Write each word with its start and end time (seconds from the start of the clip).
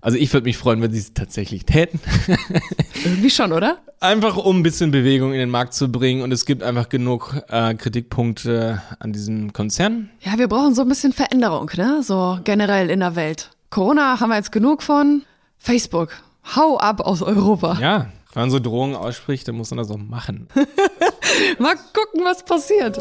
Also 0.00 0.16
ich 0.16 0.32
würde 0.32 0.44
mich 0.44 0.56
freuen, 0.56 0.80
wenn 0.80 0.92
sie 0.92 0.98
es 0.98 1.12
tatsächlich 1.12 1.66
täten. 1.66 2.00
Irgendwie 3.04 3.30
schon, 3.30 3.52
oder? 3.52 3.78
Einfach 4.00 4.36
um 4.36 4.60
ein 4.60 4.62
bisschen 4.62 4.90
Bewegung 4.90 5.32
in 5.32 5.38
den 5.38 5.50
Markt 5.50 5.74
zu 5.74 5.92
bringen 5.92 6.22
und 6.22 6.32
es 6.32 6.46
gibt 6.46 6.62
einfach 6.62 6.88
genug 6.88 7.36
äh, 7.48 7.74
Kritikpunkte 7.74 8.82
an 8.98 9.12
diesem 9.12 9.52
Konzern. 9.52 10.08
Ja, 10.20 10.38
wir 10.38 10.48
brauchen 10.48 10.74
so 10.74 10.82
ein 10.82 10.88
bisschen 10.88 11.12
Veränderung, 11.12 11.70
ne? 11.76 12.02
So 12.02 12.38
generell 12.44 12.88
in 12.88 13.00
der 13.00 13.14
Welt. 13.14 13.50
Corona 13.68 14.20
haben 14.20 14.30
wir 14.30 14.36
jetzt 14.36 14.52
genug 14.52 14.82
von. 14.82 15.22
Facebook, 15.58 16.10
hau 16.56 16.78
ab 16.78 17.00
aus 17.00 17.20
Europa. 17.20 17.78
Ja, 17.80 18.06
wenn 18.32 18.44
man 18.44 18.50
so 18.50 18.58
Drohungen 18.58 18.96
ausspricht, 18.96 19.46
dann 19.48 19.56
muss 19.56 19.70
man 19.70 19.78
das 19.78 19.90
auch 19.90 19.98
machen. 19.98 20.48
Mal 21.58 21.74
gucken, 21.74 22.24
was 22.24 22.42
passiert. 22.44 22.98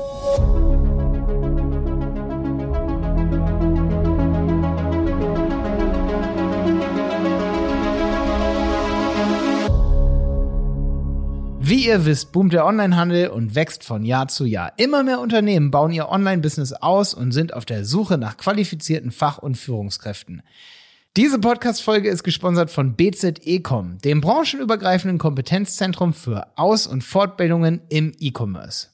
Wie 11.70 11.86
ihr 11.86 12.04
wisst, 12.04 12.32
boomt 12.32 12.52
der 12.52 12.66
Onlinehandel 12.66 13.28
und 13.28 13.54
wächst 13.54 13.84
von 13.84 14.04
Jahr 14.04 14.28
zu 14.28 14.46
Jahr. 14.46 14.74
Immer 14.78 15.04
mehr 15.04 15.20
Unternehmen 15.20 15.70
bauen 15.70 15.92
ihr 15.92 16.10
Online-Business 16.10 16.74
aus 16.74 17.14
und 17.14 17.32
sind 17.32 17.54
auf 17.54 17.64
der 17.64 17.86
Suche 17.86 18.18
nach 18.18 18.38
qualifizierten 18.38 19.12
Fach- 19.12 19.38
und 19.38 19.56
Führungskräften. 19.56 20.42
Diese 21.16 21.38
Podcast-Folge 21.38 22.10
ist 22.10 22.24
gesponsert 22.24 22.72
von 22.72 22.96
BZEcom, 22.96 24.00
dem 24.00 24.20
branchenübergreifenden 24.20 25.20
Kompetenzzentrum 25.20 26.14
für 26.14 26.48
Aus- 26.56 26.88
und 26.88 27.04
Fortbildungen 27.04 27.82
im 27.90 28.14
E-Commerce. 28.18 28.88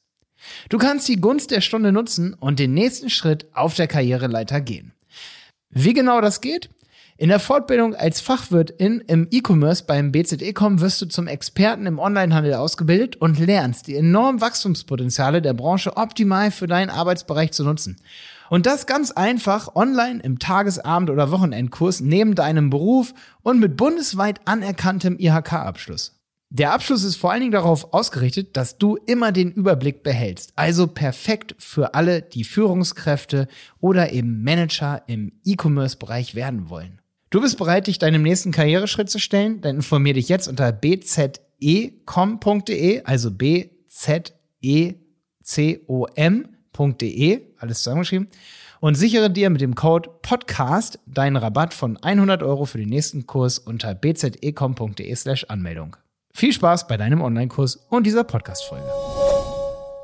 Du 0.68 0.78
kannst 0.78 1.08
die 1.08 1.22
Gunst 1.22 1.52
der 1.52 1.62
Stunde 1.62 1.94
nutzen 1.94 2.34
und 2.34 2.60
den 2.60 2.74
nächsten 2.74 3.10
Schritt 3.10 3.48
auf 3.54 3.76
der 3.76 3.88
Karriereleiter 3.88 4.60
gehen. 4.60 4.92
Wie 5.70 5.94
genau 5.94 6.20
das 6.20 6.42
geht? 6.42 6.72
In 7.18 7.30
der 7.30 7.40
Fortbildung 7.40 7.96
als 7.96 8.20
Fachwirtin 8.20 9.02
im 9.08 9.30
E-Commerce 9.32 9.86
beim 9.86 10.12
BZE.com 10.12 10.82
wirst 10.82 11.02
du 11.02 11.06
zum 11.06 11.28
Experten 11.28 11.86
im 11.86 11.98
Onlinehandel 11.98 12.56
ausgebildet 12.56 13.16
und 13.16 13.40
lernst 13.40 13.88
die 13.88 13.96
enormen 13.96 14.42
Wachstumspotenziale 14.42 15.42
der 15.42 15.54
Branche 15.54 15.96
optimal 15.96 16.52
für 16.52 16.68
deinen 16.68 16.90
Arbeitsbereich 16.90 17.54
zu 17.54 17.64
nutzen. 17.64 18.02
Und 18.50 18.66
das 18.66 18.86
ganz 18.86 19.12
einfach 19.12 19.76
online 19.76 20.20
im 20.24 20.40
Tages-, 20.40 20.78
Abend- 20.78 21.10
oder 21.10 21.32
Wochenendkurs 21.32 22.02
neben 22.02 22.36
deinem 22.36 22.70
Beruf 22.70 23.14
und 23.44 23.62
mit 23.62 23.78
bundesweit 23.78 24.42
anerkanntem 24.44 25.18
IHK-Abschluss. 25.18 26.20
Der 26.50 26.74
Abschluss 26.74 27.06
ist 27.06 27.16
vor 27.16 27.32
allen 27.32 27.40
Dingen 27.40 27.52
darauf 27.54 27.94
ausgerichtet, 27.94 28.58
dass 28.58 28.78
du 28.78 28.98
immer 29.08 29.32
den 29.32 29.54
Überblick 29.54 30.04
behältst. 30.04 30.52
Also 30.58 30.88
perfekt 30.88 31.56
für 31.60 31.94
alle, 31.94 32.22
die 32.22 32.44
Führungskräfte 32.44 33.48
oder 33.80 34.12
eben 34.12 34.44
Manager 34.44 35.02
im 35.08 35.32
E-Commerce-Bereich 35.46 36.36
werden 36.36 36.70
wollen. 36.70 37.00
Du 37.30 37.42
bist 37.42 37.58
bereit, 37.58 37.88
dich 37.88 37.98
deinem 38.00 38.22
nächsten 38.22 38.52
Karriereschritt 38.52 39.10
zu 39.10 39.20
stellen? 39.20 39.62
Dann 39.62 39.78
informier 39.78 40.14
dich 40.14 40.30
jetzt 40.30 40.48
unter 40.48 40.72
bzecom.de, 40.72 41.42
also 43.04 43.32
bzecom.de, 43.32 44.22
alles 47.58 47.78
zusammengeschrieben, 47.80 48.28
und 48.80 48.96
sichere 48.96 49.30
dir 49.32 49.50
mit 49.50 49.62
dem 49.62 49.76
Code 49.76 50.10
PODCAST 50.22 51.00
deinen 51.08 51.38
Rabatt 51.38 51.74
von 51.74 51.98
100 51.98 52.44
Euro 52.44 52.66
für 52.66 52.78
den 52.78 52.90
nächsten 52.90 53.26
Kurs 53.26 53.58
unter 53.58 53.96
bzecom.de 53.96 55.16
slash 55.16 55.46
Anmeldung. 55.46 55.98
Viel 56.34 56.54
Spaß 56.54 56.88
bei 56.88 56.98
deinem 56.98 57.22
Online-Kurs 57.22 57.88
und 57.90 58.06
dieser 58.06 58.24
Podcast-Folge. 58.24 58.86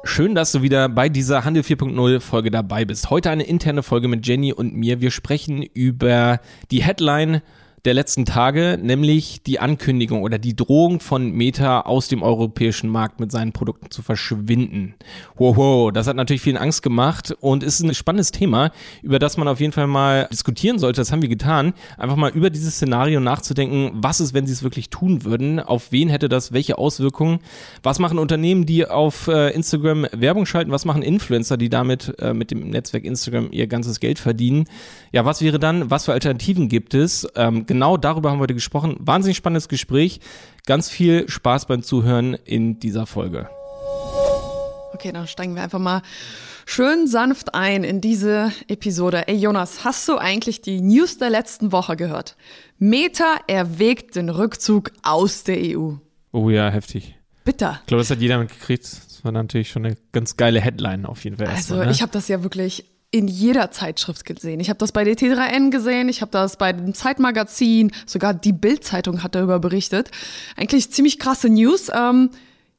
Schön, 0.03 0.33
dass 0.33 0.51
du 0.51 0.63
wieder 0.63 0.89
bei 0.89 1.09
dieser 1.09 1.45
Handel 1.45 1.61
4.0 1.61 2.19
Folge 2.21 2.49
dabei 2.49 2.85
bist. 2.85 3.11
Heute 3.11 3.29
eine 3.29 3.43
interne 3.43 3.83
Folge 3.83 4.07
mit 4.07 4.25
Jenny 4.25 4.51
und 4.51 4.73
mir. 4.75 4.99
Wir 4.99 5.11
sprechen 5.11 5.61
über 5.61 6.39
die 6.71 6.81
Headline 6.81 7.43
der 7.85 7.95
letzten 7.95 8.25
Tage, 8.25 8.77
nämlich 8.79 9.41
die 9.41 9.59
Ankündigung 9.59 10.21
oder 10.21 10.37
die 10.37 10.55
Drohung 10.55 10.99
von 10.99 11.31
Meta 11.31 11.81
aus 11.81 12.07
dem 12.07 12.21
europäischen 12.21 12.89
Markt 12.89 13.19
mit 13.19 13.31
seinen 13.31 13.53
Produkten 13.53 13.89
zu 13.89 14.03
verschwinden. 14.03 14.93
Wow, 15.35 15.91
das 15.91 16.05
hat 16.05 16.15
natürlich 16.15 16.43
vielen 16.43 16.57
Angst 16.57 16.83
gemacht 16.83 17.35
und 17.39 17.63
ist 17.63 17.79
ein 17.79 17.93
spannendes 17.95 18.31
Thema, 18.31 18.71
über 19.01 19.17
das 19.17 19.37
man 19.37 19.47
auf 19.47 19.59
jeden 19.59 19.73
Fall 19.73 19.87
mal 19.87 20.27
diskutieren 20.31 20.77
sollte. 20.77 21.01
Das 21.01 21.11
haben 21.11 21.23
wir 21.23 21.29
getan. 21.29 21.73
Einfach 21.97 22.17
mal 22.17 22.29
über 22.29 22.51
dieses 22.51 22.75
Szenario 22.75 23.19
nachzudenken, 23.19 23.91
was 23.95 24.19
ist, 24.19 24.35
wenn 24.35 24.45
sie 24.45 24.53
es 24.53 24.61
wirklich 24.61 24.89
tun 24.89 25.23
würden? 25.23 25.59
Auf 25.59 25.91
wen 25.91 26.09
hätte 26.09 26.29
das 26.29 26.53
welche 26.53 26.77
Auswirkungen? 26.77 27.39
Was 27.81 27.97
machen 27.97 28.19
Unternehmen, 28.19 28.67
die 28.67 28.85
auf 28.85 29.27
äh, 29.27 29.49
Instagram 29.49 30.05
Werbung 30.11 30.45
schalten? 30.45 30.71
Was 30.71 30.85
machen 30.85 31.01
Influencer, 31.01 31.57
die 31.57 31.69
damit 31.69 32.13
äh, 32.19 32.35
mit 32.35 32.51
dem 32.51 32.69
Netzwerk 32.69 33.05
Instagram 33.05 33.49
ihr 33.51 33.65
ganzes 33.65 33.99
Geld 33.99 34.19
verdienen? 34.19 34.65
Ja, 35.11 35.25
was 35.25 35.41
wäre 35.41 35.57
dann? 35.57 35.89
Was 35.89 36.05
für 36.05 36.13
Alternativen 36.13 36.69
gibt 36.69 36.93
es? 36.93 37.27
Ähm, 37.35 37.65
genau 37.71 37.95
darüber 37.95 38.31
haben 38.31 38.39
wir 38.39 38.43
heute 38.43 38.53
gesprochen. 38.53 38.97
Wahnsinnig 38.99 39.37
spannendes 39.37 39.69
Gespräch. 39.69 40.19
Ganz 40.65 40.89
viel 40.89 41.29
Spaß 41.29 41.67
beim 41.67 41.83
Zuhören 41.83 42.33
in 42.33 42.81
dieser 42.81 43.05
Folge. 43.05 43.49
Okay, 44.93 45.13
dann 45.13 45.25
steigen 45.25 45.55
wir 45.55 45.63
einfach 45.63 45.79
mal 45.79 46.01
schön 46.65 47.07
sanft 47.07 47.55
ein 47.55 47.85
in 47.85 48.01
diese 48.01 48.51
Episode. 48.67 49.29
Ey 49.29 49.37
Jonas, 49.37 49.85
hast 49.85 50.05
du 50.09 50.17
eigentlich 50.17 50.61
die 50.61 50.81
News 50.81 51.17
der 51.17 51.29
letzten 51.29 51.71
Woche 51.71 51.95
gehört? 51.95 52.35
Meta 52.77 53.37
erwägt 53.47 54.17
den 54.17 54.27
Rückzug 54.27 54.91
aus 55.01 55.45
der 55.45 55.77
EU. 55.77 55.93
Oh 56.33 56.49
ja, 56.49 56.69
heftig. 56.69 57.15
Bitter. 57.45 57.79
Ich 57.81 57.87
glaube, 57.87 58.01
das 58.01 58.11
hat 58.11 58.19
jeder 58.19 58.37
mitgekriegt. 58.37 58.83
Das 58.83 59.23
war 59.23 59.31
natürlich 59.31 59.69
schon 59.69 59.85
eine 59.85 59.95
ganz 60.11 60.35
geile 60.35 60.59
Headline 60.59 61.05
auf 61.05 61.23
jeden 61.23 61.37
Fall. 61.37 61.47
Also 61.47 61.75
erstmal, 61.75 61.85
ne? 61.85 61.91
ich 61.93 62.01
habe 62.01 62.11
das 62.11 62.27
ja 62.27 62.43
wirklich 62.43 62.90
in 63.11 63.27
jeder 63.27 63.71
Zeitschrift 63.71 64.25
gesehen. 64.25 64.59
Ich 64.61 64.69
habe 64.69 64.77
das 64.77 64.93
bei 64.93 65.03
der 65.03 65.15
T3N 65.15 65.69
gesehen, 65.69 66.07
ich 66.07 66.21
habe 66.21 66.31
das 66.31 66.55
bei 66.57 66.71
dem 66.71 66.93
Zeitmagazin, 66.93 67.91
sogar 68.05 68.33
die 68.33 68.53
Bild-Zeitung 68.53 69.21
hat 69.21 69.35
darüber 69.35 69.59
berichtet. 69.59 70.11
Eigentlich 70.55 70.91
ziemlich 70.91 71.19
krasse 71.19 71.49
News. 71.49 71.91
Ähm, 71.93 72.29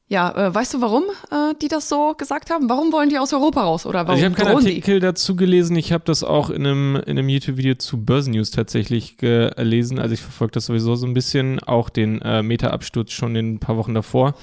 ja, 0.08 0.30
äh, 0.48 0.54
weißt 0.54 0.74
du, 0.74 0.80
warum 0.82 1.04
äh, 1.30 1.54
die 1.60 1.68
das 1.68 1.88
so 1.88 2.14
gesagt 2.14 2.50
haben? 2.50 2.68
Warum 2.68 2.92
wollen 2.92 3.08
die 3.08 3.18
aus 3.18 3.32
Europa 3.32 3.62
raus 3.62 3.86
oder 3.86 4.00
warum 4.00 4.10
Also 4.10 4.20
ich 4.20 4.24
habe 4.26 4.34
keinen 4.34 4.52
drohen 4.52 4.64
die? 4.64 4.70
Artikel 4.72 5.00
dazu 5.00 5.36
gelesen. 5.36 5.76
Ich 5.76 5.92
habe 5.92 6.04
das 6.04 6.22
auch 6.22 6.50
in 6.50 6.66
einem, 6.66 6.96
in 6.96 7.18
einem 7.18 7.28
YouTube-Video 7.30 7.76
zu 7.76 8.02
Börsennews 8.04 8.50
tatsächlich 8.50 9.16
gelesen. 9.16 9.98
Also 9.98 10.12
ich 10.12 10.20
verfolge 10.20 10.52
das 10.52 10.66
sowieso 10.66 10.96
so 10.96 11.06
ein 11.06 11.14
bisschen. 11.14 11.60
Auch 11.60 11.88
den 11.88 12.20
äh, 12.20 12.42
Meta-Absturz 12.42 13.12
schon 13.12 13.36
in 13.36 13.54
ein 13.54 13.58
paar 13.58 13.76
Wochen 13.78 13.94
davor. 13.94 14.34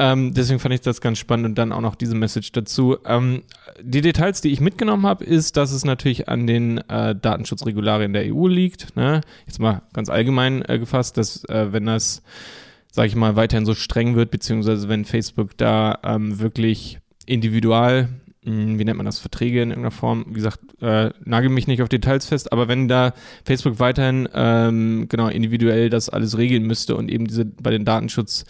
Ähm, 0.00 0.32
deswegen 0.32 0.58
fand 0.60 0.72
ich 0.74 0.80
das 0.80 1.02
ganz 1.02 1.18
spannend 1.18 1.44
und 1.44 1.58
dann 1.58 1.72
auch 1.72 1.82
noch 1.82 1.94
diese 1.94 2.14
Message 2.14 2.52
dazu. 2.52 2.96
Ähm, 3.04 3.42
die 3.82 4.00
Details, 4.00 4.40
die 4.40 4.48
ich 4.48 4.62
mitgenommen 4.62 5.04
habe, 5.04 5.22
ist, 5.24 5.58
dass 5.58 5.72
es 5.72 5.84
natürlich 5.84 6.26
an 6.26 6.46
den 6.46 6.78
äh, 6.88 7.14
Datenschutzregularien 7.14 8.14
der 8.14 8.34
EU 8.34 8.48
liegt. 8.48 8.96
Ne? 8.96 9.20
Jetzt 9.46 9.58
mal 9.58 9.82
ganz 9.92 10.08
allgemein 10.08 10.62
äh, 10.62 10.78
gefasst, 10.78 11.18
dass 11.18 11.44
äh, 11.44 11.74
wenn 11.74 11.84
das, 11.84 12.22
sage 12.90 13.08
ich 13.08 13.14
mal, 13.14 13.36
weiterhin 13.36 13.66
so 13.66 13.74
streng 13.74 14.16
wird, 14.16 14.30
beziehungsweise 14.30 14.88
wenn 14.88 15.04
Facebook 15.04 15.54
da 15.58 15.98
ähm, 16.02 16.40
wirklich 16.40 16.98
individual 17.26 18.08
mh, 18.44 18.78
wie 18.78 18.84
nennt 18.86 18.96
man 18.96 19.04
das, 19.04 19.18
Verträge 19.18 19.60
in 19.60 19.68
irgendeiner 19.68 19.90
Form, 19.90 20.24
wie 20.30 20.34
gesagt, 20.34 20.60
äh, 20.80 21.10
nagel 21.26 21.50
mich 21.50 21.66
nicht 21.66 21.82
auf 21.82 21.90
Details 21.90 22.24
fest, 22.24 22.54
aber 22.54 22.68
wenn 22.68 22.88
da 22.88 23.12
Facebook 23.44 23.78
weiterhin 23.80 24.30
ähm, 24.32 25.08
genau 25.10 25.28
individuell 25.28 25.90
das 25.90 26.08
alles 26.08 26.38
regeln 26.38 26.62
müsste 26.62 26.96
und 26.96 27.10
eben 27.10 27.26
diese 27.26 27.44
bei 27.44 27.70
den 27.70 27.84
Datenschutz 27.84 28.46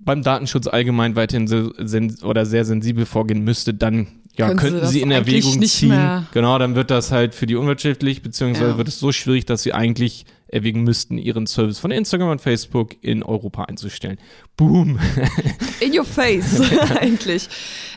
beim 0.00 0.22
Datenschutz 0.22 0.66
allgemein 0.66 1.16
weiterhin 1.16 1.46
so, 1.46 1.72
sen 1.78 2.16
oder 2.22 2.46
sehr 2.46 2.64
sensibel 2.64 3.06
vorgehen 3.06 3.42
müsste, 3.44 3.74
dann 3.74 4.06
ja, 4.36 4.46
Können 4.46 4.58
sie 4.58 4.64
könnten 4.64 4.80
das 4.80 4.90
sie 4.90 5.00
in 5.02 5.10
Erwägung 5.10 5.62
ziehen. 5.66 6.26
Genau, 6.32 6.58
dann 6.58 6.74
wird 6.74 6.90
das 6.90 7.10
halt 7.12 7.34
für 7.34 7.46
die 7.46 7.56
unwirtschaftlich, 7.56 8.22
beziehungsweise 8.22 8.70
Ja. 8.70 8.78
wird 8.78 8.88
es 8.88 8.98
so 8.98 9.12
schwierig, 9.12 9.44
dass 9.44 9.62
sie 9.62 9.74
eigentlich 9.74 10.24
erwägen 10.52 10.82
müssten, 10.82 11.18
ihren 11.18 11.46
Service 11.46 11.78
von 11.78 11.90
Instagram 11.90 12.30
und 12.30 12.40
Facebook 12.40 12.96
in 13.02 13.22
Europa 13.22 13.64
einzustellen. 13.64 14.18
Boom. 14.56 14.98
In 15.80 15.98
your 15.98 16.04
face, 16.04 16.60
eigentlich. 17.00 17.48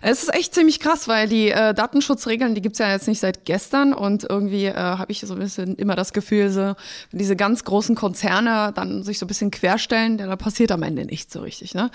Es 0.02 0.24
ist 0.24 0.34
echt 0.34 0.54
ziemlich 0.54 0.80
krass, 0.80 1.10
weil 1.10 1.28
die 1.28 1.50
äh, 1.50 1.74
Datenschutzregeln, 1.74 2.56
die 2.56 2.62
gibt's 2.62 2.80
ja 2.80 2.90
jetzt 2.90 3.10
nicht 3.10 3.20
seit 3.20 3.44
gestern 3.44 3.94
und 3.94 4.26
irgendwie 4.30 4.68
äh, 4.68 4.74
habe 4.74 5.12
ich 5.12 5.20
so 5.20 5.34
ein 5.34 5.40
bisschen 5.40 5.76
immer 5.76 5.96
das 5.96 6.14
Gefühl, 6.14 6.50
so, 6.50 6.62
wenn 6.62 7.20
diese 7.20 7.36
ganz 7.36 7.66
großen 7.66 7.96
Konzerne 7.96 8.72
dann 8.74 9.04
sich 9.04 9.20
so 9.20 9.26
ein 9.26 9.28
bisschen 9.28 9.52
querstellen, 9.52 10.18
dann 10.18 10.38
passiert 10.38 10.72
am 10.72 10.84
Ende 10.84 11.06
nichts 11.06 11.34
so 11.34 11.42
richtig. 11.42 11.74
Ne? 11.74 11.92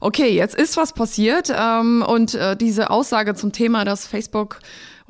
Okay, 0.00 0.34
jetzt 0.34 0.54
ist 0.54 0.76
was 0.76 0.92
passiert 0.92 1.50
ähm, 1.56 2.04
und 2.06 2.34
äh, 2.34 2.56
diese 2.56 2.90
Aussage 2.90 3.34
zum 3.34 3.52
Thema, 3.52 3.86
dass 3.86 4.06
Facebook 4.06 4.60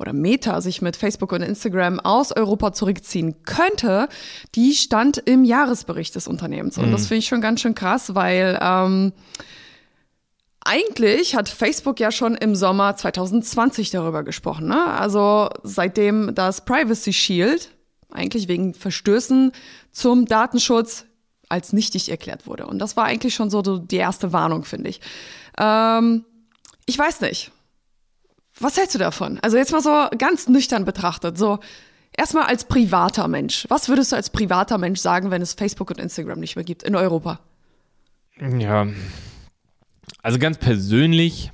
oder 0.01 0.13
Meta 0.13 0.59
sich 0.59 0.81
mit 0.81 0.97
Facebook 0.97 1.31
und 1.31 1.41
Instagram 1.41 1.99
aus 1.99 2.31
Europa 2.31 2.73
zurückziehen 2.73 3.43
könnte, 3.43 4.09
die 4.55 4.73
stand 4.73 5.17
im 5.17 5.43
Jahresbericht 5.43 6.15
des 6.15 6.27
Unternehmens. 6.27 6.77
Und 6.77 6.91
das 6.91 7.07
finde 7.07 7.19
ich 7.19 7.27
schon 7.27 7.41
ganz 7.41 7.61
schön 7.61 7.75
krass, 7.75 8.15
weil 8.15 8.59
ähm, 8.61 9.13
eigentlich 10.63 11.35
hat 11.35 11.49
Facebook 11.49 11.99
ja 11.99 12.11
schon 12.11 12.35
im 12.35 12.55
Sommer 12.55 12.95
2020 12.95 13.89
darüber 13.89 14.23
gesprochen. 14.23 14.67
Ne? 14.67 14.85
Also 14.85 15.49
seitdem 15.63 16.35
das 16.35 16.65
Privacy 16.65 17.13
Shield 17.13 17.69
eigentlich 18.11 18.47
wegen 18.47 18.73
Verstößen 18.73 19.51
zum 19.91 20.25
Datenschutz 20.25 21.05
als 21.49 21.73
nichtig 21.73 22.09
erklärt 22.09 22.47
wurde. 22.47 22.65
Und 22.65 22.79
das 22.79 22.95
war 22.95 23.05
eigentlich 23.05 23.33
schon 23.33 23.49
so 23.49 23.61
die 23.61 23.95
erste 23.95 24.33
Warnung, 24.33 24.63
finde 24.63 24.89
ich. 24.89 25.01
Ähm, 25.57 26.25
ich 26.85 26.97
weiß 26.97 27.21
nicht. 27.21 27.51
Was 28.61 28.77
hältst 28.77 28.95
du 28.95 28.99
davon? 28.99 29.39
Also 29.41 29.57
jetzt 29.57 29.71
mal 29.71 29.81
so 29.81 30.07
ganz 30.17 30.47
nüchtern 30.47 30.85
betrachtet. 30.85 31.37
So, 31.37 31.59
erstmal 32.15 32.43
als 32.45 32.65
privater 32.65 33.27
Mensch. 33.27 33.65
Was 33.69 33.89
würdest 33.89 34.11
du 34.11 34.15
als 34.15 34.29
privater 34.29 34.77
Mensch 34.77 34.99
sagen, 34.99 35.31
wenn 35.31 35.41
es 35.41 35.53
Facebook 35.53 35.89
und 35.89 35.99
Instagram 35.99 36.39
nicht 36.39 36.55
mehr 36.55 36.65
gibt 36.65 36.83
in 36.83 36.95
Europa? 36.95 37.39
Ja, 38.57 38.87
also 40.23 40.39
ganz 40.39 40.57
persönlich, 40.57 41.51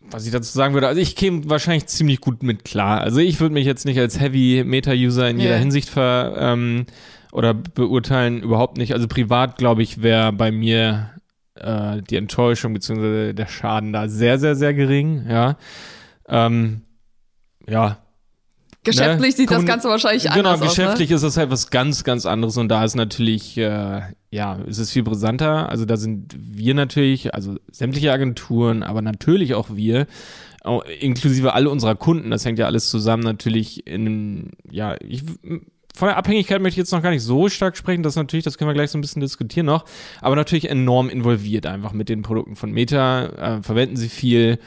was 0.00 0.26
ich 0.26 0.32
dazu 0.32 0.52
sagen 0.52 0.74
würde, 0.74 0.88
also 0.88 1.00
ich 1.00 1.16
käme 1.16 1.48
wahrscheinlich 1.48 1.86
ziemlich 1.86 2.20
gut 2.20 2.42
mit 2.42 2.64
klar. 2.64 3.00
Also 3.00 3.20
ich 3.20 3.40
würde 3.40 3.54
mich 3.54 3.66
jetzt 3.66 3.84
nicht 3.84 3.98
als 3.98 4.20
Heavy 4.20 4.62
Meta-User 4.64 5.28
in 5.28 5.38
jeder 5.38 5.54
Ja. 5.54 5.58
Hinsicht 5.58 5.88
ver 5.88 6.34
ähm, 6.38 6.86
oder 7.32 7.52
beurteilen, 7.52 8.42
überhaupt 8.42 8.76
nicht. 8.76 8.92
Also 8.92 9.08
privat, 9.08 9.56
glaube 9.58 9.82
ich, 9.82 10.02
wäre 10.02 10.32
bei 10.32 10.52
mir 10.52 11.10
äh, 11.56 12.02
die 12.02 12.16
Enttäuschung 12.16 12.72
bzw. 12.74 13.32
der 13.32 13.46
Schaden 13.46 13.92
da 13.92 14.08
sehr, 14.08 14.38
sehr, 14.38 14.54
sehr 14.56 14.74
gering, 14.74 15.26
ja. 15.28 15.56
Ähm, 16.28 16.82
ja, 17.68 17.98
Geschäftlich 18.86 19.30
Ne? 19.30 19.36
sieht 19.36 19.50
das 19.50 19.56
Kommun- 19.56 19.66
Ganze 19.66 19.88
wahrscheinlich 19.88 20.24
Genau, 20.24 20.50
anders 20.50 20.60
aus. 20.60 20.68
geschäftlich 20.76 21.10
ist 21.10 21.24
das 21.24 21.38
halt 21.38 21.50
was 21.50 21.70
ganz, 21.70 22.04
ganz 22.04 22.26
anderes 22.26 22.58
und 22.58 22.68
da 22.68 22.84
ist 22.84 22.94
natürlich, 22.96 23.56
äh, 23.56 24.02
ja, 24.30 24.58
es 24.68 24.78
ist 24.78 24.90
viel 24.92 25.02
brisanter. 25.02 25.70
Also 25.70 25.86
da 25.86 25.96
sind 25.96 26.34
wir 26.38 26.74
natürlich, 26.74 27.34
also 27.34 27.56
sämtliche 27.72 28.12
Agenturen, 28.12 28.82
aber 28.82 29.00
natürlich 29.00 29.54
auch 29.54 29.68
wir, 29.74 30.06
inklusive 31.00 31.54
alle 31.54 31.70
unserer 31.70 31.94
Kunden, 31.94 32.30
das 32.30 32.44
hängt 32.44 32.58
ja 32.58 32.66
alles 32.66 32.90
zusammen 32.90 33.22
natürlich 33.22 33.86
in, 33.86 34.50
ja, 34.70 34.96
ich, 35.00 35.22
von 35.94 36.08
der 36.08 36.16
Abhängigkeit 36.16 36.60
möchte 36.60 36.74
ich 36.74 36.84
jetzt 36.84 36.92
noch 36.92 37.02
gar 37.02 37.10
nicht 37.10 37.22
so 37.22 37.48
stark 37.48 37.76
sprechen, 37.76 38.02
das 38.02 38.16
natürlich, 38.16 38.44
das 38.44 38.58
können 38.58 38.68
wir 38.68 38.74
gleich 38.74 38.90
so 38.90 38.98
ein 38.98 39.00
bisschen 39.00 39.20
diskutieren 39.20 39.66
noch, 39.66 39.84
aber 40.20 40.36
natürlich 40.36 40.68
enorm 40.68 41.08
involviert 41.08 41.66
einfach 41.66 41.92
mit 41.92 42.08
den 42.08 42.22
Produkten 42.22 42.56
von 42.56 42.72
Meta, 42.72 43.26
äh, 43.58 43.62
verwenden 43.62 43.96
sie 43.96 44.08
viel 44.08 44.58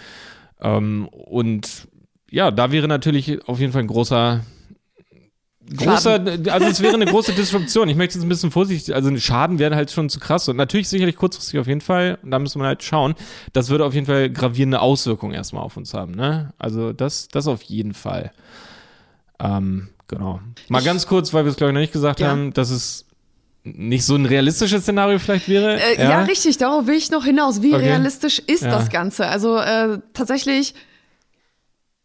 ähm, 0.61 1.07
und 1.07 1.87
ja, 2.29 2.51
da 2.51 2.71
wäre 2.71 2.87
natürlich 2.87 3.47
auf 3.47 3.59
jeden 3.59 3.71
Fall 3.71 3.83
ein 3.83 3.87
großer 3.87 4.41
großer, 5.75 6.23
also 6.49 6.67
es 6.67 6.81
wäre 6.81 6.93
eine 6.93 7.05
große 7.05 7.33
Disruption. 7.33 7.89
Ich 7.89 7.97
möchte 7.97 8.15
jetzt 8.15 8.23
ein 8.23 8.29
bisschen 8.29 8.51
vorsichtig, 8.51 8.95
also 8.95 9.15
Schaden 9.17 9.59
wäre 9.59 9.75
halt 9.75 9.91
schon 9.91 10.09
zu 10.09 10.19
krass 10.19 10.47
und 10.47 10.55
natürlich 10.55 10.87
sicherlich 10.87 11.15
kurzfristig 11.15 11.59
auf 11.59 11.67
jeden 11.67 11.81
Fall, 11.81 12.19
da 12.23 12.39
müssen 12.39 12.61
wir 12.61 12.67
halt 12.67 12.83
schauen. 12.83 13.15
Das 13.53 13.69
würde 13.69 13.85
auf 13.85 13.93
jeden 13.93 14.05
Fall 14.05 14.29
gravierende 14.29 14.79
Auswirkungen 14.79 15.33
erstmal 15.33 15.63
auf 15.63 15.75
uns 15.77 15.93
haben, 15.93 16.13
ne? 16.13 16.53
Also 16.57 16.93
das, 16.93 17.27
das 17.27 17.47
auf 17.47 17.63
jeden 17.63 17.93
Fall. 17.93 18.31
Ähm, 19.39 19.89
genau. 20.07 20.39
Mal 20.69 20.79
Ich- 20.79 20.85
ganz 20.85 21.07
kurz, 21.07 21.33
weil 21.33 21.45
wir 21.45 21.51
es 21.51 21.57
glaube 21.57 21.71
ich 21.71 21.73
noch 21.75 21.81
nicht 21.81 21.93
gesagt 21.93 22.19
Ja. 22.19 22.27
haben, 22.29 22.53
dass 22.53 22.69
es 22.69 23.05
nicht 23.63 24.05
so 24.05 24.15
ein 24.15 24.25
realistisches 24.25 24.83
Szenario 24.83 25.19
vielleicht 25.19 25.49
wäre. 25.49 25.77
Äh, 25.81 26.01
ja. 26.01 26.21
richtig, 26.23 26.57
darauf 26.57 26.87
will 26.87 26.95
ich 26.95 27.11
noch 27.11 27.25
hinaus. 27.25 27.61
Wie 27.61 27.73
Okay. 27.75 27.83
realistisch 27.85 28.39
ist 28.39 28.63
Ja. 28.63 28.69
das 28.69 28.89
Ganze? 28.89 29.27
Also 29.27 29.57
äh, 29.57 29.99
tatsächlich, 30.13 30.73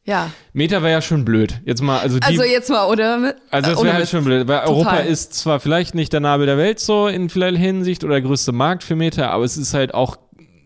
ja. 0.05 0.31
Meta 0.53 0.83
wäre 0.83 0.91
ja 0.93 1.01
schon 1.03 1.25
blöd. 1.25 1.61
Jetzt 1.65 1.81
mal, 1.81 2.01
also 2.01 2.19
die, 2.19 2.27
Also 2.27 2.43
jetzt 2.43 2.69
mal, 2.69 2.87
oder? 2.89 3.37
Also 3.51 3.71
das 3.71 3.83
wäre 3.85 3.95
halt 3.95 4.09
schon 4.09 4.25
blöd, 4.25 4.49
weil 4.49 4.61
Europa 4.67 4.91
Total. 4.91 5.07
ist 5.07 5.35
zwar 5.35 5.61
vielleicht 5.61 5.95
nicht 5.95 6.13
der 6.13 6.19
Nabel 6.21 6.47
der 6.47 6.59
Welt 6.59 6.81
so 6.81 7.07
in 7.07 7.29
vielerlei 7.31 7.59
Hinsicht 7.59 8.03
oder 8.03 8.15
der 8.15 8.23
größte 8.23 8.51
Markt 8.51 8.83
für 8.83 8.97
Meta, 8.97 9.29
aber 9.31 9.45
es 9.45 9.57
ist 9.57 9.75
halt 9.75 9.95
auch 9.95 10.17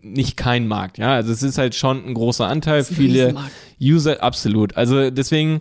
nicht 0.01 0.39
kein 0.39 0.67
Markt, 0.69 0.97
ja. 0.97 1.13
Also 1.13 1.33
es 1.33 1.43
ist 1.43 1.59
halt 1.59 1.75
schon 1.75 2.07
ein 2.07 2.15
großer 2.15 2.47
Anteil, 2.47 2.85
viele. 2.85 3.35
User, 3.79 4.23
absolut. 4.23 4.75
Also 4.79 5.11
deswegen, 5.11 5.59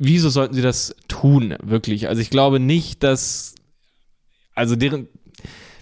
wieso 0.00 0.30
sollten 0.30 0.54
sie 0.54 0.62
das 0.62 0.96
tun, 1.06 1.54
wirklich? 1.62 2.08
Also 2.08 2.20
ich 2.20 2.30
glaube 2.30 2.58
nicht, 2.58 3.02
dass, 3.04 3.54
also 4.54 4.74
deren, 4.74 5.08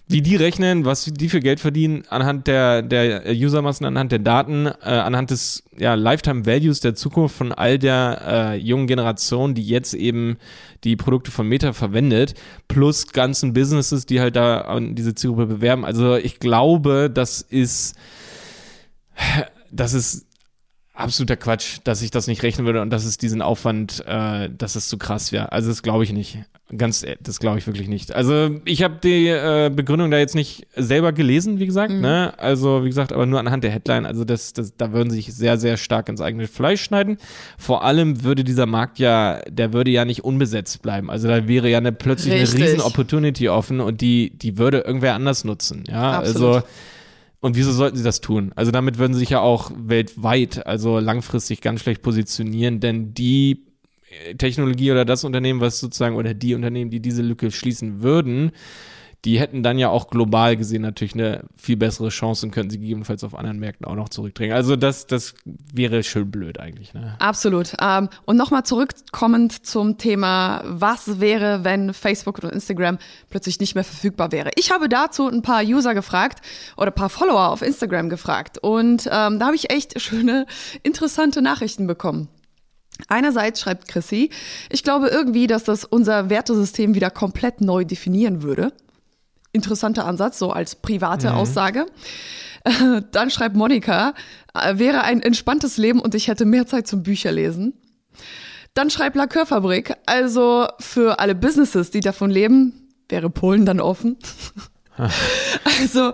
wie 0.08 0.22
die 0.22 0.36
rechnen, 0.36 0.84
was 0.84 1.04
die 1.04 1.28
für 1.28 1.40
Geld 1.40 1.60
verdienen 1.60 2.02
anhand 2.08 2.48
der, 2.48 2.82
der 2.82 3.22
Usermassen, 3.28 3.86
anhand 3.86 4.10
der 4.10 4.18
Daten, 4.18 4.66
äh, 4.66 4.72
anhand 4.88 5.30
des 5.30 5.62
ja, 5.78 5.94
Lifetime 5.94 6.46
Values 6.46 6.80
der 6.80 6.96
Zukunft 6.96 7.36
von 7.36 7.52
all 7.52 7.78
der 7.78 8.22
äh, 8.26 8.56
jungen 8.56 8.88
Generation, 8.88 9.54
die 9.54 9.62
jetzt 9.62 9.94
eben 9.94 10.36
die 10.82 10.96
Produkte 10.96 11.30
von 11.30 11.46
Meta 11.46 11.72
verwendet, 11.72 12.34
plus 12.66 13.06
ganzen 13.12 13.52
Businesses, 13.52 14.04
die 14.04 14.20
halt 14.20 14.34
da 14.34 14.62
an 14.62 14.96
diese 14.96 15.14
Zielgruppe 15.14 15.46
bewerben. 15.46 15.84
Also 15.84 16.16
ich 16.16 16.40
glaube, 16.40 17.08
das 17.08 17.40
ist, 17.40 17.94
das 19.70 19.94
ist 19.94 20.27
absoluter 20.98 21.36
Quatsch, 21.36 21.78
dass 21.84 22.02
ich 22.02 22.10
das 22.10 22.26
nicht 22.26 22.42
rechnen 22.42 22.66
würde 22.66 22.82
und 22.82 22.90
dass 22.90 23.04
es 23.04 23.18
diesen 23.18 23.42
Aufwand, 23.42 24.04
äh, 24.06 24.50
dass 24.50 24.76
es 24.76 24.88
zu 24.88 24.98
krass 24.98 25.32
wäre. 25.32 25.52
Also 25.52 25.68
das 25.68 25.82
glaube 25.82 26.04
ich 26.04 26.12
nicht. 26.12 26.38
Ganz, 26.76 27.02
äh, 27.02 27.16
das 27.20 27.40
glaube 27.40 27.58
ich 27.58 27.66
wirklich 27.66 27.88
nicht. 27.88 28.14
Also 28.14 28.60
ich 28.64 28.82
habe 28.82 28.96
die 29.02 29.28
äh, 29.28 29.70
Begründung 29.74 30.10
da 30.10 30.18
jetzt 30.18 30.34
nicht 30.34 30.66
selber 30.76 31.12
gelesen, 31.12 31.58
wie 31.58 31.66
gesagt, 31.66 31.92
ne? 31.92 32.34
Also 32.38 32.84
wie 32.84 32.88
gesagt, 32.88 33.12
aber 33.12 33.26
nur 33.26 33.40
anhand 33.40 33.64
der 33.64 33.70
Headline. 33.70 34.06
Also 34.06 34.24
das, 34.24 34.52
das, 34.52 34.76
da 34.76 34.92
würden 34.92 35.10
sie 35.10 35.16
sich 35.16 35.34
sehr, 35.34 35.56
sehr 35.56 35.76
stark 35.76 36.08
ins 36.08 36.20
eigene 36.20 36.46
Fleisch 36.46 36.82
schneiden. 36.82 37.18
Vor 37.56 37.84
allem 37.84 38.24
würde 38.24 38.44
dieser 38.44 38.66
Markt 38.66 38.98
ja, 38.98 39.40
der 39.48 39.72
würde 39.72 39.90
ja 39.90 40.04
nicht 40.04 40.24
unbesetzt 40.24 40.82
bleiben. 40.82 41.10
Also 41.10 41.28
da 41.28 41.46
wäre 41.48 41.70
ja 41.70 41.78
eine, 41.78 41.92
plötzlich 41.92 42.34
Richtig. 42.34 42.60
eine 42.60 42.64
riesen 42.64 42.80
Opportunity 42.80 43.48
offen 43.48 43.80
und 43.80 44.00
die, 44.00 44.30
die 44.30 44.58
würde 44.58 44.80
irgendwer 44.80 45.14
anders 45.14 45.44
nutzen. 45.44 45.84
Ja, 45.88 46.18
Absolut. 46.18 46.56
also 46.56 46.68
und 47.40 47.56
wieso 47.56 47.72
sollten 47.72 47.96
sie 47.96 48.04
das 48.04 48.20
tun? 48.20 48.52
Also 48.56 48.70
damit 48.70 48.98
würden 48.98 49.14
sie 49.14 49.20
sich 49.20 49.30
ja 49.30 49.40
auch 49.40 49.70
weltweit, 49.76 50.66
also 50.66 50.98
langfristig 50.98 51.60
ganz 51.60 51.80
schlecht 51.80 52.02
positionieren, 52.02 52.80
denn 52.80 53.14
die 53.14 53.66
äh, 54.10 54.34
Technologie 54.34 54.90
oder 54.90 55.04
das 55.04 55.24
Unternehmen, 55.24 55.60
was 55.60 55.78
sozusagen, 55.78 56.16
oder 56.16 56.34
die 56.34 56.54
Unternehmen, 56.54 56.90
die 56.90 57.00
diese 57.00 57.22
Lücke 57.22 57.50
schließen 57.50 58.02
würden, 58.02 58.52
die 59.24 59.40
hätten 59.40 59.64
dann 59.64 59.78
ja 59.78 59.88
auch 59.88 60.10
global 60.10 60.56
gesehen 60.56 60.82
natürlich 60.82 61.14
eine 61.14 61.44
viel 61.56 61.76
bessere 61.76 62.08
Chance 62.08 62.46
und 62.46 62.52
könnten 62.52 62.70
sie 62.70 62.78
gegebenenfalls 62.78 63.24
auf 63.24 63.34
anderen 63.34 63.58
Märkten 63.58 63.84
auch 63.84 63.96
noch 63.96 64.08
zurückdrängen. 64.08 64.54
Also 64.54 64.76
das, 64.76 65.08
das 65.08 65.34
wäre 65.44 66.04
schön 66.04 66.30
blöd 66.30 66.60
eigentlich. 66.60 66.94
Ne? 66.94 67.16
Absolut. 67.18 67.72
Ähm, 67.80 68.08
und 68.26 68.36
nochmal 68.36 68.62
zurückkommend 68.62 69.66
zum 69.66 69.98
Thema, 69.98 70.62
was 70.64 71.18
wäre, 71.18 71.64
wenn 71.64 71.94
Facebook 71.94 72.38
oder 72.38 72.52
Instagram 72.52 72.98
plötzlich 73.28 73.58
nicht 73.58 73.74
mehr 73.74 73.84
verfügbar 73.84 74.30
wäre. 74.30 74.50
Ich 74.54 74.70
habe 74.70 74.88
dazu 74.88 75.28
ein 75.28 75.42
paar 75.42 75.64
User 75.64 75.94
gefragt 75.94 76.38
oder 76.76 76.92
ein 76.92 76.94
paar 76.94 77.10
Follower 77.10 77.50
auf 77.50 77.62
Instagram 77.62 78.10
gefragt. 78.10 78.58
Und 78.58 79.06
ähm, 79.10 79.40
da 79.40 79.46
habe 79.46 79.56
ich 79.56 79.70
echt 79.70 80.00
schöne, 80.00 80.46
interessante 80.84 81.42
Nachrichten 81.42 81.88
bekommen. 81.88 82.28
Einerseits 83.06 83.60
schreibt 83.60 83.88
Chrissy, 83.88 84.30
ich 84.70 84.82
glaube 84.82 85.08
irgendwie, 85.08 85.46
dass 85.46 85.64
das 85.64 85.84
unser 85.84 86.30
Wertesystem 86.30 86.94
wieder 86.94 87.10
komplett 87.10 87.60
neu 87.60 87.84
definieren 87.84 88.42
würde. 88.42 88.72
Interessanter 89.58 90.06
Ansatz, 90.06 90.38
so 90.38 90.50
als 90.50 90.76
private 90.76 91.34
Aussage. 91.34 91.86
Äh, 92.64 93.02
Dann 93.12 93.30
schreibt 93.30 93.56
Monika, 93.56 94.14
äh, 94.54 94.78
wäre 94.78 95.02
ein 95.02 95.20
entspanntes 95.20 95.76
Leben 95.76 96.00
und 96.00 96.14
ich 96.14 96.28
hätte 96.28 96.44
mehr 96.44 96.66
Zeit 96.66 96.86
zum 96.86 97.02
Bücherlesen. 97.02 97.74
Dann 98.74 98.90
schreibt 98.90 99.16
Lakörfabrik, 99.16 99.94
also 100.06 100.68
für 100.78 101.18
alle 101.18 101.34
Businesses, 101.34 101.90
die 101.90 102.00
davon 102.00 102.30
leben, 102.30 102.88
wäre 103.08 103.30
Polen 103.30 103.66
dann 103.66 103.80
offen. 103.80 104.16
also, 105.80 106.12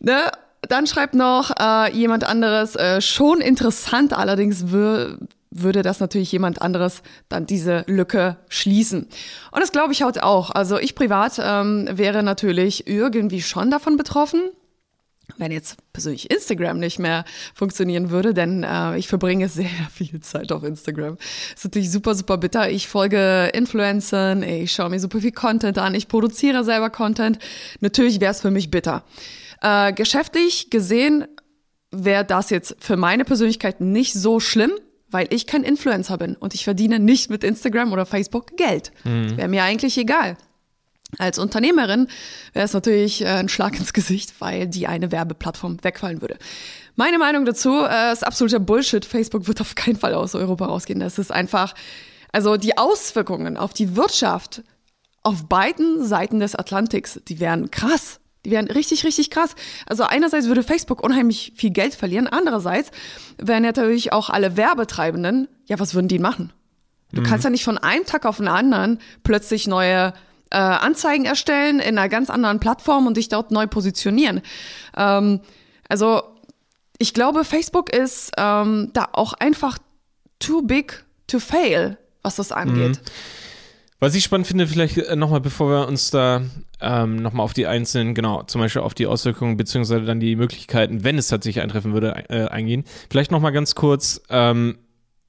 ne? 0.00 0.30
Dann 0.66 0.86
schreibt 0.86 1.14
noch 1.14 1.50
äh, 1.60 1.92
jemand 1.92 2.24
anderes, 2.24 2.74
äh, 2.74 3.02
schon 3.02 3.42
interessant, 3.42 4.14
allerdings 4.14 4.70
würde 5.54 5.82
das 5.82 6.00
natürlich 6.00 6.32
jemand 6.32 6.60
anderes 6.60 7.02
dann 7.28 7.46
diese 7.46 7.84
Lücke 7.86 8.36
schließen. 8.48 9.08
Und 9.52 9.60
das 9.60 9.72
glaube 9.72 9.92
ich 9.92 10.02
heute 10.02 10.24
auch. 10.24 10.50
Also 10.50 10.78
ich 10.78 10.94
privat 10.94 11.40
ähm, 11.42 11.88
wäre 11.90 12.22
natürlich 12.22 12.86
irgendwie 12.86 13.40
schon 13.40 13.70
davon 13.70 13.96
betroffen, 13.96 14.40
wenn 15.38 15.52
jetzt 15.52 15.76
persönlich 15.92 16.30
Instagram 16.30 16.78
nicht 16.78 16.98
mehr 16.98 17.24
funktionieren 17.54 18.10
würde, 18.10 18.34
denn 18.34 18.62
äh, 18.62 18.98
ich 18.98 19.08
verbringe 19.08 19.48
sehr 19.48 19.70
viel 19.92 20.20
Zeit 20.20 20.52
auf 20.52 20.64
Instagram. 20.64 21.16
ist 21.54 21.64
natürlich 21.64 21.90
super, 21.90 22.14
super 22.14 22.36
bitter. 22.36 22.70
Ich 22.70 22.88
folge 22.88 23.50
Influencern, 23.54 24.42
ich 24.42 24.72
schaue 24.72 24.90
mir 24.90 25.00
super 25.00 25.20
viel 25.20 25.32
Content 25.32 25.78
an, 25.78 25.94
ich 25.94 26.08
produziere 26.08 26.64
selber 26.64 26.90
Content. 26.90 27.38
Natürlich 27.80 28.20
wäre 28.20 28.32
es 28.32 28.40
für 28.40 28.50
mich 28.50 28.70
bitter. 28.70 29.04
Äh, 29.62 29.92
geschäftlich 29.92 30.70
gesehen 30.70 31.26
wäre 31.90 32.24
das 32.24 32.50
jetzt 32.50 32.76
für 32.80 32.96
meine 32.96 33.24
Persönlichkeit 33.24 33.80
nicht 33.80 34.14
so 34.14 34.40
schlimm, 34.40 34.72
weil 35.14 35.28
ich 35.30 35.46
kein 35.46 35.62
Influencer 35.62 36.18
bin 36.18 36.34
und 36.34 36.54
ich 36.54 36.64
verdiene 36.64 36.98
nicht 36.98 37.30
mit 37.30 37.44
Instagram 37.44 37.92
oder 37.92 38.04
Facebook 38.04 38.56
Geld. 38.56 38.90
Wäre 39.36 39.46
mir 39.46 39.62
eigentlich 39.62 39.96
egal. 39.96 40.36
Als 41.18 41.38
Unternehmerin 41.38 42.08
wäre 42.52 42.64
es 42.64 42.72
natürlich 42.72 43.22
äh, 43.22 43.28
ein 43.28 43.48
Schlag 43.48 43.78
ins 43.78 43.92
Gesicht, 43.92 44.34
weil 44.40 44.66
die 44.66 44.88
eine 44.88 45.12
Werbeplattform 45.12 45.78
wegfallen 45.84 46.20
würde. 46.20 46.36
Meine 46.96 47.20
Meinung 47.20 47.44
dazu 47.44 47.84
äh, 47.84 48.12
ist 48.12 48.26
absoluter 48.26 48.58
Bullshit. 48.58 49.04
Facebook 49.04 49.46
wird 49.46 49.60
auf 49.60 49.76
keinen 49.76 49.94
Fall 49.94 50.14
aus 50.14 50.34
Europa 50.34 50.66
rausgehen. 50.66 50.98
Das 50.98 51.20
ist 51.20 51.30
einfach, 51.30 51.76
also 52.32 52.56
die 52.56 52.76
Auswirkungen 52.76 53.56
auf 53.56 53.72
die 53.72 53.94
Wirtschaft 53.94 54.64
auf 55.22 55.48
beiden 55.48 56.04
Seiten 56.04 56.40
des 56.40 56.56
Atlantiks, 56.56 57.20
die 57.28 57.38
wären 57.38 57.70
krass. 57.70 58.18
Die 58.44 58.50
wären 58.50 58.66
richtig, 58.66 59.04
richtig 59.04 59.30
krass. 59.30 59.54
Also 59.86 60.04
einerseits 60.04 60.46
würde 60.46 60.62
Facebook 60.62 61.02
unheimlich 61.02 61.52
viel 61.56 61.70
Geld 61.70 61.94
verlieren, 61.94 62.26
andererseits 62.26 62.90
wären 63.38 63.62
natürlich 63.62 64.12
auch 64.12 64.30
alle 64.30 64.56
Werbetreibenden, 64.56 65.48
ja, 65.66 65.78
was 65.78 65.94
würden 65.94 66.08
die 66.08 66.18
machen? 66.18 66.52
Du 67.12 67.22
kannst 67.22 67.44
ja 67.44 67.50
nicht 67.50 67.64
von 67.64 67.78
einem 67.78 68.04
Tag 68.04 68.26
auf 68.26 68.38
den 68.38 68.48
anderen 68.48 68.98
plötzlich 69.22 69.68
neue 69.68 70.12
äh, 70.50 70.56
Anzeigen 70.56 71.24
erstellen 71.24 71.78
in 71.78 71.96
einer 71.98 72.08
ganz 72.08 72.28
anderen 72.28 72.60
Plattform 72.60 73.06
und 73.06 73.16
dich 73.16 73.28
dort 73.28 73.50
neu 73.50 73.66
positionieren. 73.66 74.40
Ähm, 74.96 75.40
also 75.88 76.22
ich 76.98 77.14
glaube, 77.14 77.44
Facebook 77.44 77.92
ist 77.92 78.32
ähm, 78.36 78.90
da 78.92 79.08
auch 79.12 79.32
einfach 79.34 79.78
too 80.38 80.62
big 80.62 81.04
to 81.26 81.38
fail, 81.38 81.98
was 82.22 82.36
das 82.36 82.52
angeht. 82.52 83.00
Was 84.00 84.14
ich 84.14 84.24
spannend 84.24 84.46
finde, 84.46 84.66
vielleicht 84.66 84.98
äh, 84.98 85.16
nochmal, 85.16 85.40
bevor 85.40 85.70
wir 85.70 85.88
uns 85.88 86.10
da 86.10 86.42
ähm, 86.84 87.16
nochmal 87.16 87.44
auf 87.44 87.54
die 87.54 87.66
einzelnen, 87.66 88.14
genau, 88.14 88.42
zum 88.42 88.60
Beispiel 88.60 88.82
auf 88.82 88.94
die 88.94 89.06
Auswirkungen 89.06 89.56
beziehungsweise 89.56 90.04
dann 90.04 90.20
die 90.20 90.36
Möglichkeiten, 90.36 91.04
wenn 91.04 91.18
es 91.18 91.28
tatsächlich 91.28 91.62
eintreffen 91.62 91.92
würde, 91.92 92.24
äh, 92.28 92.46
eingehen. 92.46 92.84
Vielleicht 93.10 93.30
nochmal 93.30 93.52
ganz 93.52 93.74
kurz, 93.74 94.22
ähm, 94.30 94.78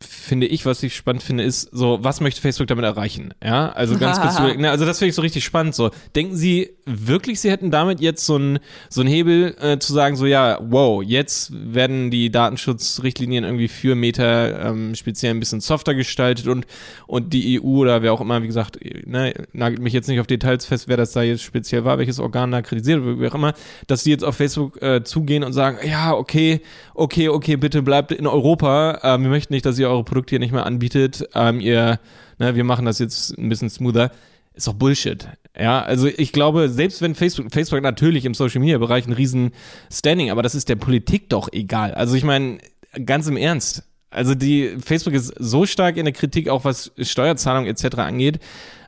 finde 0.01 0.45
ich, 0.47 0.65
was 0.65 0.83
ich 0.83 0.93
spannend 0.93 1.23
finde, 1.23 1.43
ist 1.43 1.69
so, 1.71 1.99
was 2.01 2.19
möchte 2.19 2.41
Facebook 2.41 2.67
damit 2.67 2.83
erreichen? 2.83 3.33
Ja, 3.43 3.69
also 3.69 3.97
ganz 3.97 4.19
kurz, 4.19 4.37
ne, 4.57 4.69
also 4.69 4.85
das 4.85 4.99
finde 4.99 5.09
ich 5.09 5.15
so 5.15 5.21
richtig 5.21 5.45
spannend. 5.45 5.73
So, 5.73 5.89
denken 6.15 6.35
Sie 6.35 6.71
wirklich, 6.85 7.39
Sie 7.39 7.49
hätten 7.49 7.71
damit 7.71 8.01
jetzt 8.01 8.25
so 8.25 8.35
einen 8.35 8.59
so 8.89 9.01
einen 9.01 9.09
Hebel 9.09 9.55
äh, 9.59 9.79
zu 9.79 9.93
sagen, 9.93 10.17
so 10.17 10.25
ja, 10.25 10.59
wow, 10.61 11.01
jetzt 11.01 11.51
werden 11.53 12.11
die 12.11 12.29
Datenschutzrichtlinien 12.29 13.45
irgendwie 13.45 13.69
für 13.69 13.95
Meta 13.95 14.69
ähm, 14.69 14.95
speziell 14.95 15.33
ein 15.33 15.39
bisschen 15.39 15.61
softer 15.61 15.95
gestaltet 15.95 16.47
und 16.47 16.65
und 17.07 17.31
die 17.33 17.61
EU 17.61 17.77
oder 17.77 18.01
wer 18.01 18.11
auch 18.11 18.21
immer, 18.21 18.41
wie 18.41 18.47
gesagt, 18.47 18.79
ne, 19.05 19.33
nagelt 19.53 19.81
mich 19.81 19.93
jetzt 19.93 20.09
nicht 20.09 20.19
auf 20.19 20.27
Details 20.27 20.65
fest, 20.65 20.89
wer 20.89 20.97
das 20.97 21.13
da 21.13 21.21
jetzt 21.21 21.43
speziell 21.43 21.85
war, 21.85 21.97
welches 21.97 22.19
Organ 22.19 22.51
da 22.51 22.61
kritisiert 22.61 23.03
wird, 23.05 23.21
wie 23.21 23.27
auch 23.27 23.35
immer, 23.35 23.53
dass 23.87 24.03
die 24.03 24.09
jetzt 24.09 24.25
auf 24.25 24.35
Facebook 24.35 24.81
äh, 24.81 25.03
zugehen 25.03 25.43
und 25.43 25.53
sagen, 25.53 25.77
ja, 25.87 26.13
okay, 26.13 26.59
okay, 26.93 27.29
okay, 27.29 27.55
bitte 27.55 27.81
bleibt 27.81 28.11
in 28.11 28.27
Europa, 28.27 28.99
äh, 29.01 29.21
wir 29.21 29.29
möchten 29.29 29.53
nicht, 29.53 29.65
dass 29.65 29.79
ihr 29.79 29.84
eure 29.89 30.03
Produkte 30.03 30.31
hier 30.31 30.39
nicht 30.39 30.51
mehr 30.51 30.65
anbietet, 30.65 31.27
ähm, 31.33 31.59
ihr, 31.59 31.99
ne, 32.39 32.55
wir 32.55 32.63
machen 32.63 32.85
das 32.85 32.99
jetzt 32.99 33.37
ein 33.37 33.49
bisschen 33.49 33.69
smoother, 33.69 34.11
ist 34.53 34.67
doch 34.67 34.73
Bullshit. 34.73 35.27
Ja, 35.57 35.81
also 35.81 36.07
ich 36.07 36.31
glaube, 36.31 36.69
selbst 36.69 37.01
wenn 37.01 37.15
Facebook, 37.15 37.51
Facebook 37.51 37.81
natürlich 37.81 38.25
im 38.25 38.33
Social 38.33 38.59
Media 38.59 38.77
Bereich 38.77 39.07
ein 39.07 39.13
riesen 39.13 39.51
Standing, 39.91 40.31
aber 40.31 40.43
das 40.43 40.55
ist 40.55 40.69
der 40.69 40.75
Politik 40.75 41.29
doch 41.29 41.49
egal. 41.51 41.93
Also 41.93 42.15
ich 42.15 42.23
meine, 42.23 42.59
ganz 43.05 43.27
im 43.27 43.37
Ernst. 43.37 43.83
Also 44.09 44.33
die 44.35 44.77
Facebook 44.83 45.13
ist 45.13 45.33
so 45.37 45.65
stark 45.65 45.97
in 45.97 46.05
der 46.05 46.13
Kritik, 46.13 46.49
auch 46.49 46.63
was 46.63 46.91
Steuerzahlung 46.97 47.65
etc. 47.65 47.97
angeht. 47.97 48.39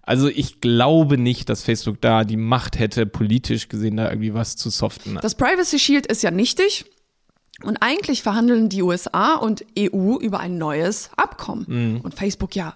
Also 0.02 0.30
ich 0.30 0.62
glaube 0.62 1.18
nicht, 1.18 1.50
dass 1.50 1.64
Facebook 1.64 2.00
da 2.00 2.24
die 2.24 2.38
Macht 2.38 2.80
hätte, 2.80 3.06
politisch 3.06 3.68
gesehen 3.68 3.98
da 3.98 4.10
irgendwie 4.10 4.34
was 4.34 4.56
zu 4.56 4.70
soften. 4.70 5.20
Das 5.22 5.36
Privacy 5.36 5.80
Shield 5.80 6.06
ist 6.06 6.24
ja 6.24 6.32
nichtig. 6.32 6.86
Und 7.64 7.78
eigentlich 7.82 8.22
verhandeln 8.24 8.70
die 8.70 8.84
USA 8.84 9.36
und 9.36 9.66
EU 9.78 10.18
über 10.18 10.40
ein 10.40 10.58
neues 10.58 11.10
Abkommen. 11.16 11.66
Und 12.04 12.14
Facebook 12.14 12.56
ja 12.56 12.76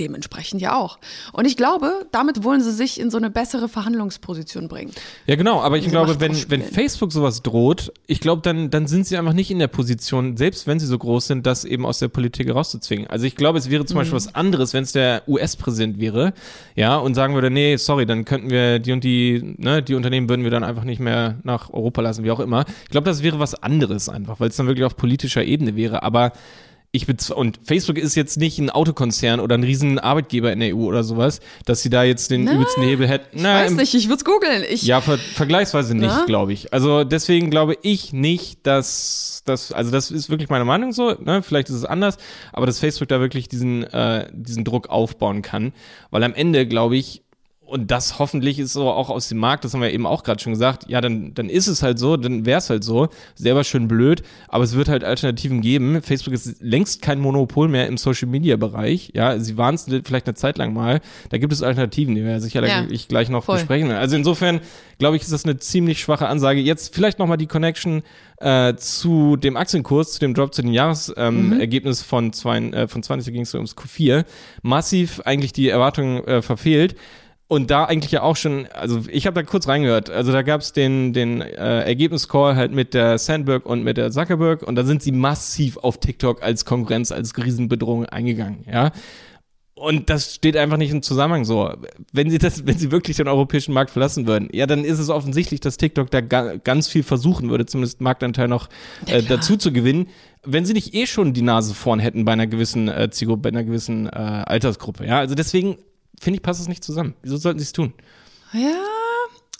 dementsprechend 0.00 0.60
ja 0.62 0.76
auch. 0.76 0.98
Und 1.32 1.44
ich 1.44 1.56
glaube, 1.56 2.06
damit 2.10 2.42
wollen 2.42 2.62
sie 2.62 2.72
sich 2.72 2.98
in 2.98 3.10
so 3.10 3.18
eine 3.18 3.30
bessere 3.30 3.68
Verhandlungsposition 3.68 4.68
bringen. 4.68 4.92
Ja, 5.26 5.36
genau, 5.36 5.60
aber 5.60 5.76
ich 5.76 5.88
glaube, 5.88 6.20
wenn, 6.20 6.34
wenn 6.50 6.62
Facebook 6.62 7.12
sowas 7.12 7.42
droht, 7.42 7.92
ich 8.06 8.20
glaube, 8.20 8.42
dann, 8.42 8.70
dann 8.70 8.86
sind 8.86 9.06
sie 9.06 9.16
einfach 9.16 9.34
nicht 9.34 9.50
in 9.50 9.58
der 9.58 9.68
Position, 9.68 10.36
selbst 10.36 10.66
wenn 10.66 10.80
sie 10.80 10.86
so 10.86 10.98
groß 10.98 11.26
sind, 11.26 11.46
das 11.46 11.64
eben 11.64 11.84
aus 11.84 11.98
der 11.98 12.08
Politik 12.08 12.52
rauszuzwingen. 12.52 13.06
Also 13.08 13.26
ich 13.26 13.36
glaube, 13.36 13.58
es 13.58 13.70
wäre 13.70 13.84
zum 13.84 13.98
Beispiel 13.98 14.16
was 14.16 14.34
anderes, 14.34 14.72
wenn 14.72 14.84
es 14.84 14.92
der 14.92 15.22
US-Präsident 15.28 16.00
wäre, 16.00 16.32
ja, 16.74 16.96
und 16.96 17.14
sagen 17.14 17.34
würde, 17.34 17.50
nee, 17.50 17.76
sorry, 17.76 18.06
dann 18.06 18.24
könnten 18.24 18.50
wir 18.50 18.78
die 18.78 18.92
und 18.92 19.04
die, 19.04 19.54
ne, 19.58 19.82
die 19.82 19.94
Unternehmen 19.94 20.28
würden 20.28 20.44
wir 20.44 20.50
dann 20.50 20.64
einfach 20.64 20.84
nicht 20.84 21.00
mehr 21.00 21.38
nach 21.42 21.70
Europa 21.70 22.00
lassen, 22.00 22.24
wie 22.24 22.30
auch 22.30 22.40
immer. 22.40 22.64
Ich 22.84 22.90
glaube, 22.90 23.04
das 23.04 23.22
wäre 23.22 23.38
was 23.38 23.54
anderes 23.62 24.08
einfach, 24.08 24.40
weil 24.40 24.48
es 24.48 24.56
dann 24.56 24.66
wirklich 24.66 24.84
auf 24.84 24.96
politischer 24.96 25.44
Ebene 25.44 25.76
wäre, 25.76 26.02
aber 26.02 26.32
ich 26.92 27.06
und 27.30 27.60
Facebook 27.62 27.98
ist 27.98 28.16
jetzt 28.16 28.36
nicht 28.36 28.58
ein 28.58 28.68
Autokonzern 28.68 29.38
oder 29.38 29.56
ein 29.56 29.62
riesen 29.62 30.00
Arbeitgeber 30.00 30.52
in 30.52 30.58
der 30.58 30.74
EU 30.74 30.86
oder 30.86 31.04
sowas, 31.04 31.38
dass 31.64 31.82
sie 31.82 31.90
da 31.90 32.02
jetzt 32.02 32.32
den 32.32 32.44
Na, 32.44 32.54
übelsten 32.54 32.82
Hebel 32.82 33.06
hätten. 33.06 33.38
Ich 33.38 33.44
weiß 33.44 33.72
nicht, 33.72 33.94
ich 33.94 34.08
würde 34.08 34.16
es 34.16 34.24
googeln. 34.24 34.64
Ja, 34.82 35.00
ver 35.00 35.18
vergleichsweise 35.18 35.94
nicht, 35.94 36.26
glaube 36.26 36.52
ich. 36.52 36.72
Also 36.72 37.04
deswegen 37.04 37.48
glaube 37.50 37.76
ich 37.82 38.12
nicht, 38.12 38.66
dass 38.66 39.42
das, 39.44 39.70
also 39.70 39.92
das 39.92 40.10
ist 40.10 40.30
wirklich 40.30 40.48
meine 40.48 40.64
Meinung 40.64 40.92
so, 40.92 41.12
ne? 41.12 41.42
vielleicht 41.42 41.68
ist 41.68 41.76
es 41.76 41.84
anders, 41.84 42.18
aber 42.52 42.66
dass 42.66 42.80
Facebook 42.80 43.08
da 43.08 43.20
wirklich 43.20 43.48
diesen, 43.48 43.84
äh, 43.84 44.28
diesen 44.32 44.64
Druck 44.64 44.88
aufbauen 44.88 45.42
kann, 45.42 45.72
weil 46.10 46.24
am 46.24 46.34
Ende 46.34 46.66
glaube 46.66 46.96
ich, 46.96 47.22
und 47.70 47.90
das 47.90 48.18
hoffentlich 48.18 48.58
ist 48.58 48.72
so 48.72 48.90
auch 48.90 49.10
aus 49.10 49.28
dem 49.28 49.38
Markt, 49.38 49.64
das 49.64 49.74
haben 49.74 49.80
wir 49.80 49.92
eben 49.92 50.06
auch 50.06 50.24
gerade 50.24 50.42
schon 50.42 50.52
gesagt, 50.52 50.86
ja, 50.88 51.00
dann, 51.00 51.32
dann 51.34 51.48
ist 51.48 51.66
es 51.68 51.82
halt 51.82 51.98
so, 51.98 52.16
dann 52.16 52.44
wäre 52.44 52.58
es 52.58 52.68
halt 52.68 52.84
so, 52.84 53.08
selber 53.34 53.64
schön 53.64 53.88
blöd, 53.88 54.22
aber 54.48 54.64
es 54.64 54.74
wird 54.74 54.88
halt 54.88 55.04
Alternativen 55.04 55.60
geben. 55.60 56.02
Facebook 56.02 56.34
ist 56.34 56.60
längst 56.60 57.00
kein 57.00 57.20
Monopol 57.20 57.68
mehr 57.68 57.86
im 57.86 57.96
Social-Media-Bereich, 57.96 59.12
ja, 59.14 59.38
sie 59.38 59.56
waren 59.56 59.76
es 59.76 59.86
vielleicht 60.04 60.26
eine 60.26 60.34
Zeit 60.34 60.58
lang 60.58 60.72
mal, 60.74 61.00
da 61.30 61.38
gibt 61.38 61.52
es 61.52 61.62
Alternativen, 61.62 62.14
die 62.14 62.24
wir 62.24 62.40
sicherlich 62.40 62.70
Ja, 62.70 62.86
ich 62.90 63.08
gleich 63.08 63.28
noch 63.28 63.44
voll. 63.44 63.56
besprechen 63.56 63.88
werden. 63.88 64.00
Also 64.00 64.16
insofern, 64.16 64.60
glaube 64.98 65.16
ich, 65.16 65.22
ist 65.22 65.32
das 65.32 65.44
eine 65.44 65.58
ziemlich 65.58 66.00
schwache 66.00 66.26
Ansage. 66.28 66.60
Jetzt 66.60 66.94
vielleicht 66.94 67.18
nochmal 67.18 67.38
die 67.38 67.46
Connection 67.46 68.02
äh, 68.38 68.74
zu 68.76 69.36
dem 69.36 69.56
Aktienkurs, 69.56 70.12
zu 70.14 70.20
dem 70.20 70.34
Drop, 70.34 70.54
zu 70.54 70.62
dem 70.62 70.72
Jahresergebnis 70.72 71.52
ähm, 71.52 71.60
Ergebnis 71.60 72.02
von, 72.02 72.32
zwei, 72.32 72.58
äh, 72.58 72.88
von 72.88 73.02
20, 73.02 73.26
da 73.26 73.32
ging 73.32 73.42
es 73.42 73.54
ums 73.54 73.76
Q4. 73.76 74.24
Massiv 74.62 75.20
eigentlich 75.24 75.52
die 75.52 75.68
Erwartungen 75.68 76.24
äh, 76.24 76.42
verfehlt. 76.42 76.96
Und 77.50 77.68
da 77.72 77.84
eigentlich 77.84 78.12
ja 78.12 78.22
auch 78.22 78.36
schon, 78.36 78.68
also 78.68 79.00
ich 79.10 79.26
habe 79.26 79.34
da 79.34 79.42
kurz 79.42 79.66
reingehört, 79.66 80.08
also 80.08 80.30
da 80.30 80.42
gab 80.42 80.60
es 80.60 80.72
den, 80.72 81.12
den 81.12 81.40
äh, 81.40 81.80
Ergebniscall 81.80 82.54
halt 82.54 82.70
mit 82.70 82.94
der 82.94 83.18
Sandberg 83.18 83.66
und 83.66 83.82
mit 83.82 83.96
der 83.96 84.12
Zuckerberg 84.12 84.62
und 84.62 84.76
da 84.76 84.84
sind 84.84 85.02
sie 85.02 85.10
massiv 85.10 85.76
auf 85.76 85.98
TikTok 85.98 86.44
als 86.44 86.64
Konkurrenz, 86.64 87.10
als 87.10 87.36
Riesenbedrohung 87.36 88.06
eingegangen, 88.06 88.64
ja. 88.72 88.92
Und 89.74 90.10
das 90.10 90.36
steht 90.36 90.56
einfach 90.56 90.76
nicht 90.76 90.92
im 90.92 91.02
Zusammenhang 91.02 91.44
so. 91.44 91.72
Wenn 92.12 92.30
sie 92.30 92.38
das, 92.38 92.66
wenn 92.68 92.78
sie 92.78 92.92
wirklich 92.92 93.16
den 93.16 93.26
europäischen 93.26 93.74
Markt 93.74 93.90
verlassen 93.90 94.28
würden, 94.28 94.48
ja, 94.52 94.66
dann 94.66 94.84
ist 94.84 95.00
es 95.00 95.10
offensichtlich, 95.10 95.58
dass 95.58 95.76
TikTok 95.76 96.08
da 96.08 96.20
ga, 96.20 96.54
ganz 96.54 96.86
viel 96.86 97.02
versuchen 97.02 97.50
würde, 97.50 97.66
zumindest 97.66 98.00
Marktanteil 98.00 98.46
noch 98.46 98.68
äh, 99.06 99.24
dazu 99.24 99.56
zu 99.56 99.72
gewinnen. 99.72 100.06
Wenn 100.44 100.66
sie 100.66 100.72
nicht 100.72 100.94
eh 100.94 101.06
schon 101.08 101.32
die 101.32 101.42
Nase 101.42 101.74
vorn 101.74 101.98
hätten 101.98 102.24
bei 102.24 102.32
einer 102.32 102.46
gewissen 102.46 102.86
äh, 102.86 103.10
Zielgruppe, 103.10 103.42
bei 103.42 103.48
einer 103.48 103.64
gewissen 103.64 104.06
äh, 104.06 104.10
Altersgruppe, 104.10 105.04
ja. 105.04 105.18
Also 105.18 105.34
deswegen 105.34 105.78
finde 106.20 106.36
ich, 106.36 106.42
passt 106.42 106.60
es 106.60 106.68
nicht 106.68 106.84
zusammen. 106.84 107.14
Wieso 107.22 107.36
sollten 107.36 107.58
sie 107.58 107.64
es 107.64 107.72
tun? 107.72 107.92
Ja, 108.52 108.76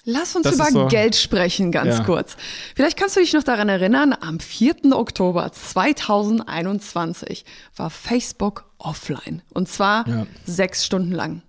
lass 0.05 0.37
uns 0.37 0.45
Das 0.45 0.55
über 0.55 0.67
so- 0.67 0.87
Geld 0.87 1.17
sprechen, 1.17 1.73
ganz 1.73 1.99
Ja. 1.99 2.05
kurz. 2.05 2.37
Vielleicht 2.77 2.97
kannst 2.97 3.17
du 3.17 3.21
dich 3.21 3.33
noch 3.33 3.43
daran 3.43 3.69
erinnern, 3.69 4.15
am 4.21 4.39
4. 4.39 4.93
Oktober 4.97 5.51
2021 5.53 7.45
war 7.77 7.91
Facebook 7.91 8.65
offline. 8.79 9.43
Und 9.53 9.69
zwar 9.69 10.07
Ja. 10.09 10.27
sechs 10.45 10.85
Stunden 10.87 11.13
lang. 11.13 11.43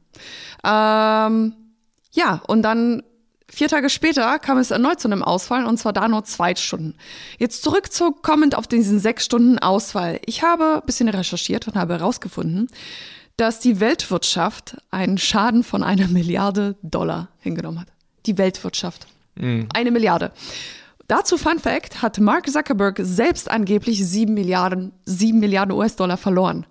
Ähm, 0.63 1.53
ja, 2.11 2.41
und 2.47 2.61
dann 2.63 3.03
vier 3.49 3.67
Tage 3.67 3.89
später 3.89 4.39
kam 4.39 4.57
es 4.59 4.71
erneut 4.71 4.99
zu 5.01 5.07
einem 5.09 5.23
Ausfall 5.23 5.65
und 5.65 5.77
zwar 5.77 5.91
da 5.93 6.07
nur 6.07 6.23
zwei 6.23 6.55
Stunden. 6.55 6.95
Jetzt 7.37 7.63
zurückzukommend 7.63 8.55
auf 8.55 8.67
diesen 8.67 8.99
sechs 8.99 9.25
Stunden 9.25 9.59
Ausfall. 9.59 10.19
Ich 10.25 10.41
habe 10.43 10.75
ein 10.81 10.85
bisschen 10.85 11.09
recherchiert 11.09 11.67
und 11.67 11.75
habe 11.75 11.95
herausgefunden, 11.95 12.67
dass 13.37 13.59
die 13.59 13.79
Weltwirtschaft 13.79 14.77
einen 14.91 15.17
Schaden 15.17 15.63
von 15.63 15.83
einer 15.83 16.07
Milliarde 16.07 16.75
Dollar 16.83 17.29
hingenommen 17.39 17.79
hat. 17.81 17.87
Die 18.25 18.37
Weltwirtschaft. 18.37 19.07
Eine 19.35 19.91
Milliarde. 19.91 20.31
Dazu 21.07 21.37
Fun 21.37 21.57
Fact, 21.59 22.01
hat 22.01 22.19
Mark 22.19 22.47
Zuckerberg 22.49 22.99
selbst 23.01 23.49
angeblich 23.49 24.05
sieben 24.05 24.33
Milliarden, 24.33 24.91
sieben 25.05 25.39
Milliarden 25.39 25.73
US-Dollar 25.75 26.17
verloren. 26.17 26.65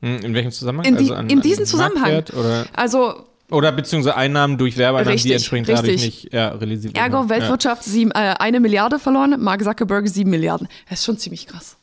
Hm, 0.00 0.18
in 0.20 0.34
welchem 0.34 0.50
Zusammenhang? 0.50 0.86
In, 0.86 0.96
die, 0.96 1.02
Also 1.10 1.14
an- 1.14 1.28
in 1.30 1.40
diesem 1.40 1.66
Zusammenhang. 1.66 2.24
Oder, 2.36 2.66
Also 2.72 3.26
oder 3.50 3.72
beziehungsweise 3.72 4.16
Einnahmen 4.16 4.56
durch 4.58 4.76
Werbeeinnahmen, 4.78 5.08
die 5.08 5.14
Richtig, 5.14 5.32
entsprechend 5.32 5.68
dadurch 5.68 5.92
richtig. 5.94 6.22
nicht 6.24 6.32
ja, 6.32 6.48
realisiert 6.48 6.96
Ergo 6.96 7.18
wurden. 7.18 7.28
Weltwirtschaft 7.30 7.84
sieben, 7.84 8.10
äh, 8.12 8.34
eine 8.38 8.60
Milliarde 8.60 8.98
verloren, 8.98 9.34
Mark 9.40 9.62
Zuckerberg 9.62 10.08
sieben 10.08 10.30
Milliarden. 10.30 10.68
Das 10.88 11.00
ist 11.00 11.04
schon 11.04 11.18
ziemlich 11.18 11.46
krass. 11.46 11.76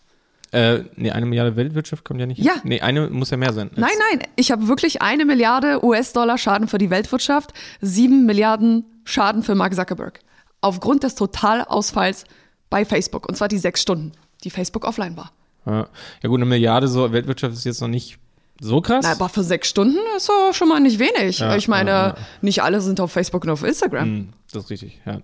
Äh, 0.52 0.84
nee, 0.96 1.12
eine 1.12 1.26
Milliarde 1.26 1.56
Weltwirtschaft 1.56 2.06
kommt 2.06 2.20
ja 2.20 2.26
nicht. 2.26 2.40
Ja. 2.40 2.54
Nee, 2.64 2.80
eine 2.80 3.10
muss 3.10 3.32
ja 3.32 3.38
mehr 3.38 3.54
sein. 3.54 3.70
Nein, 3.76 3.90
nein, 4.12 4.24
ich 4.38 4.52
habe 4.52 4.68
wirklich 4.68 5.02
eine 5.02 5.26
Milliarde 5.26 5.84
US-Dollar 5.84 6.38
Schaden 6.38 6.68
für 6.68 6.78
die 6.78 6.90
Weltwirtschaft, 6.90 7.54
sieben 7.82 8.26
Milliarden 8.26 8.86
Schaden 9.04 9.44
für 9.44 9.56
Mark 9.56 9.76
Zuckerberg. 9.76 10.20
Aufgrund 10.62 11.04
des 11.04 11.16
Totalausfalls 11.16 12.24
bei 12.70 12.86
Facebook. 12.86 13.28
Und 13.28 13.36
zwar 13.36 13.48
die 13.48 13.58
sechs 13.58 13.82
Stunden, 13.82 14.14
die 14.44 14.50
Facebook 14.50 14.86
offline 14.86 15.18
war. 15.18 15.32
Ja. 15.66 15.88
ja 16.24 16.30
gut, 16.30 16.38
eine 16.38 16.46
Milliarde 16.46 16.88
so 16.88 17.12
Weltwirtschaft 17.12 17.54
ist 17.54 17.66
jetzt 17.66 17.82
noch 17.82 17.88
nicht 17.90 18.18
so 18.60 18.82
krass. 18.82 19.04
Na, 19.04 19.12
aber 19.12 19.30
für 19.30 19.44
sechs 19.44 19.68
Stunden 19.68 19.98
ist 20.16 20.26
so 20.26 20.54
schon 20.54 20.70
mal 20.70 20.80
nicht 20.80 21.00
wenig. 21.00 21.40
Ja, 21.40 21.56
ich 21.56 21.68
meine, 21.68 21.90
ja, 21.90 22.08
ja. 22.08 22.18
nicht 22.42 22.64
alle 22.64 22.82
sind 22.82 23.00
auf 23.00 23.12
Facebook 23.12 23.44
und 23.44 23.52
auf 23.52 23.64
Instagram. 23.64 24.04
Hm, 24.04 24.30
das 24.52 24.64
ist 24.64 24.70
richtig, 24.70 25.00
ja. 25.06 25.22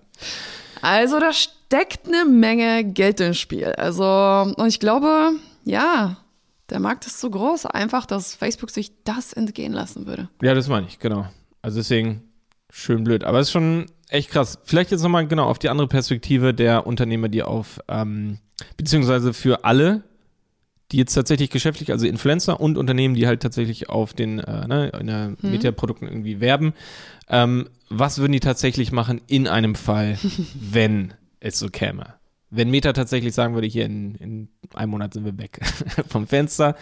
Also 0.82 1.18
da 1.18 1.30
steckt 1.74 2.06
eine 2.06 2.24
Menge 2.24 2.84
Geld 2.84 3.20
im 3.20 3.34
Spiel. 3.34 3.66
Also, 3.66 4.04
und 4.04 4.66
ich 4.68 4.78
glaube, 4.78 5.32
ja, 5.64 6.18
der 6.70 6.78
Markt 6.78 7.04
ist 7.06 7.20
so 7.20 7.28
groß, 7.28 7.66
einfach, 7.66 8.06
dass 8.06 8.36
Facebook 8.36 8.70
sich 8.70 8.92
das 9.02 9.32
entgehen 9.32 9.72
lassen 9.72 10.06
würde. 10.06 10.28
Ja, 10.40 10.54
das 10.54 10.68
meine 10.68 10.86
ich, 10.86 11.00
genau. 11.00 11.26
Also 11.62 11.78
deswegen 11.78 12.22
schön 12.70 13.02
blöd. 13.02 13.24
Aber 13.24 13.40
es 13.40 13.48
ist 13.48 13.52
schon 13.52 13.86
echt 14.08 14.30
krass. 14.30 14.60
Vielleicht 14.62 14.92
jetzt 14.92 15.02
nochmal 15.02 15.26
genau 15.26 15.46
auf 15.46 15.58
die 15.58 15.68
andere 15.68 15.88
Perspektive 15.88 16.54
der 16.54 16.86
Unternehmer, 16.86 17.28
die 17.28 17.42
auf, 17.42 17.80
ähm, 17.88 18.38
beziehungsweise 18.76 19.32
für 19.32 19.64
alle, 19.64 20.04
die 20.92 20.98
jetzt 20.98 21.14
tatsächlich 21.14 21.50
geschäftlich, 21.50 21.90
also 21.90 22.06
Influencer 22.06 22.60
und 22.60 22.78
Unternehmen, 22.78 23.16
die 23.16 23.26
halt 23.26 23.42
tatsächlich 23.42 23.88
auf 23.90 24.12
den, 24.12 24.38
äh, 24.38 24.68
ne, 24.68 24.92
in 25.00 25.08
der 25.08 25.32
Media-Produkten 25.42 26.06
irgendwie 26.06 26.40
werben. 26.40 26.72
Ähm, 27.28 27.68
was 27.88 28.18
würden 28.18 28.32
die 28.32 28.40
tatsächlich 28.40 28.92
machen 28.92 29.20
in 29.26 29.48
einem 29.48 29.74
Fall, 29.74 30.18
wenn 30.54 31.14
es 31.44 31.58
so 31.58 31.68
käme? 31.68 32.14
Wenn 32.50 32.70
Meta 32.70 32.92
tatsächlich 32.92 33.34
sagen 33.34 33.54
würde, 33.54 33.66
hier 33.66 33.84
in, 33.84 34.14
in 34.14 34.48
einem 34.74 34.90
Monat 34.90 35.14
sind 35.14 35.24
wir 35.24 35.36
weg 35.38 35.60
vom 36.08 36.26
Fenster. 36.26 36.76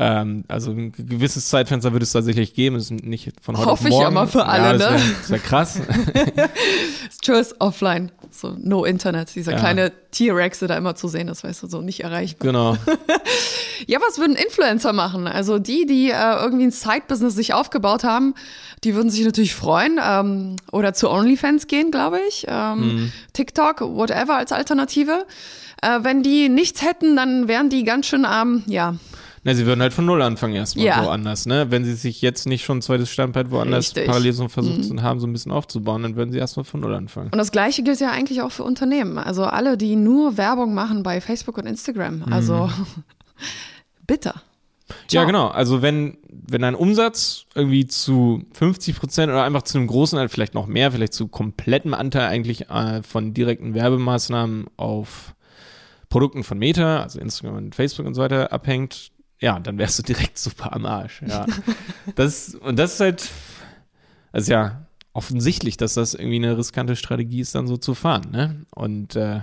Ähm, 0.00 0.44
also 0.46 0.70
ein 0.70 0.92
gewisses 0.92 1.48
Zeitfenster 1.48 1.92
wird 1.92 2.02
es 2.04 2.12
tatsächlich 2.12 2.54
geben, 2.54 2.76
ist 2.76 2.90
nicht 2.92 3.32
von 3.42 3.56
heute 3.56 3.68
Hoffe 3.70 3.84
auf 3.86 3.90
morgen. 3.90 4.02
ich 4.12 4.16
aber 4.18 4.28
für 4.28 4.46
alle, 4.46 4.64
ja, 4.64 4.72
das 4.78 4.90
ne? 4.90 4.96
wär, 4.98 5.14
Das 5.20 5.30
wäre 5.30 5.40
krass. 5.40 5.80
Tschüss, 7.20 7.54
offline. 7.58 8.12
So, 8.30 8.54
no 8.58 8.84
Internet. 8.84 9.34
Dieser 9.34 9.52
Ja. 9.52 9.58
kleine 9.58 9.92
T-Rex, 10.12 10.60
der 10.60 10.68
da 10.68 10.76
immer 10.76 10.94
zu 10.94 11.08
sehen 11.08 11.28
ist, 11.28 11.42
weißt 11.44 11.62
du, 11.62 11.66
so 11.66 11.80
nicht 11.80 12.00
erreichbar. 12.00 12.46
genau. 12.46 12.76
Ja, 13.86 14.00
was 14.06 14.18
würden 14.18 14.34
Influencer 14.34 14.92
machen? 14.92 15.28
Also 15.28 15.60
die, 15.60 15.86
die 15.86 16.10
äh, 16.10 16.34
irgendwie 16.42 16.64
ein 16.64 16.72
Side-Business 16.72 17.36
sich 17.36 17.54
aufgebaut 17.54 18.02
haben, 18.02 18.34
die 18.82 18.96
würden 18.96 19.08
sich 19.08 19.24
natürlich 19.24 19.54
freuen. 19.54 20.00
Ähm, 20.04 20.56
oder 20.72 20.94
zu 20.94 21.08
OnlyFans 21.08 21.68
gehen, 21.68 21.92
glaube 21.92 22.18
ich. 22.28 22.44
Ähm, 22.48 23.12
TikTok, 23.34 23.80
whatever 23.82 24.34
als 24.34 24.50
Alternative. 24.50 25.24
Äh, 25.80 26.00
wenn 26.02 26.24
die 26.24 26.48
nichts 26.48 26.82
hätten, 26.82 27.14
dann 27.14 27.46
wären 27.46 27.70
die 27.70 27.84
ganz 27.84 28.06
schön 28.06 28.24
arm, 28.24 28.64
ja, 28.66 28.96
Na, 29.44 29.54
sie 29.54 29.66
würden 29.66 29.80
halt 29.80 29.92
von 29.92 30.04
Null 30.06 30.20
anfangen 30.22 30.54
erstmal 30.54 30.86
Ja. 30.86 31.04
woanders, 31.04 31.46
ne? 31.46 31.70
Wenn 31.70 31.84
sie 31.84 31.94
sich 31.94 32.20
jetzt 32.22 32.46
nicht 32.46 32.64
schon 32.64 32.78
ein 32.78 32.82
zweites 32.82 33.10
Standbein 33.10 33.50
woanders 33.50 33.86
Richtig. 33.86 34.04
Mhm. 34.04 34.06
parallel 34.10 34.32
so 34.32 34.48
versucht 34.48 35.02
haben, 35.02 35.20
so 35.20 35.26
ein 35.26 35.32
bisschen 35.32 35.52
aufzubauen, 35.52 36.02
dann 36.02 36.16
würden 36.16 36.32
sie 36.32 36.38
erstmal 36.38 36.64
von 36.64 36.80
Null 36.80 36.94
anfangen. 36.94 37.30
Und 37.32 37.38
das 37.38 37.52
Gleiche 37.52 37.82
gilt 37.82 38.00
ja 38.00 38.10
eigentlich 38.10 38.42
auch 38.42 38.52
für 38.52 38.64
Unternehmen. 38.64 39.18
Also 39.18 39.44
alle, 39.44 39.76
die 39.76 39.96
nur 39.96 40.36
Werbung 40.36 40.74
machen 40.74 41.02
bei 41.02 41.20
Facebook 41.20 41.58
und 41.58 41.66
Instagram. 41.66 42.24
Also 42.30 42.70
bitter. 44.06 44.34
Ja, 44.90 45.20
Ciao. 45.20 45.26
genau. 45.26 45.48
Also 45.48 45.82
wenn, 45.82 46.16
wenn 46.30 46.64
ein 46.64 46.74
Umsatz 46.74 47.44
irgendwie 47.54 47.86
zu 47.86 48.42
50 48.54 48.96
Prozent 48.98 49.30
oder 49.30 49.44
einfach 49.44 49.62
zu 49.62 49.76
einem 49.78 49.86
großen, 49.86 50.16
Anteil, 50.18 50.30
vielleicht 50.30 50.54
noch 50.54 50.66
mehr, 50.66 50.90
vielleicht 50.92 51.12
zu 51.12 51.28
komplettem 51.28 51.92
Anteil 51.92 52.26
eigentlich 52.28 52.70
äh, 52.70 53.02
von 53.02 53.34
direkten 53.34 53.74
Werbemaßnahmen 53.74 54.66
auf 54.78 55.34
Produkten 56.08 56.42
von 56.42 56.58
Meta, 56.58 57.02
also 57.02 57.20
Instagram 57.20 57.56
und 57.56 57.74
Facebook 57.74 58.06
und 58.06 58.14
so 58.14 58.22
weiter 58.22 58.50
abhängt, 58.50 59.10
ja, 59.40 59.58
dann 59.60 59.78
wärst 59.78 59.98
du 59.98 60.02
direkt 60.02 60.38
super 60.38 60.72
am 60.72 60.86
Arsch. 60.86 61.22
Ja. 61.26 61.46
das, 62.16 62.54
und 62.54 62.78
das 62.78 62.94
ist 62.94 63.00
halt, 63.00 63.30
also 64.32 64.52
ja, 64.52 64.86
offensichtlich, 65.12 65.76
dass 65.76 65.94
das 65.94 66.14
irgendwie 66.14 66.36
eine 66.36 66.56
riskante 66.56 66.96
Strategie 66.96 67.40
ist, 67.40 67.54
dann 67.54 67.66
so 67.66 67.76
zu 67.76 67.94
fahren, 67.94 68.30
ne? 68.30 68.66
Und 68.70 69.16
äh, 69.16 69.40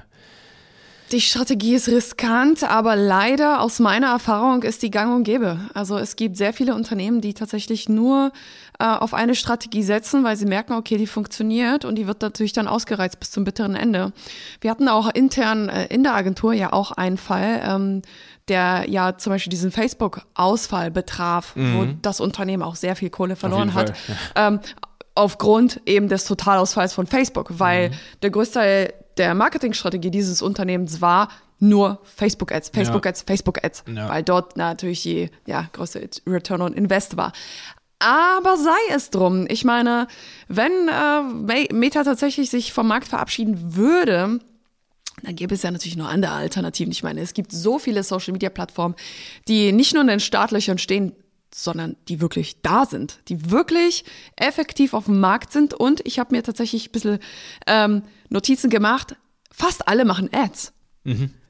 Die 1.11 1.21
Strategie 1.21 1.75
ist 1.75 1.87
riskant, 1.87 2.63
aber 2.63 2.95
leider 2.95 3.61
aus 3.61 3.79
meiner 3.79 4.07
Erfahrung 4.07 4.63
ist 4.63 4.83
die 4.83 4.91
gang 4.91 5.13
und 5.13 5.23
gäbe. 5.23 5.59
Also 5.73 5.97
es 5.97 6.15
gibt 6.15 6.37
sehr 6.37 6.53
viele 6.53 6.75
Unternehmen, 6.75 7.19
die 7.19 7.33
tatsächlich 7.33 7.89
nur 7.89 8.31
äh, 8.79 8.85
auf 8.85 9.13
eine 9.13 9.35
Strategie 9.35 9.83
setzen, 9.83 10.23
weil 10.23 10.37
sie 10.37 10.45
merken, 10.45 10.73
okay, 10.73 10.97
die 10.97 11.07
funktioniert 11.07 11.83
und 11.85 11.95
die 11.95 12.07
wird 12.07 12.21
natürlich 12.21 12.53
dann 12.53 12.67
ausgereizt 12.67 13.19
bis 13.19 13.31
zum 13.31 13.43
bitteren 13.43 13.75
Ende. 13.75 14.13
Wir 14.61 14.71
hatten 14.71 14.87
auch 14.87 15.09
intern 15.13 15.69
äh, 15.69 15.87
in 15.87 16.03
der 16.03 16.15
Agentur 16.15 16.53
ja 16.53 16.73
auch 16.73 16.91
einen 16.91 17.17
Fall, 17.17 17.61
ähm, 17.65 18.01
der 18.47 18.85
ja 18.87 19.17
zum 19.17 19.31
Beispiel 19.33 19.49
diesen 19.49 19.71
Facebook-Ausfall 19.71 20.91
betraf, 20.91 21.53
wo 21.55 21.87
das 22.01 22.19
Unternehmen 22.19 22.61
auch 22.63 22.75
sehr 22.75 22.95
viel 22.95 23.09
Kohle 23.09 23.35
verloren 23.35 23.73
hat. 23.73 23.93
Ähm, 24.35 24.59
aufgrund 25.15 25.81
eben 25.85 26.07
des 26.09 26.25
Totalausfalls 26.25 26.93
von 26.93 27.07
Facebook, 27.07 27.59
weil 27.59 27.91
der 28.21 28.29
größte 28.31 28.53
Teil 28.59 28.93
der 29.17 29.33
Marketingstrategie 29.33 30.11
dieses 30.11 30.41
Unternehmens 30.41 30.99
war 31.01 31.29
nur 31.59 31.99
Facebook-Ads, 32.03 32.69
Facebook-Ads, 32.73 33.21
Facebook-Ads, 33.25 33.83
Ja. 33.95 34.09
weil 34.09 34.23
dort 34.23 34.57
natürlich 34.57 35.03
die 35.03 35.29
ja, 35.47 35.67
größte 35.71 36.09
Return 36.27 36.61
on 36.61 36.73
Invest 36.73 37.15
war. 37.15 37.31
Aber 37.99 38.57
sei 38.57 38.93
es 38.93 39.09
drum. 39.09 39.45
Ich 39.47 39.63
meine, 39.63 40.07
wenn 40.49 40.71
äh, 40.89 41.21
Me- 41.23 41.67
Meta 41.71 42.03
tatsächlich 42.03 42.49
sich 42.49 42.73
vom 42.73 42.87
Markt 42.89 43.07
verabschieden 43.07 43.75
würde, 43.77 44.39
dann 45.25 45.35
gäbe 45.35 45.55
es 45.55 45.63
ja 45.63 45.71
natürlich 45.71 45.97
noch 45.97 46.07
andere 46.07 46.33
Alternativen. 46.33 46.91
Ich 46.91 47.03
meine, 47.03 47.21
es 47.21 47.33
gibt 47.33 47.51
so 47.51 47.79
viele 47.79 48.03
Social-Media-Plattformen, 48.03 48.95
die 49.47 49.71
nicht 49.71 49.93
nur 49.93 50.01
in 50.01 50.07
den 50.07 50.19
Startlöchern 50.19 50.77
stehen, 50.77 51.13
sondern 51.53 51.95
die 52.07 52.21
wirklich 52.21 52.61
da 52.61 52.85
sind, 52.85 53.19
die 53.29 53.49
wirklich 53.49 54.03
effektiv 54.35 54.93
auf 54.93 55.05
dem 55.05 55.19
Markt 55.19 55.51
sind. 55.51 55.73
Und 55.73 56.01
ich 56.05 56.19
habe 56.19 56.35
mir 56.35 56.43
tatsächlich 56.43 56.89
ein 56.89 56.91
bisschen 56.91 57.19
ähm, 57.65 58.03
Notizen 58.29 58.69
gemacht. 58.69 59.15
Fast 59.51 59.87
alle 59.87 60.05
machen 60.05 60.29
Ads. 60.33 60.73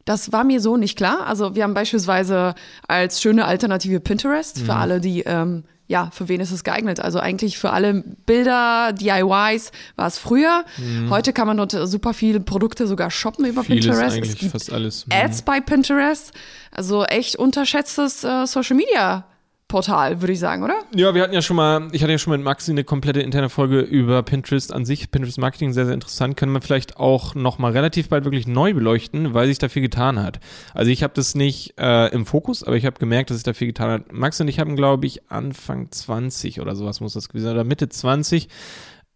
Das 0.06 0.32
war 0.32 0.44
mir 0.44 0.62
so 0.62 0.78
nicht 0.78 0.96
klar. 0.96 1.26
Also 1.26 1.56
wir 1.56 1.64
haben 1.64 1.74
beispielsweise 1.74 2.54
als 2.88 3.22
schöne 3.22 3.46
Alternative 3.46 4.00
Pinterest 4.00 4.60
für 4.60 4.76
alle, 4.76 5.02
die 5.02 5.22
ähm, 5.22 5.64
ja, 5.88 6.10
für 6.12 6.28
wen 6.28 6.42
ist 6.42 6.52
es 6.52 6.64
geeignet? 6.64 7.00
Also 7.00 7.20
eigentlich 7.20 7.58
für 7.58 7.70
alle 7.70 8.04
Bilder, 8.26 8.92
DIYs 8.94 9.72
war 9.96 10.08
es 10.08 10.18
früher. 10.18 10.66
Heute 11.10 11.32
kann 11.32 11.48
man 11.48 11.58
dort 11.58 11.72
super 11.72 12.14
viele 12.14 12.40
Produkte 12.40 12.88
sogar 12.88 13.12
shoppen 13.12 13.46
über 13.46 13.64
vieles 13.64 13.86
Pinterest. 13.86 14.16
eigentlich, 14.18 14.50
fast 14.50 14.74
alles. 14.74 15.06
Ads 15.12 15.44
bei 15.44 15.60
Pinterest. 15.62 16.32
Also 16.72 17.04
echt 17.06 17.36
unterschätztes 17.36 18.24
äh, 18.24 18.46
Social 18.48 18.76
Media 18.76 19.26
Portal, 19.76 20.22
würde 20.22 20.32
ich 20.32 20.40
sagen, 20.40 20.64
oder? 20.64 20.80
Ja, 20.96 21.14
wir 21.14 21.22
hatten 21.22 21.34
ja 21.34 21.42
schon 21.42 21.58
mal, 21.58 21.90
ich 21.92 22.02
hatte 22.02 22.14
ja 22.14 22.18
schon 22.18 22.32
mit 22.32 22.42
Maxi 22.42 22.72
eine 22.72 22.86
komplette 22.86 23.20
interne 23.20 23.50
Folge 23.50 23.82
über 23.82 24.24
Pinterest 24.24 24.72
an 24.72 24.86
sich, 24.86 25.12
Pinterest 25.12 25.38
Marketing, 25.38 25.74
sehr, 25.74 25.84
sehr 25.84 25.94
interessant. 25.94 26.38
Können 26.38 26.54
wir 26.54 26.62
vielleicht 26.62 26.96
auch 26.96 27.36
noch 27.36 27.58
mal 27.58 27.74
relativ 27.74 28.08
bald 28.08 28.24
wirklich 28.24 28.48
neu 28.48 28.74
beleuchten, 28.74 29.34
weil 29.34 29.48
sich 29.48 29.58
da 29.58 29.68
viel 29.68 29.82
getan 29.82 30.24
hat. 30.24 30.40
Also 30.74 30.92
ich 30.92 31.04
habe 31.04 31.14
das 31.14 31.36
nicht 31.36 31.74
äh, 31.78 32.08
im 32.14 32.26
Fokus, 32.26 32.64
aber 32.64 32.78
ich 32.78 32.86
habe 32.86 32.98
gemerkt, 33.00 33.30
dass 33.30 33.36
sich 33.36 33.44
da 33.44 33.52
viel 33.52 33.68
getan 33.68 33.92
hat. 33.92 34.14
Maxi 34.14 34.44
und 34.44 34.48
ich 34.48 34.62
haben, 34.62 34.78
glaube 34.78 35.08
ich, 35.08 35.30
Anfang 35.30 35.92
20 35.92 36.62
oder 36.62 36.74
sowas 36.78 37.02
muss 37.02 37.12
das 37.12 37.28
gewesen 37.28 37.44
sein, 37.44 37.56
oder 37.56 37.66
Mitte 37.66 37.90
20, 37.90 38.48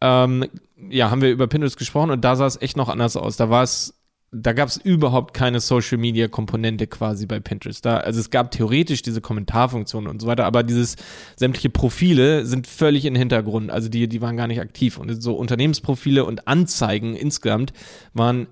ähm, 0.02 0.45
ja, 0.89 1.10
haben 1.10 1.22
wir 1.22 1.32
über 1.32 1.48
Pinterest 1.48 1.78
gesprochen 1.78 2.12
und 2.12 2.26
da 2.26 2.36
sah 2.36 2.45
es 2.45 2.62
echt 2.62 2.76
noch 2.76 2.89
anders 2.89 3.15
aus. 3.15 3.38
Da 3.38 3.50
war 3.50 3.63
es 3.63 3.98
da 4.32 4.54
gab 4.54 4.70
es 4.70 4.78
überhaupt 4.78 5.34
keine 5.34 5.60
Social 5.60 5.98
Media 5.98 6.28
Komponente 6.28 6.86
quasi 6.86 7.26
bei 7.26 7.39
Pinterest. 7.39 7.84
Da, 7.84 7.98
also 7.98 8.20
es 8.20 8.30
gab 8.30 8.52
theoretisch 8.52 9.02
diese 9.02 9.22
Kommentarfunktion 9.22 10.08
und 10.08 10.22
so 10.22 10.28
weiter, 10.28 10.46
aber 10.46 10.62
dieses 10.63 10.96
sämtliche 11.36 11.70
Profile 11.70 12.46
sind 12.46 12.68
völlig 12.68 13.04
den 13.04 13.15
Hintergrund. 13.15 13.72
Also 13.72 13.89
die, 13.89 14.08
die 14.08 14.22
waren 14.22 14.38
gar 14.38 14.48
nicht 14.48 14.62
aktiv. 14.62 14.98
Und 14.98 15.22
so 15.22 15.34
Unternehmensprofile 15.34 16.26
und 16.26 16.48
Anzeigen 16.48 17.15
insgesamt 17.15 17.74
waren 18.13 18.48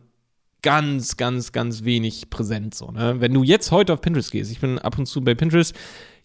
ganz, 0.63 1.17
ganz, 1.17 1.51
ganz 1.51 1.83
wenig 1.83 2.31
präsent. 2.31 2.73
So, 2.73 2.89
ne? 2.89 3.17
Wenn 3.19 3.33
du 3.33 3.43
jetzt 3.43 3.71
heute 3.71 3.93
auf 3.93 4.01
Pinterest 4.01 4.31
gehst, 4.31 4.51
ich 4.51 4.59
bin 4.59 4.79
ab 4.79 4.97
und 4.97 5.05
zu 5.05 5.23
bei 5.23 5.35
Pinterest, 5.35 5.75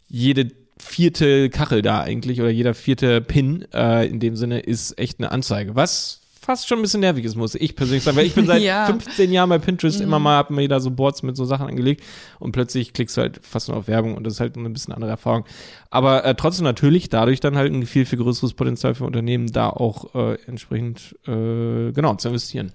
jede 0.09 0.49
vierte 0.79 1.51
Kachel 1.51 1.83
da 1.83 2.01
eigentlich 2.01 2.41
oder 2.41 2.51
jeder 2.51 2.73
vierte 2.75 3.21
Pin 3.21 3.67
äh, 3.73 4.07
in 4.07 4.19
dem 4.19 4.35
Sinne 4.35 4.61
ist 4.61 4.99
echt 4.99 5.21
eine 5.21 5.31
Anzeige. 5.31 5.77
Was 5.77 6.21
fast 6.44 6.68
schon 6.68 6.81
ein 6.81 6.83
bisschen 6.83 7.00
nervig 7.00 7.24
ist, 7.24 7.37
muss 7.37 7.55
ich 7.55 7.76
persönlich 7.76 8.02
sagen, 8.02 8.16
weil 8.16 8.26
ich 8.26 8.35
bin 8.35 8.46
seit 8.46 8.62
Ja. 8.62 8.87
15 8.87 9.33
Jahren 9.33 9.48
bei 9.48 9.59
Pinterest 9.59 10.00
immer 10.00 10.18
mal, 10.18 10.37
hab 10.37 10.50
mir 10.50 10.66
da 10.68 10.81
so 10.81 10.90
Boards 10.90 11.22
mit 11.22 11.37
so 11.37 11.44
Sachen 11.44 11.68
angelegt 11.68 12.02
und 12.40 12.52
plötzlich 12.52 12.92
klickst 12.92 13.16
du 13.16 13.20
halt 13.22 13.40
fast 13.42 13.68
nur 13.68 13.76
auf 13.76 13.87
Werbung 13.87 14.16
und 14.16 14.24
das 14.24 14.35
ist 14.35 14.40
halt 14.40 14.57
eine 14.57 14.68
bisschen 14.70 14.92
andere 14.92 15.11
Erfahrung. 15.11 15.44
Aber 15.90 16.24
äh, 16.24 16.35
trotzdem 16.35 16.64
natürlich 16.64 17.09
dadurch 17.09 17.40
dann 17.40 17.57
halt 17.57 17.72
ein 17.72 17.87
viel, 17.87 18.07
viel 18.07 18.18
größeres 18.18 18.55
Potenzial 18.55 18.94
für 18.94 19.05
Unternehmen, 19.05 19.52
da 19.52 19.70
auch 19.70 20.14
äh, 20.14 20.37
entsprechend 20.46 21.16
äh, 21.26 21.92
genau 21.92 22.14
zu 22.16 22.28
investieren. 22.28 22.72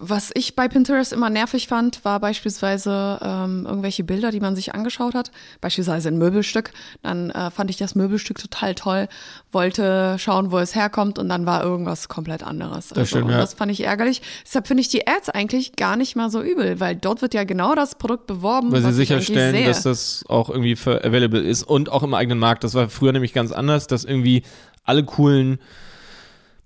Was 0.00 0.32
ich 0.34 0.56
bei 0.56 0.66
Pinterest 0.66 1.12
immer 1.12 1.30
nervig 1.30 1.68
fand, 1.68 2.04
war 2.04 2.18
beispielsweise 2.18 3.20
ähm, 3.22 3.64
irgendwelche 3.64 4.02
Bilder, 4.02 4.32
die 4.32 4.40
man 4.40 4.56
sich 4.56 4.74
angeschaut 4.74 5.14
hat. 5.14 5.30
Beispielsweise 5.60 6.08
ein 6.08 6.18
Möbelstück. 6.18 6.72
Dann 7.02 7.30
äh, 7.30 7.52
fand 7.52 7.70
ich 7.70 7.76
das 7.76 7.94
Möbelstück 7.94 8.38
total 8.38 8.74
toll, 8.74 9.08
wollte 9.52 10.16
schauen, 10.18 10.50
wo 10.50 10.58
es 10.58 10.74
herkommt 10.74 11.20
und 11.20 11.28
dann 11.28 11.46
war 11.46 11.62
irgendwas 11.62 12.08
komplett 12.08 12.42
anderes. 12.42 12.92
Also, 12.92 13.06
stimmt, 13.06 13.30
ja. 13.30 13.38
das 13.38 13.54
fand 13.54 13.70
ich 13.70 13.84
ärgerlich. 13.84 14.20
Deshalb 14.44 14.66
finde 14.66 14.80
ich 14.80 14.88
die 14.88 15.06
Ads 15.06 15.30
eigentlich 15.30 15.76
gar 15.76 15.96
nicht 15.96 16.16
mal 16.16 16.28
so 16.28 16.42
übel, 16.42 16.80
weil 16.80 16.96
dort 16.96 17.22
wird 17.22 17.32
ja 17.32 17.44
genau 17.44 17.76
das 17.76 17.94
Produkt 17.94 18.26
beworben, 18.26 18.72
Weil 18.72 18.82
sie 18.82 18.92
sicherstellen, 18.92 19.64
dass 19.64 19.84
das 19.84 20.24
auch 20.28 20.50
irgendwie 20.50 20.74
für 20.74 21.04
available 21.04 21.40
ist 21.40 21.62
und 21.62 21.88
auch 21.88 22.02
im 22.02 22.14
eigenen 22.14 22.40
Markt. 22.40 22.64
Das 22.64 22.74
war 22.74 22.88
früher 22.88 23.12
nämlich 23.12 23.32
ganz 23.32 23.52
anders, 23.52 23.86
dass 23.86 24.04
irgendwie 24.04 24.42
alle 24.82 25.04
coolen 25.04 25.60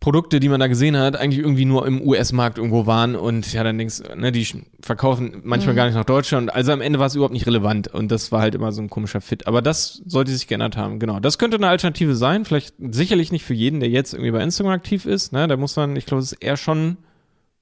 Produkte, 0.00 0.38
die 0.38 0.48
man 0.48 0.60
da 0.60 0.68
gesehen 0.68 0.96
hat, 0.96 1.16
eigentlich 1.16 1.40
irgendwie 1.40 1.64
nur 1.64 1.84
im 1.84 2.00
US-Markt 2.00 2.58
irgendwo 2.58 2.86
waren 2.86 3.16
und 3.16 3.52
ja, 3.52 3.64
dann 3.64 3.78
denkst 3.78 4.02
du, 4.02 4.16
ne, 4.16 4.30
die 4.30 4.46
verkaufen 4.80 5.40
manchmal 5.42 5.74
gar 5.74 5.86
nicht 5.86 5.96
nach 5.96 6.04
Deutschland. 6.04 6.54
Also 6.54 6.70
am 6.70 6.80
Ende 6.80 7.00
war 7.00 7.06
es 7.06 7.16
überhaupt 7.16 7.32
nicht 7.32 7.46
relevant 7.46 7.88
und 7.88 8.12
das 8.12 8.30
war 8.30 8.40
halt 8.40 8.54
immer 8.54 8.70
so 8.70 8.80
ein 8.80 8.90
komischer 8.90 9.20
Fit. 9.20 9.48
Aber 9.48 9.60
das 9.60 10.00
sollte 10.06 10.30
sich 10.30 10.46
geändert 10.46 10.76
haben, 10.76 11.00
genau. 11.00 11.18
Das 11.18 11.36
könnte 11.36 11.56
eine 11.56 11.68
Alternative 11.68 12.14
sein, 12.14 12.44
vielleicht 12.44 12.74
sicherlich 12.78 13.32
nicht 13.32 13.44
für 13.44 13.54
jeden, 13.54 13.80
der 13.80 13.88
jetzt 13.88 14.12
irgendwie 14.12 14.30
bei 14.30 14.42
Instagram 14.42 14.72
aktiv 14.72 15.04
ist. 15.04 15.32
Ne? 15.32 15.48
Da 15.48 15.56
muss 15.56 15.74
man, 15.74 15.96
ich 15.96 16.06
glaube, 16.06 16.22
es 16.22 16.32
ist 16.32 16.42
eher 16.42 16.56
schon 16.56 16.98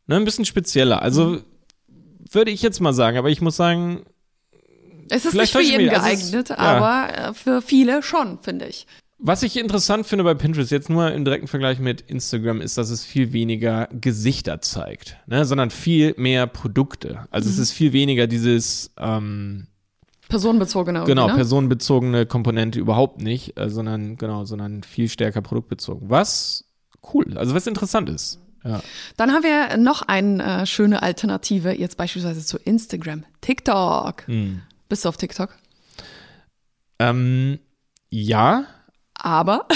ne, 0.07 0.17
ein 0.17 0.25
bisschen 0.25 0.45
spezieller. 0.45 1.01
Also 1.01 1.39
würde 2.31 2.51
ich 2.51 2.61
jetzt 2.61 2.81
mal 2.81 2.93
sagen, 2.93 3.17
aber 3.17 3.31
ich 3.31 3.41
muss 3.41 3.57
sagen, 3.57 4.05
es 5.09 5.25
ist 5.25 5.31
vielleicht 5.31 5.55
nicht 5.55 5.67
für 5.67 5.73
jeden. 5.73 5.89
Also 5.89 6.03
geeignet, 6.03 6.49
ja. 6.51 6.59
aber 6.59 7.19
äh, 7.31 7.35
für 7.35 7.63
viele 7.63 8.03
schon, 8.03 8.39
finde 8.39 8.67
ich. 8.67 8.87
Was 9.19 9.43
ich 9.43 9.57
interessant 9.57 10.07
finde 10.07 10.25
bei 10.25 10.35
Pinterest, 10.35 10.71
jetzt 10.71 10.91
nur 10.91 11.11
im 11.11 11.25
direkten 11.25 11.47
Vergleich 11.49 11.79
mit 11.79 12.03
Instagram, 12.03 12.61
ist, 12.61 12.77
dass 12.77 12.91
es 12.91 13.03
viel 13.03 13.33
weniger 13.33 13.89
Gesichter 13.93 14.61
zeigt, 14.61 15.17
ne? 15.27 15.47
sondern 15.47 15.71
viel 15.71 16.15
mehr 16.19 16.47
Produkte. 16.47 17.27
Also 17.31 17.49
Mhm. 17.49 17.55
es 17.55 17.59
ist 17.59 17.73
viel 17.73 17.93
weniger 17.95 18.27
dieses, 18.27 18.93
ähm, 18.99 19.69
Personenbezogene. 20.29 21.05
genau, 21.05 21.29
ne? 21.29 21.35
personenbezogene 21.35 22.27
Komponente 22.27 22.79
überhaupt 22.79 23.23
nicht, 23.23 23.59
äh, 23.59 23.71
sondern, 23.71 24.17
genau, 24.17 24.45
sondern 24.45 24.83
viel 24.83 25.09
stärker 25.09 25.41
produktbezogen. 25.41 26.11
Was 26.11 26.65
cool, 27.15 27.39
also 27.39 27.55
was 27.55 27.67
interessant 27.67 28.11
ist. 28.11 28.41
Ja. 28.65 28.83
Dann 29.17 29.31
haben 29.33 29.45
wir 29.45 29.77
noch 29.79 30.03
eine 30.03 30.63
äh, 30.63 30.67
schöne 30.67 31.03
Alternative, 31.03 31.71
jetzt 31.73 31.97
beispielsweise 31.97 32.45
zu 32.45 32.59
Instagram. 32.59 33.25
TikTok. 33.41 34.27
Hm. 34.27 34.63
Bist 34.89 35.05
du 35.05 35.09
auf 35.09 35.17
TikTok? 35.17 35.51
Ähm, 36.99 37.61
ja. 38.11 38.65
Aber 39.19 39.67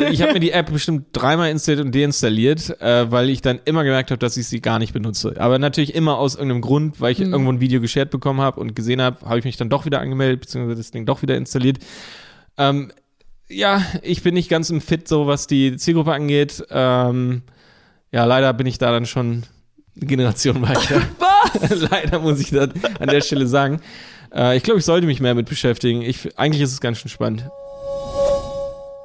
Äh, 0.00 0.12
Ich 0.12 0.22
habe 0.22 0.34
mir 0.34 0.40
die 0.40 0.50
App 0.52 0.70
bestimmt 0.72 1.06
dreimal 1.12 1.50
installiert 1.50 1.84
und 1.84 1.94
deinstalliert, 1.94 2.80
äh, 2.80 3.10
weil 3.10 3.30
ich 3.30 3.40
dann 3.42 3.58
immer 3.64 3.82
gemerkt 3.84 4.10
habe, 4.10 4.18
dass 4.18 4.36
ich 4.36 4.46
sie 4.46 4.60
gar 4.60 4.78
nicht 4.78 4.92
benutze. 4.92 5.34
Aber 5.38 5.58
natürlich 5.58 5.94
immer 5.94 6.18
aus 6.18 6.34
irgendeinem 6.34 6.60
Grund, 6.60 7.00
weil 7.00 7.12
ich 7.12 7.18
Mhm. 7.18 7.32
irgendwo 7.32 7.52
ein 7.52 7.60
Video 7.60 7.80
geshared 7.80 8.10
bekommen 8.10 8.40
habe 8.40 8.60
und 8.60 8.76
gesehen 8.76 9.00
habe, 9.02 9.24
habe 9.26 9.38
ich 9.38 9.44
mich 9.44 9.56
dann 9.56 9.68
doch 9.70 9.84
wieder 9.86 10.00
angemeldet, 10.00 10.40
beziehungsweise 10.40 10.76
das 10.78 10.90
Ding 10.90 11.06
doch 11.06 11.22
wieder 11.22 11.36
installiert. 11.36 11.78
Ähm, 12.58 12.92
ja, 13.48 13.82
ich 14.02 14.22
bin 14.22 14.34
nicht 14.34 14.48
ganz 14.48 14.70
im 14.70 14.80
Fit, 14.80 15.08
so 15.08 15.26
was 15.26 15.46
die 15.46 15.76
Zielgruppe 15.76 16.12
angeht. 16.12 16.62
Ähm, 16.70 17.42
ja, 18.12 18.24
leider 18.24 18.52
bin 18.52 18.66
ich 18.66 18.78
da 18.78 18.92
dann 18.92 19.06
schon 19.06 19.44
eine 19.96 20.06
Generation 20.06 20.62
weiter. 20.68 21.00
was? 21.18 21.80
leider 21.90 22.20
muss 22.20 22.38
ich 22.38 22.50
das 22.50 22.68
an 23.00 23.08
der 23.08 23.22
Stelle 23.22 23.46
sagen. 23.46 23.80
Äh, 24.32 24.56
ich 24.56 24.62
glaube, 24.62 24.78
ich 24.78 24.84
sollte 24.84 25.06
mich 25.06 25.20
mehr 25.20 25.34
mit 25.34 25.48
beschäftigen. 25.48 26.02
Ich, 26.02 26.38
eigentlich 26.38 26.62
ist 26.62 26.72
es 26.72 26.80
ganz 26.80 26.98
schön 26.98 27.10
spannend. 27.10 27.48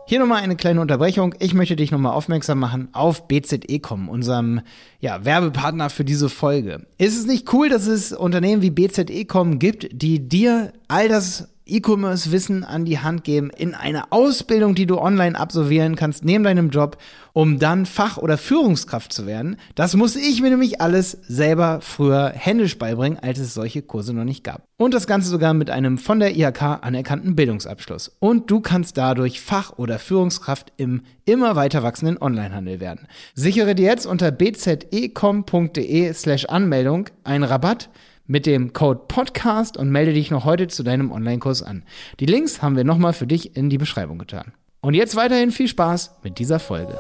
Hier 0.07 0.19
nochmal 0.19 0.43
eine 0.43 0.55
kleine 0.55 0.81
Unterbrechung. 0.81 1.33
Ich 1.39 1.55
möchte 1.55 1.75
dich 1.75 1.89
nochmal 1.89 2.13
aufmerksam 2.13 2.59
machen 2.59 2.89
auf 2.91 3.27
BZE.com, 3.27 4.07
unserem 4.07 4.61
ja, 4.99 5.25
Werbepartner 5.25 5.89
für 5.89 6.05
diese 6.05 6.29
Folge. 6.29 6.85
Ist 6.99 7.17
es 7.17 7.25
nicht 7.25 7.51
cool, 7.53 7.69
dass 7.69 7.87
es 7.87 8.13
Unternehmen 8.13 8.61
wie 8.61 8.69
BZE.com 8.69 9.57
gibt, 9.57 9.89
die 9.91 10.29
dir 10.29 10.73
all 10.87 11.09
das 11.09 11.54
E-Commerce-Wissen 11.65 12.63
an 12.63 12.85
die 12.85 12.99
Hand 12.99 13.23
geben 13.23 13.49
in 13.49 13.73
eine 13.73 14.11
Ausbildung, 14.11 14.75
die 14.75 14.85
du 14.85 14.99
online 14.99 15.37
absolvieren 15.37 15.95
kannst, 15.95 16.23
neben 16.23 16.43
deinem 16.43 16.69
Job, 16.69 16.97
um 17.33 17.59
dann 17.59 17.85
Fach- 17.85 18.17
oder 18.17 18.37
Führungskraft 18.37 19.11
zu 19.11 19.25
werden? 19.25 19.57
Das 19.73 19.95
muss 19.95 20.15
ich 20.15 20.41
mir 20.41 20.51
nämlich 20.51 20.79
alles 20.79 21.17
selber 21.27 21.79
früher 21.81 22.29
händisch 22.29 22.77
beibringen, 22.77 23.19
als 23.19 23.39
es 23.39 23.53
solche 23.53 23.81
Kurse 23.81 24.13
noch 24.13 24.23
nicht 24.23 24.43
gab. 24.43 24.67
Und 24.77 24.93
das 24.93 25.07
Ganze 25.07 25.29
sogar 25.29 25.53
mit 25.53 25.69
einem 25.69 25.97
von 25.97 26.19
der 26.19 26.35
IHK 26.35 26.61
anerkannten 26.81 27.35
Bildungsabschluss. 27.35 28.15
Und 28.19 28.51
du 28.51 28.59
kannst 28.59 28.97
dadurch 28.97 29.41
Fach- 29.41 29.77
oder 29.77 29.99
Führungskraft 29.99 30.71
im 30.77 31.01
immer 31.25 31.55
weiter 31.55 31.81
wachsenden 31.81 32.21
Onlinehandel 32.21 32.79
werden. 32.79 33.07
Sichere 33.33 33.73
dir 33.73 33.85
jetzt 33.85 34.05
unter 34.05 34.31
bzecom.de 34.31 36.13
slash 36.13 36.45
Anmeldung 36.45 37.09
einen 37.23 37.43
Rabatt 37.43 37.89
mit 38.27 38.45
dem 38.45 38.73
Code 38.73 39.01
Podcast 39.07 39.77
und 39.77 39.89
melde 39.89 40.13
dich 40.13 40.31
noch 40.31 40.45
heute 40.45 40.67
zu 40.67 40.83
deinem 40.83 41.11
Online-Kurs 41.11 41.63
an. 41.63 41.83
Die 42.19 42.25
Links 42.25 42.61
haben 42.61 42.75
wir 42.75 42.83
nochmal 42.83 43.13
für 43.13 43.27
dich 43.27 43.55
in 43.55 43.69
die 43.69 43.77
Beschreibung 43.77 44.17
getan. 44.17 44.53
Und 44.81 44.93
jetzt 44.93 45.15
weiterhin 45.15 45.51
viel 45.51 45.67
Spaß 45.67 46.17
mit 46.23 46.39
dieser 46.39 46.59
Folge. 46.59 46.97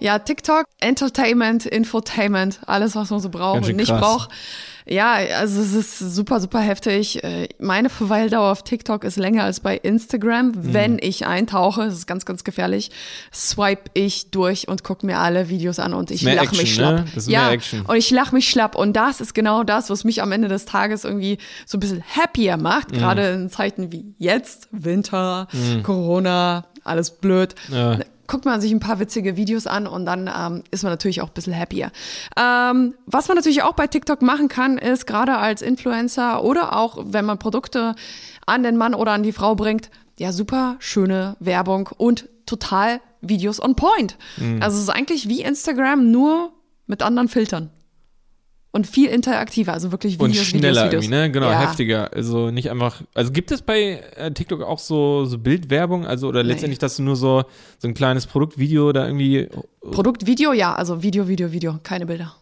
Ja, 0.00 0.20
TikTok, 0.20 0.66
Entertainment, 0.80 1.66
Infotainment, 1.66 2.60
alles, 2.66 2.94
was 2.94 3.10
man 3.10 3.18
so 3.18 3.30
braucht 3.30 3.68
und 3.68 3.76
nicht 3.76 3.90
braucht. 3.90 4.30
Ja, 4.90 5.12
also 5.38 5.60
es 5.60 5.72
ist 5.74 5.98
super, 5.98 6.40
super 6.40 6.60
heftig. 6.60 7.22
Äh, 7.22 7.48
Meine 7.58 7.90
Verweildauer 7.90 8.52
auf 8.52 8.62
TikTok 8.64 9.04
ist 9.04 9.16
länger 9.16 9.44
als 9.44 9.60
bei 9.60 9.76
Instagram. 9.76 10.48
Mhm. 10.48 10.74
Wenn 10.74 10.98
ich 11.00 11.26
eintauche, 11.26 11.84
das 11.86 11.94
ist 11.94 12.06
ganz, 12.06 12.24
ganz 12.24 12.44
gefährlich, 12.44 12.90
swipe 13.32 13.90
ich 13.94 14.30
durch 14.30 14.68
und 14.68 14.84
gucke 14.84 15.04
mir 15.06 15.18
alle 15.18 15.48
Videos 15.48 15.78
an 15.78 15.94
und 15.94 16.10
ich 16.10 16.22
lache 16.22 16.36
mich 16.50 16.60
Action, 16.60 16.66
schlapp. 16.66 16.94
ne? 16.96 17.04
Das 17.14 17.24
ist 17.24 17.30
ja, 17.30 17.50
Action. 17.50 17.82
und 17.82 17.96
ich 17.96 18.10
lache 18.10 18.34
mich 18.34 18.48
schlapp. 18.48 18.74
Und 18.76 18.94
das 18.94 19.20
ist 19.20 19.34
genau 19.34 19.64
das, 19.64 19.90
was 19.90 20.04
mich 20.04 20.22
am 20.22 20.32
Ende 20.32 20.48
des 20.48 20.64
Tages 20.64 21.04
irgendwie 21.04 21.38
so 21.66 21.76
ein 21.76 21.80
bisschen 21.80 22.02
happier 22.16 22.56
macht. 22.56 22.90
Mhm. 22.92 22.98
Gerade 22.98 23.28
in 23.30 23.50
Zeiten 23.50 23.92
wie 23.92 24.14
jetzt, 24.18 24.68
Winter, 24.72 25.48
Corona, 25.82 26.64
alles 26.84 27.10
blöd 27.10 27.54
Ja. 27.70 27.98
Guckt 28.28 28.44
man 28.44 28.60
sich 28.60 28.70
ein 28.70 28.78
paar 28.78 29.00
witzige 29.00 29.36
Videos 29.36 29.66
an 29.66 29.86
und 29.88 30.06
dann 30.06 30.30
ähm, 30.32 30.62
ist 30.70 30.84
man 30.84 30.92
natürlich 30.92 31.20
auch 31.20 31.28
ein 31.28 31.34
bisschen 31.34 31.58
happier. 31.58 31.90
Ähm, 32.38 32.94
was 33.06 33.26
man 33.26 33.36
natürlich 33.36 33.62
auch 33.62 33.72
bei 33.72 33.88
TikTok 33.88 34.22
machen 34.22 34.48
kann, 34.48 34.78
ist 34.78 35.06
gerade 35.06 35.36
als 35.36 35.62
Influencer 35.62 36.44
oder 36.44 36.76
auch 36.76 36.98
wenn 37.06 37.24
man 37.24 37.38
Produkte 37.38 37.94
an 38.46 38.62
den 38.62 38.76
Mann 38.76 38.94
oder 38.94 39.12
an 39.12 39.22
die 39.22 39.32
Frau 39.32 39.54
bringt, 39.56 39.90
ja, 40.18 40.32
super 40.32 40.76
schöne 40.78 41.36
Werbung 41.40 41.88
und 41.96 42.28
total 42.46 43.00
Videos 43.20 43.60
on 43.60 43.74
point. 43.74 44.16
Also 44.60 44.76
es 44.76 44.84
ist 44.84 44.90
eigentlich 44.90 45.28
wie 45.28 45.42
Instagram, 45.42 46.10
nur 46.10 46.52
mit 46.86 47.02
anderen 47.02 47.28
Filtern. 47.28 47.70
Und 48.70 48.86
viel 48.86 49.08
interaktiver, 49.08 49.72
also 49.72 49.92
wirklich 49.92 50.20
Und 50.20 50.30
Videos, 50.30 50.44
schneller 50.46 50.68
Videos, 50.68 50.84
Videos. 50.84 51.04
irgendwie, 51.04 51.16
ne? 51.16 51.30
Genau, 51.32 51.50
ja. 51.50 51.60
heftiger. 51.60 52.12
Also 52.12 52.50
nicht 52.50 52.70
einfach. 52.70 53.02
Also 53.14 53.32
gibt 53.32 53.50
es 53.50 53.62
bei 53.62 54.02
äh, 54.16 54.30
TikTok 54.30 54.62
auch 54.62 54.78
so, 54.78 55.24
so 55.24 55.38
Bildwerbung? 55.38 56.04
Also 56.06 56.28
oder 56.28 56.42
Nee. 56.42 56.50
letztendlich, 56.50 56.78
dass 56.78 56.96
du 56.96 57.02
nur 57.02 57.16
so, 57.16 57.44
so 57.78 57.88
ein 57.88 57.94
kleines 57.94 58.26
Produktvideo 58.26 58.92
da 58.92 59.06
irgendwie. 59.06 59.48
Produkt, 59.90 60.26
Video, 60.26 60.52
ja, 60.52 60.74
also 60.74 61.02
Video, 61.02 61.28
Video, 61.28 61.50
Video, 61.50 61.78
keine 61.82 62.04
Bilder. 62.04 62.34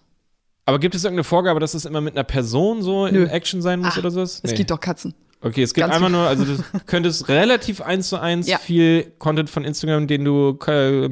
Aber 0.65 0.81
gibt 0.81 0.97
es 0.97 1.05
irgendeine 1.05 1.23
Vorgabe, 1.25 1.61
dass 1.61 1.75
es 1.75 1.85
immer 1.85 2.01
mit 2.01 2.15
einer 2.17 2.25
Person 2.25 2.83
so 2.83 3.07
Nö. 3.07 3.23
in 3.23 3.29
Action 3.31 3.63
sein 3.63 3.79
muss 3.79 3.95
Ah, 3.97 4.01
oder 4.01 4.11
sowas? 4.11 4.41
Es 4.43 4.53
gibt 4.55 4.71
doch 4.73 4.81
Katzen. 4.81 5.15
Okay, 5.43 5.63
es 5.63 5.75
gibt 5.75 5.85
ganz 5.87 5.95
einfach 5.95 6.09
nur, 6.09 6.23
also 6.27 6.45
du 6.45 6.57
könntest 6.87 7.29
relativ 7.29 7.81
eins 7.83 8.09
zu 8.09 8.19
eins 8.21 8.49
Ja. 8.49 8.59
viel 8.59 9.13
Content 9.19 9.49
von 9.49 9.65
Instagram, 9.65 10.09
den 10.09 10.25
du 10.25 10.59
äh, 10.67 11.11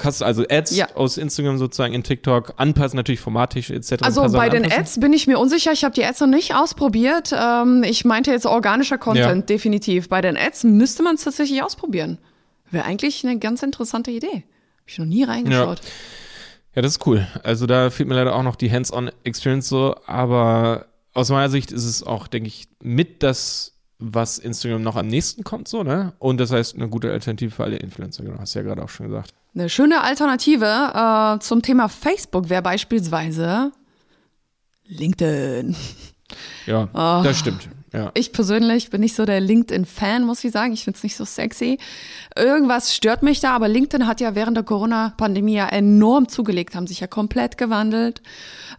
kannst, 0.00 0.22
also 0.22 0.44
Ads 0.48 0.76
Ja. 0.76 0.88
aus 0.94 1.16
Instagram 1.16 1.58
sozusagen 1.58 1.94
in 1.94 2.02
TikTok 2.02 2.54
anpassen, 2.56 2.96
natürlich 2.96 3.20
formatisch 3.20 3.70
etc. 3.70 4.02
Also 4.02 4.22
bei 4.32 4.48
den 4.48 4.64
anpassen. 4.64 4.80
Ads 4.82 5.00
bin 5.00 5.12
ich 5.12 5.26
mir 5.26 5.38
unsicher. 5.38 5.72
Ich 5.72 5.84
habe 5.84 5.94
die 5.94 6.04
Ads 6.04 6.20
noch 6.20 6.26
nicht 6.28 6.54
ausprobiert. 6.54 7.32
Ähm, 7.32 7.82
ich 7.84 8.04
meinte 8.04 8.30
jetzt 8.30 8.46
organischer 8.46 8.98
Content, 8.98 9.48
definitiv. 9.48 10.08
Bei 10.08 10.20
den 10.20 10.36
Ads 10.36 10.64
müsste 10.64 11.02
man 11.02 11.14
es 11.14 11.24
tatsächlich 11.24 11.62
ausprobieren. 11.62 12.18
Wäre 12.70 12.84
eigentlich 12.84 13.24
eine 13.24 13.38
ganz 13.38 13.62
interessante 13.62 14.10
Idee. 14.10 14.26
Habe 14.28 14.44
ich 14.86 14.98
noch 14.98 15.06
nie 15.06 15.24
reingeschaut. 15.24 15.80
Ja, 16.74 16.82
das 16.82 16.92
ist 16.92 17.06
cool. 17.06 17.26
Also 17.42 17.66
da 17.66 17.90
fehlt 17.90 18.08
mir 18.08 18.14
leider 18.14 18.34
auch 18.34 18.42
noch 18.44 18.54
die 18.56 18.70
Hands-on-Experience 18.70 19.68
so, 19.68 19.96
aber 20.06 20.86
aus 21.14 21.28
meiner 21.30 21.48
Sicht 21.48 21.72
ist 21.72 21.84
es 21.84 22.04
auch, 22.04 22.28
denke 22.28 22.46
ich, 22.48 22.68
mit 22.80 23.22
das, 23.24 23.72
was 24.00 24.38
Instagram 24.38 24.82
noch 24.82 24.96
am 24.96 25.06
nächsten 25.06 25.44
kommt, 25.44 25.68
so, 25.68 25.82
ne? 25.82 26.12
Und 26.18 26.38
das 26.40 26.50
heißt, 26.52 26.74
eine 26.74 26.88
gute 26.88 27.10
Alternative 27.12 27.50
für 27.50 27.64
alle 27.64 27.76
Influencer, 27.76 28.24
genau, 28.24 28.38
hast 28.38 28.54
du 28.54 28.58
ja 28.60 28.64
gerade 28.64 28.82
auch 28.82 28.88
schon 28.88 29.06
gesagt. 29.08 29.32
Eine 29.54 29.68
schöne 29.68 30.00
Alternative 30.02 30.64
äh, 30.66 31.38
zum 31.40 31.62
Thema 31.62 31.88
Facebook 31.88 32.48
wäre 32.48 32.62
beispielsweise 32.62 33.72
LinkedIn. 34.86 35.74
Ja, 36.66 36.88
Ah. 36.92 37.22
das 37.24 37.38
stimmt. 37.38 37.68
Ja. 37.92 38.12
Ich 38.14 38.32
persönlich 38.32 38.90
bin 38.90 39.00
nicht 39.00 39.16
so 39.16 39.24
der 39.24 39.40
LinkedIn-Fan, 39.40 40.24
muss 40.24 40.44
ich 40.44 40.52
sagen. 40.52 40.72
Ich 40.72 40.84
finde 40.84 40.96
es 40.96 41.02
nicht 41.02 41.16
so 41.16 41.24
sexy. 41.24 41.78
Irgendwas 42.36 42.94
stört 42.94 43.22
mich 43.22 43.40
da, 43.40 43.50
aber 43.52 43.68
LinkedIn 43.68 44.06
hat 44.06 44.20
ja 44.20 44.34
während 44.34 44.56
der 44.56 44.64
Corona-Pandemie 44.64 45.56
ja 45.56 45.68
enorm 45.68 46.28
zugelegt, 46.28 46.76
haben 46.76 46.86
sich 46.86 47.00
ja 47.00 47.08
komplett 47.08 47.58
gewandelt. 47.58 48.22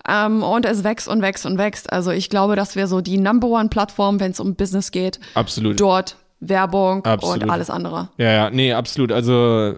Ähm, 0.08 0.44
und 0.44 0.66
es 0.66 0.84
wächst 0.84 1.08
und 1.08 1.22
wächst 1.22 1.46
und 1.46 1.58
wächst. 1.58 1.92
Also 1.92 2.12
ich 2.12 2.30
glaube, 2.30 2.56
das 2.56 2.76
wäre 2.76 2.88
so 2.88 3.02
die 3.02 3.18
Number 3.18 3.50
One-Plattform, 3.50 4.20
wenn 4.20 4.32
es 4.32 4.40
um 4.40 4.56
Business 4.56 4.92
geht. 4.92 5.20
Absolut. 5.34 5.80
Dort 5.80 6.16
Werbung 6.42 7.06
Absolut. 7.06 7.44
und 7.44 7.50
alles 7.52 7.70
andere. 7.70 8.10
Ja, 8.18 8.32
ja, 8.32 8.50
nee, 8.50 8.74
absolut. 8.74 9.12
Also 9.12 9.76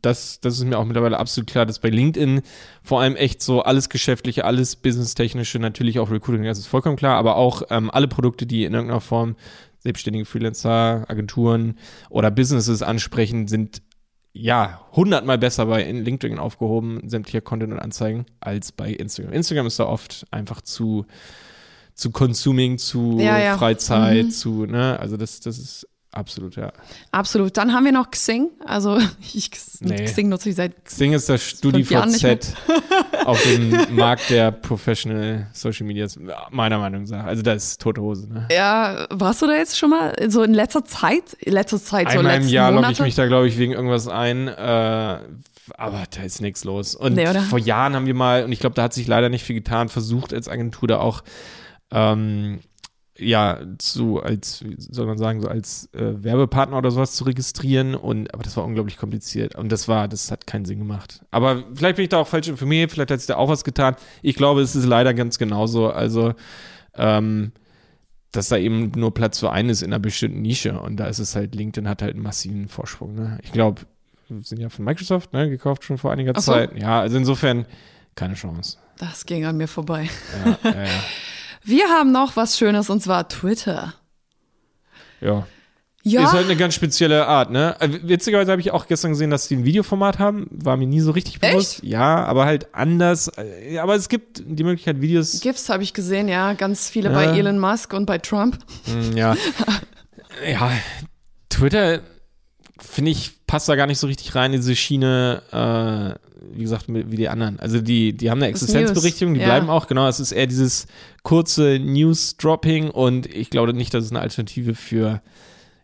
das, 0.00 0.38
das 0.40 0.54
ist 0.54 0.64
mir 0.64 0.78
auch 0.78 0.84
mittlerweile 0.84 1.18
absolut 1.18 1.50
klar, 1.50 1.66
dass 1.66 1.80
bei 1.80 1.90
LinkedIn 1.90 2.42
vor 2.82 3.00
allem 3.00 3.16
echt 3.16 3.42
so 3.42 3.62
alles 3.62 3.88
Geschäftliche, 3.88 4.44
alles 4.44 4.76
Businesstechnische, 4.76 5.58
natürlich 5.58 5.98
auch 5.98 6.10
Recruiting, 6.10 6.44
das 6.44 6.58
ist 6.58 6.68
vollkommen 6.68 6.96
klar, 6.96 7.16
aber 7.18 7.34
auch 7.36 7.62
ähm, 7.70 7.90
alle 7.90 8.06
Produkte, 8.06 8.46
die 8.46 8.64
in 8.64 8.74
irgendeiner 8.74 9.00
Form 9.00 9.34
selbstständige 9.80 10.24
Freelancer, 10.24 11.04
Agenturen 11.08 11.78
oder 12.10 12.30
Businesses 12.30 12.82
ansprechen, 12.82 13.48
sind 13.48 13.82
ja 14.32 14.80
hundertmal 14.92 15.38
besser 15.38 15.66
bei 15.66 15.82
in 15.82 16.04
LinkedIn 16.04 16.38
aufgehoben, 16.38 17.08
sämtlicher 17.08 17.40
Content 17.40 17.72
und 17.72 17.80
Anzeigen, 17.80 18.24
als 18.40 18.70
bei 18.72 18.90
Instagram. 18.90 19.32
Instagram 19.32 19.66
ist 19.66 19.78
da 19.80 19.86
oft 19.86 20.26
einfach 20.30 20.60
zu 20.60 21.06
zu 21.96 22.10
Consuming, 22.10 22.76
zu 22.78 23.18
Ja, 23.20 23.38
ja. 23.38 23.56
Freizeit, 23.56 24.24
Mhm. 24.26 24.30
zu, 24.30 24.66
ne, 24.66 24.98
also 24.98 25.16
das, 25.16 25.38
das 25.38 25.58
ist 25.58 25.86
absolut, 26.14 26.56
ja. 26.56 26.72
Absolut. 27.10 27.56
Dann 27.56 27.72
haben 27.72 27.84
wir 27.84 27.92
noch 27.92 28.10
Xing. 28.10 28.50
Also 28.64 28.98
ich, 29.34 29.50
Nee. 29.80 30.04
Xing 30.04 30.28
nutze 30.28 30.48
ich 30.50 30.56
seit 30.56 30.84
Xing 30.84 31.12
ist 31.12 31.28
das. 31.28 31.42
StudiVZ 31.42 32.54
auf 33.24 33.42
dem 33.42 33.76
Markt 33.96 34.30
der 34.30 34.50
Professional 34.50 35.48
Social 35.52 35.86
Medias, 35.86 36.18
meiner 36.50 36.78
Meinung 36.78 37.04
nach. 37.04 37.24
Also 37.24 37.42
das 37.42 37.64
ist 37.64 37.80
tote 37.80 38.00
Hose. 38.00 38.32
Ne? 38.32 38.48
Ja, 38.50 39.06
warst 39.10 39.42
du 39.42 39.46
da 39.46 39.54
jetzt 39.54 39.78
schon 39.78 39.90
mal 39.90 40.14
so 40.28 40.42
in 40.42 40.54
letzter 40.54 40.84
Zeit? 40.84 41.34
In 41.40 41.52
letzter 41.52 41.82
Zeit, 41.82 42.10
so 42.10 42.18
Einmal 42.18 42.34
im 42.36 42.40
letzten 42.40 42.54
Jahr 42.54 42.72
logge 42.72 42.92
ich 42.92 43.00
mich 43.00 43.14
da, 43.14 43.26
glaube 43.26 43.48
ich, 43.48 43.58
wegen 43.58 43.72
irgendwas 43.72 44.08
ein. 44.08 44.48
Äh, 44.48 45.18
aber 45.76 46.04
da 46.10 46.22
ist 46.22 46.40
nichts 46.40 46.64
los. 46.64 46.94
Und 46.94 47.14
Nee, 47.14 47.26
vor 47.48 47.58
Jahren 47.58 47.94
haben 47.94 48.06
wir 48.06 48.14
mal, 48.14 48.44
und 48.44 48.52
ich 48.52 48.60
glaube, 48.60 48.74
da 48.74 48.82
hat 48.84 48.92
sich 48.92 49.06
leider 49.06 49.28
nicht 49.28 49.44
viel 49.44 49.56
getan, 49.56 49.88
versucht 49.88 50.32
als 50.34 50.48
Agentur 50.48 50.88
da 50.88 50.98
auch 50.98 51.22
ähm, 51.90 52.60
ja, 53.16 53.60
zu, 53.78 54.20
als, 54.20 54.64
wie 54.64 54.74
soll 54.78 55.06
man 55.06 55.18
sagen, 55.18 55.40
so 55.40 55.48
als 55.48 55.88
äh, 55.94 56.24
Werbepartner 56.24 56.76
oder 56.76 56.90
sowas 56.90 57.12
zu 57.12 57.24
registrieren 57.24 57.94
und 57.94 58.34
aber 58.34 58.42
das 58.42 58.56
war 58.56 58.64
unglaublich 58.64 58.96
kompliziert 58.96 59.54
und 59.54 59.70
das 59.70 59.86
war, 59.86 60.08
das 60.08 60.30
hat 60.32 60.46
keinen 60.46 60.64
Sinn 60.64 60.80
gemacht. 60.80 61.20
Aber 61.30 61.62
vielleicht 61.74 61.96
bin 61.96 62.04
ich 62.04 62.08
da 62.08 62.18
auch 62.18 62.26
falsch 62.26 62.48
informiert, 62.48 62.90
vielleicht 62.90 63.12
hat 63.12 63.20
sich 63.20 63.28
da 63.28 63.36
auch 63.36 63.48
was 63.48 63.62
getan. 63.62 63.94
Ich 64.22 64.34
glaube, 64.34 64.62
es 64.62 64.74
ist 64.74 64.84
leider 64.84 65.14
ganz 65.14 65.38
genauso. 65.38 65.90
Also, 65.90 66.34
ähm, 66.94 67.52
dass 68.32 68.48
da 68.48 68.56
eben 68.56 68.90
nur 68.96 69.14
Platz 69.14 69.38
für 69.38 69.52
einen 69.52 69.68
ist 69.68 69.82
in 69.82 69.92
einer 69.92 70.00
bestimmten 70.00 70.42
Nische 70.42 70.80
und 70.80 70.96
da 70.96 71.06
ist 71.06 71.20
es 71.20 71.36
halt, 71.36 71.54
LinkedIn 71.54 71.88
hat 71.88 72.02
halt 72.02 72.14
einen 72.14 72.22
massiven 72.24 72.66
Vorsprung. 72.66 73.14
Ne? 73.14 73.38
Ich 73.44 73.52
glaube, 73.52 73.82
wir 74.28 74.42
sind 74.42 74.60
ja 74.60 74.70
von 74.70 74.84
Microsoft 74.84 75.32
ne, 75.32 75.48
gekauft 75.48 75.84
schon 75.84 75.98
vor 75.98 76.10
einiger 76.10 76.32
so. 76.40 76.52
Zeit. 76.52 76.76
Ja, 76.76 77.00
also 77.00 77.16
insofern 77.16 77.64
keine 78.16 78.34
Chance. 78.34 78.78
Das 78.98 79.24
ging 79.24 79.44
an 79.44 79.56
mir 79.56 79.68
vorbei. 79.68 80.08
Ja, 80.44 80.58
ja, 80.70 80.84
ja. 80.84 80.88
Wir 81.64 81.88
haben 81.88 82.12
noch 82.12 82.36
was 82.36 82.58
Schönes 82.58 82.90
und 82.90 83.02
zwar 83.02 83.28
Twitter. 83.28 83.94
ja. 85.20 85.46
Ja. 86.06 86.22
Ist 86.24 86.34
halt 86.34 86.44
eine 86.44 86.56
ganz 86.56 86.74
spezielle 86.74 87.26
Art, 87.26 87.50
ne? 87.50 87.76
Äh, 87.80 87.88
Witzigerweise 88.02 88.50
habe 88.52 88.60
ich 88.60 88.70
auch 88.72 88.86
gestern 88.86 89.12
gesehen, 89.12 89.30
dass 89.30 89.48
die 89.48 89.56
ein 89.56 89.64
Videoformat 89.64 90.18
haben. 90.18 90.46
War 90.50 90.76
mir 90.76 90.86
nie 90.86 91.00
so 91.00 91.12
richtig 91.12 91.40
bewusst. 91.40 91.82
Ja, 91.82 92.22
aber 92.26 92.44
halt 92.44 92.74
anders. 92.74 93.28
Äh, 93.38 93.78
Aber 93.78 93.94
es 93.94 94.10
gibt 94.10 94.42
die 94.44 94.64
Möglichkeit, 94.64 95.00
Videos. 95.00 95.40
GIFs 95.40 95.70
habe 95.70 95.82
ich 95.82 95.94
gesehen, 95.94 96.28
ja, 96.28 96.52
ganz 96.52 96.90
viele 96.90 97.08
Ja. 97.08 97.14
bei 97.14 97.24
Elon 97.38 97.58
Musk 97.58 97.94
und 97.94 98.04
bei 98.04 98.18
Trump. 98.18 98.58
Hm, 98.84 99.16
Ja. 99.16 99.34
ja, 100.46 100.70
Twitter, 101.48 102.00
finde 102.88 103.10
ich, 103.10 103.32
passt 103.46 103.68
da 103.68 103.76
gar 103.76 103.86
nicht 103.86 103.98
so 103.98 104.06
richtig 104.06 104.34
rein 104.34 104.52
in 104.52 104.60
diese 104.60 104.76
Schiene, 104.76 105.42
äh, 105.52 106.18
wie 106.56 106.62
gesagt, 106.62 106.84
wie 106.88 107.16
die 107.16 107.28
anderen. 107.28 107.58
Also 107.60 107.80
die, 107.80 108.12
die 108.12 108.30
haben 108.30 108.42
eine 108.42 108.52
Das 108.52 108.62
Existenzberechtigung, 108.62 109.34
die 109.34 109.40
ja. 109.40 109.46
bleiben 109.46 109.70
auch, 109.70 109.86
genau. 109.86 110.06
Es 110.08 110.20
ist 110.20 110.32
eher 110.32 110.46
dieses 110.46 110.86
kurze 111.22 111.78
News-Dropping 111.80 112.90
und 112.90 113.26
ich 113.26 113.50
glaube 113.50 113.72
nicht, 113.72 113.94
dass 113.94 114.04
es 114.04 114.10
eine 114.10 114.20
Alternative 114.20 114.74
für, 114.74 115.22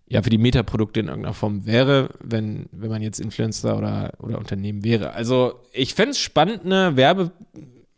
ja, 0.07 0.23
für 0.23 0.31
die 0.31 0.39
Metaprodukte 0.39 1.01
in 1.01 1.09
irgendeiner 1.09 1.35
Form 1.35 1.65
wäre, 1.67 2.11
wenn, 2.23 2.67
wenn 2.73 2.91
man 2.91 3.03
jetzt 3.03 3.21
Influencer 3.21 3.77
oder, 3.79 4.13
oder 4.19 4.39
Unternehmen 4.39 4.85
wäre. 4.85 5.13
Also 5.15 5.55
ich 5.73 5.95
fände 5.95 6.11
es 6.11 6.19
spannend, 6.19 6.65
eine 6.65 6.97
Werbe, 6.97 7.31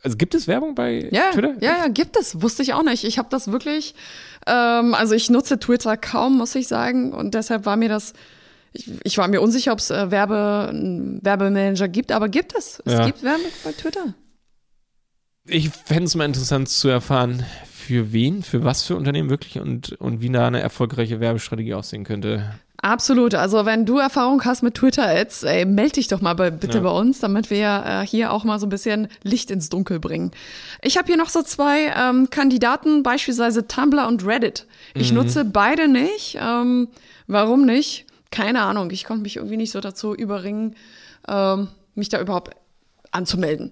also 0.05 0.17
gibt 0.17 0.35
es 0.35 0.47
Werbung 0.49 0.75
bei 0.75 1.09
Ja, 1.13 1.31
Twitter? 1.33 1.55
ja, 1.61 1.79
ja, 1.79 1.89
gibt 1.89 2.17
es. 2.17 2.43
Wusste 2.43 2.63
ich 2.63 2.75
auch 2.75 2.83
nicht. 2.83 3.05
Ich 3.05 3.19
habe 3.19 3.29
das 3.31 3.51
wirklich, 3.51 3.95
ähm, 4.47 4.95
also 4.95 5.15
ich 5.15 5.31
nutze 5.31 5.59
Twitter 5.59 5.97
kaum, 5.97 6.39
muss 6.39 6.55
ich 6.55 6.69
sagen. 6.69 7.13
Und 7.13 7.35
deshalb 7.35 7.67
war 7.67 7.77
mir 7.77 7.89
das, 7.89 8.13
ich, 8.73 8.91
ich 9.05 9.19
war 9.19 9.29
mir 9.29 9.41
unsicher, 9.41 9.73
ob 9.73 9.79
es 9.79 9.91
äh, 9.91 10.11
Werbe, 10.11 10.67
einen 10.71 11.25
Werbemanager 11.25 11.89
gibt, 11.89 12.13
aber 12.13 12.29
gibt 12.29 12.55
es. 12.57 12.81
Es 12.85 12.93
Ja. 12.93 13.07
gibt 13.07 13.23
Werbe 13.23 13.45
bei 13.65 13.73
Twitter. 13.73 14.15
Ich 15.47 15.71
fände 15.71 16.05
es 16.05 16.15
mal 16.15 16.25
interessant 16.25 16.69
zu 16.69 16.89
erfahren, 16.89 17.45
für 17.73 18.13
wen, 18.13 18.43
für 18.45 18.63
was 18.65 18.85
für 18.85 18.95
Unternehmen 18.97 19.29
wirklich 19.29 19.59
und, 19.59 19.93
und 20.01 20.21
wie 20.21 20.31
da 20.31 20.47
eine 20.47 20.61
erfolgreiche 20.61 21.19
Werbestrategie 21.19 21.75
aussehen 21.75 22.05
könnte. 22.05 22.55
Absolut. 22.81 23.35
Also 23.35 23.65
wenn 23.65 23.87
du 23.87 23.99
Erfahrung 23.99 24.45
hast 24.45 24.63
mit 24.63 24.75
Twitter-Ads, 24.75 25.43
melde 25.67 25.93
dich 25.95 26.09
doch 26.09 26.21
mal 26.21 26.35
bei, 26.35 26.51
bitte 26.51 26.79
Ja. 26.79 26.83
bei 26.85 26.91
uns, 26.91 27.21
damit 27.21 27.51
wir 27.51 27.85
äh, 27.87 28.07
hier 28.07 28.33
auch 28.33 28.43
mal 28.45 28.59
so 28.59 28.67
ein 28.67 28.71
bisschen 28.71 29.09
Licht 29.23 29.51
ins 29.53 29.69
Dunkel 29.69 30.01
bringen. 30.01 30.31
Ich 30.81 30.97
habe 30.97 31.07
hier 31.07 31.17
noch 31.17 31.29
so 31.29 31.43
zwei 31.43 31.93
ähm, 31.97 32.29
Kandidaten, 32.31 33.03
beispielsweise 33.05 33.67
Tumblr 33.69 34.07
und 34.09 34.25
Reddit. 34.27 34.67
Ich 34.95 35.11
Mhm. 35.11 35.17
nutze 35.19 35.45
beide 35.45 35.87
nicht. 35.89 36.39
Ähm, 36.41 36.89
warum 37.29 37.65
nicht? 37.65 38.07
Keine 38.33 38.63
Ahnung. 38.63 38.91
Ich 38.91 39.05
konnte 39.05 39.23
mich 39.23 39.37
irgendwie 39.37 39.59
nicht 39.59 39.71
so 39.71 39.81
dazu 39.81 40.15
überringen, 40.15 40.75
ähm, 41.29 41.69
mich 41.95 42.09
da 42.09 42.21
überhaupt 42.21 42.57
anzumelden. 43.13 43.71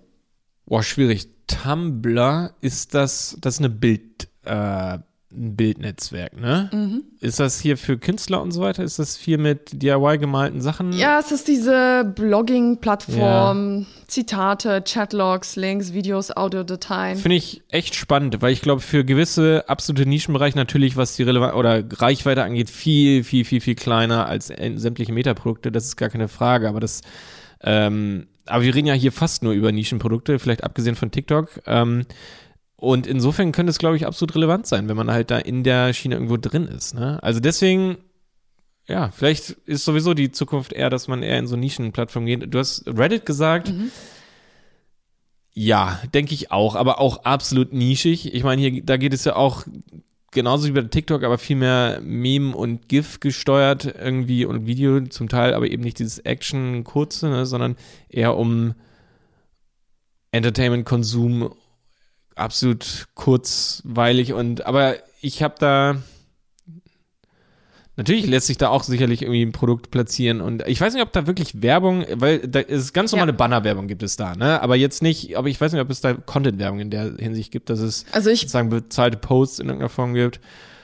Boah, 0.67 0.85
schwierig. 0.85 1.29
Tumblr 1.49 2.55
ist 2.61 2.95
das, 2.95 3.37
das 3.41 3.55
ist 3.55 3.61
eine 3.61 3.71
Bild, 3.71 4.29
äh, 4.45 4.99
ein 5.33 5.55
Bildnetzwerk, 5.55 6.39
ne? 6.39 6.69
Mhm. 6.73 7.05
Ist 7.21 7.39
das 7.39 7.61
hier 7.61 7.77
für 7.77 7.99
Künstler 7.99 8.43
und 8.43 8.51
so 8.51 8.61
weiter? 8.61 8.83
Ist 8.83 8.99
das 8.99 9.17
viel 9.17 9.39
mit 9.39 9.83
DIY 9.83 10.19
gemalten 10.19 10.61
Sachen? 10.61 10.93
Ja, 10.93 11.21
es 11.21 11.31
ist 11.31 11.47
diese 11.47 12.13
Blogging-Plattform, 12.17 13.87
Zitate, 14.09 14.83
Chatlogs, 14.83 15.55
Links, 15.57 15.93
Videos, 15.93 16.37
Audiodateien. 16.37 17.17
Finde 17.17 17.37
ich 17.37 17.63
echt 17.69 17.95
spannend, 17.95 18.43
weil 18.43 18.53
ich 18.53 18.61
glaube, 18.61 18.81
für 18.81 19.05
gewisse 19.05 19.65
absolute 19.69 20.09
Nischenbereiche 20.09 20.59
natürlich, 20.59 20.97
was 20.97 21.15
die 21.15 21.23
Relevanz 21.23 21.55
oder 21.55 21.85
Reichweite 21.93 22.43
angeht, 22.43 22.69
viel, 22.69 23.23
viel, 23.23 23.45
viel, 23.45 23.61
viel 23.61 23.77
kleiner 23.77 24.27
als 24.27 24.49
sämtliche 24.49 25.13
Metaprodukte. 25.13 25.71
Das 25.71 25.85
ist 25.85 25.97
gar 25.97 26.09
keine 26.09 26.29
Frage. 26.29 26.69
Aber 26.69 26.81
das, 26.81 27.03
ähm, 27.63 28.27
aber 28.47 28.65
wir 28.65 28.75
reden 28.75 28.89
ja 28.89 28.95
hier 28.95 29.13
fast 29.13 29.43
nur 29.43 29.53
über 29.53 29.71
Nischenprodukte, 29.71 30.39
vielleicht 30.39 30.65
abgesehen 30.65 30.97
von 30.97 31.11
TikTok. 31.11 31.63
Ähm, 31.67 32.05
und 32.81 33.07
insofern 33.07 33.53
könnte 33.53 33.71
es, 33.71 33.79
glaube 33.79 33.97
ich, 33.97 34.07
absolut 34.07 34.35
relevant 34.35 34.67
sein, 34.67 34.89
wenn 34.89 34.97
man 34.97 35.11
halt 35.11 35.31
da 35.31 35.39
in 35.39 35.65
der 35.65 35.93
Schiene 35.93 36.15
irgendwo 36.15 36.39
drin 36.39 36.67
ist. 36.67 36.95
Ne? 36.95 37.23
Also 37.23 37.39
deswegen, 37.39 37.99
ja, 38.87 39.11
vielleicht 39.11 39.51
ist 39.67 39.85
sowieso 39.85 40.15
die 40.15 40.33
Zukunft 40.33 40.73
eher, 40.73 40.89
dass 40.89 41.07
man 41.07 41.23
eher 41.23 41.39
in 41.39 41.47
so 41.47 41.57
Nischenplattformen 41.57 42.27
geht. 42.27 42.55
Du 42.55 42.59
hast 42.59 42.87
Reddit 42.87 43.27
gesagt. 43.27 43.71
Ja, 45.53 46.01
denke 46.15 46.33
ich 46.33 46.53
auch, 46.53 46.75
aber 46.75 47.01
auch 47.01 47.25
absolut 47.25 47.75
nischig. 47.75 48.33
Ich 48.33 48.45
meine, 48.45 48.63
hier, 48.63 48.83
da 48.83 48.97
geht 48.97 49.13
es 49.13 49.25
ja 49.25 49.37
auch 49.37 49.67
genauso 50.31 50.67
wie 50.67 50.73
bei 50.73 50.81
TikTok, 50.81 51.23
aber 51.23 51.37
viel 51.37 51.57
mehr 51.57 52.01
Meme 52.03 52.57
und 52.57 52.89
GIF 52.89 53.21
gesteuert 53.21 53.85
irgendwie 53.85 54.47
und 54.47 54.67
Video 54.67 55.01
zum 55.03 55.29
Teil, 55.29 55.53
aber 55.53 55.71
eben 55.71 55.83
nicht 55.83 55.99
dieses 55.99 56.19
Action-Kurze, 56.19 57.29
ne, 57.29 57.45
sondern 57.45 57.77
eher 58.09 58.39
um 58.39 58.75
Entertainment-Konsum 60.33 61.53
absolut 62.41 63.07
kurzweilig 63.15 64.33
und 64.33 64.67
aber 64.67 64.97
ich 65.21 65.43
habe 65.43 65.55
da 65.59 65.97
Natürlich 67.97 68.27
lässt 68.27 68.47
sich 68.47 68.57
da 68.57 68.69
auch 68.71 68.83
sicherlich 68.83 69.21
irgendwie 69.21 69.43
ein 69.43 69.53
Produkt 69.53 69.91
platzieren 69.91 70.41
und 70.41 70.67
ich 70.67 70.81
weiß 70.81 70.95
nicht, 70.95 71.03
ob 71.03 71.13
da 71.13 71.27
wirklich 71.27 71.61
Werbung, 71.61 72.07
weil 72.15 72.39
da 72.39 72.61
ist 72.61 72.95
ganz 72.95 73.13
normale 73.13 73.33
Ja. 73.33 73.37
Bannerwerbung 73.37 73.89
gibt 73.89 74.03
es 74.03 74.17
da, 74.17 74.35
ne? 74.35 74.63
Aber 74.63 74.75
jetzt 74.77 75.03
nicht, 75.03 75.37
aber 75.37 75.49
ich 75.49 75.61
weiß 75.61 75.73
nicht, 75.73 75.83
ob 75.83 75.91
es 75.91 76.01
da 76.01 76.15
Content-Werbung 76.15 76.81
in 76.81 76.89
der 76.89 77.13
Hinsicht 77.19 77.53
gibt, 77.53 77.69
dass 77.69 77.81
es 77.81 78.07
Also 78.13 78.31
ich 78.31 78.41
sozusagen 78.41 78.71
bezahlte 78.71 79.19
Posts 79.19 79.59
in 79.59 79.67
irgendeiner 79.67 79.91
Form 79.91 80.15
gibt. 80.15 80.41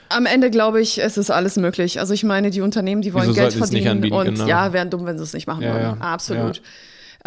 Am 0.09 0.27
Ende 0.27 0.51
glaube 0.51 0.79
ich, 0.79 1.01
es 1.01 1.17
ist 1.17 1.31
alles 1.31 1.55
möglich. 1.55 1.99
Also 1.99 2.13
ich 2.13 2.23
meine, 2.23 2.51
die 2.51 2.61
Unternehmen, 2.61 3.01
die 3.01 3.13
wollen 3.15 3.29
Wieso 3.29 3.41
Geld 3.41 3.53
verdienen 3.53 3.87
anbieten, 3.87 4.15
und 4.15 4.25
genau. 4.25 4.45
ja, 4.45 4.71
wären 4.73 4.91
dumm, 4.91 5.05
wenn 5.07 5.17
sie 5.17 5.23
es 5.23 5.33
nicht 5.33 5.47
machen 5.47 5.63
Ja, 5.63 5.73
würden. 5.73 5.97
ja. 5.99 6.05
Absolut. 6.05 6.61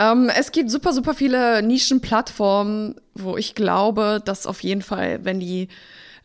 Ähm, 0.01 0.31
es 0.35 0.51
gibt 0.51 0.71
super, 0.71 0.93
super 0.95 1.13
viele 1.15 1.63
Nischenplattformen, 1.63 2.95
wo 3.15 3.37
ich 3.37 3.55
glaube, 3.55 4.23
dass 4.25 4.47
auf 4.47 4.63
jeden 4.63 4.81
Fall, 4.83 5.25
wenn 5.25 5.41
die, 5.41 5.69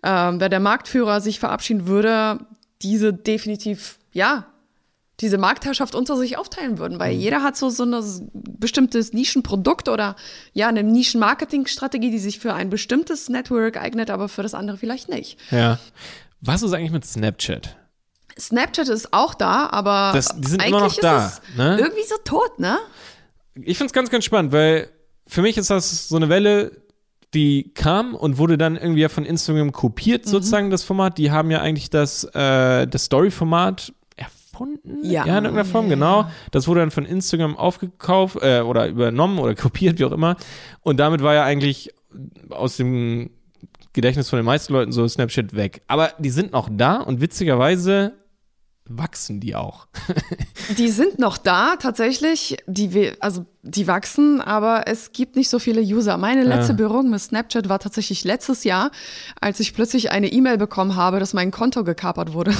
ähm, 0.01 0.39
wenn 0.39 0.49
der 0.49 0.61
Marktführer 0.61 1.19
sich 1.19 1.39
verabschieden 1.39 1.85
würde, 1.85 2.39
diese 2.81 3.11
definitiv, 3.13 3.99
ja, 4.13 4.45
diese 5.21 5.37
Marktherrschaft 5.37 5.93
unter 5.95 6.17
sich 6.17 6.37
aufteilen 6.37 6.77
würden, 6.77 6.95
Mhm. 6.95 6.99
weil 6.99 7.13
jeder 7.13 7.41
hat 7.43 7.55
so, 7.57 7.69
so 7.69 7.83
ein 7.83 8.31
bestimmtes 8.33 9.13
Nischenprodukt 9.13 9.87
oder 9.89 10.15
ja, 10.53 10.67
eine 10.69 10.83
Nischenmarketingstrategie, 10.83 12.11
die 12.11 12.19
sich 12.19 12.39
für 12.39 12.53
ein 12.53 12.69
bestimmtes 12.69 13.29
Network 13.29 13.77
eignet, 13.77 14.09
aber 14.09 14.29
für 14.29 14.43
das 14.43 14.53
andere 14.53 14.77
vielleicht 14.77 15.09
nicht. 15.09 15.37
Ja. 15.51 15.79
Was 16.41 16.63
ist 16.63 16.73
eigentlich 16.73 16.91
mit 16.91 17.05
Snapchat? 17.05 17.75
Snapchat 18.37 18.89
ist 18.89 19.13
auch 19.13 19.33
da, 19.33 19.67
aber 19.69 20.11
Das- 20.13 20.35
die 20.37 20.47
sind 20.47 20.61
eigentlich 20.61 20.69
immer 20.75 20.81
noch 20.81 20.95
da, 20.97 21.27
es 21.27 21.41
ne? 21.57 21.77
irgendwie 21.79 22.03
so 22.07 22.15
tot, 22.23 22.59
ne? 22.59 22.77
Ich 23.61 23.77
finde 23.77 23.87
es 23.87 23.93
ganz, 23.93 24.09
ganz 24.09 24.25
spannend, 24.25 24.51
weil 24.51 24.89
für 25.27 25.41
mich 25.41 25.57
ist 25.57 25.69
das 25.69 26.07
so 26.07 26.15
eine 26.17 26.29
Welle, 26.29 26.71
die 27.33 27.73
kam 27.73 28.15
und 28.15 28.37
wurde 28.37 28.57
dann 28.57 28.75
irgendwie 28.77 29.01
ja 29.01 29.09
von 29.09 29.25
Instagram 29.25 29.67
Mhm. 29.67 29.71
kopiert, 29.71 30.25
sozusagen, 30.25 30.69
das 30.69 30.83
Format. 30.83 31.17
Die 31.17 31.31
haben 31.31 31.51
ja 31.51 31.61
eigentlich 31.61 31.89
das, 31.89 32.23
äh, 32.33 32.87
das 32.87 33.05
Story-Format 33.05 33.93
erfunden. 34.15 34.99
Ja. 35.03 35.23
in 35.23 35.27
irgendeiner 35.29 35.65
Form, 35.65 35.85
Ja. 35.85 35.95
genau. 35.95 36.29
Das 36.51 36.67
wurde 36.67 36.79
dann 36.81 36.91
von 36.91 37.05
Instagram 37.05 37.57
aufgekauft 37.57 38.37
äh, 38.41 38.61
oder 38.61 38.87
übernommen 38.87 39.39
oder 39.39 39.53
kopiert, 39.55 39.99
wie 39.99 40.05
auch 40.05 40.11
immer. 40.13 40.37
Und 40.81 40.97
damit 40.97 41.21
war 41.23 41.33
ja 41.33 41.43
eigentlich 41.43 41.91
aus 42.49 42.77
dem 42.77 43.31
Gedächtnis 43.93 44.29
von 44.29 44.37
den 44.37 44.45
meisten 44.45 44.71
Leuten 44.73 44.91
so 44.91 45.05
Snapchat 45.07 45.55
weg. 45.55 45.81
Aber 45.87 46.11
die 46.19 46.29
sind 46.29 46.51
noch 46.53 46.69
da 46.71 46.97
und 46.97 47.19
witzigerweise 47.21 48.13
wachsen 48.87 49.39
die 49.39 49.55
auch. 49.55 49.87
Die 50.77 50.89
sind 50.89 51.17
noch 51.19 51.37
da, 51.37 51.75
tatsächlich. 51.75 52.57
Die, 52.67 53.11
also, 53.19 53.45
die 53.63 53.87
wachsen, 53.87 54.41
aber 54.41 54.87
es 54.87 55.11
gibt 55.11 55.35
nicht 55.35 55.49
so 55.49 55.57
viele 55.59 55.81
User. 55.81 56.17
Meine 56.17 56.43
letzte 56.43 56.73
Ja. 56.73 56.77
Berührung 56.77 57.09
mit 57.09 57.19
Snapchat 57.19 57.67
war 57.67 57.79
tatsächlich 57.79 58.23
letztes 58.23 58.63
Jahr, 58.63 58.91
als 59.41 59.59
ich 59.59 59.73
plötzlich 59.73 60.11
eine 60.11 60.31
E-Mail 60.31 60.57
bekommen 60.57 60.95
habe, 60.95 61.19
dass 61.19 61.33
mein 61.33 61.49
Konto 61.51 61.83
gekapert 61.83 62.33
wurde. 62.33 62.53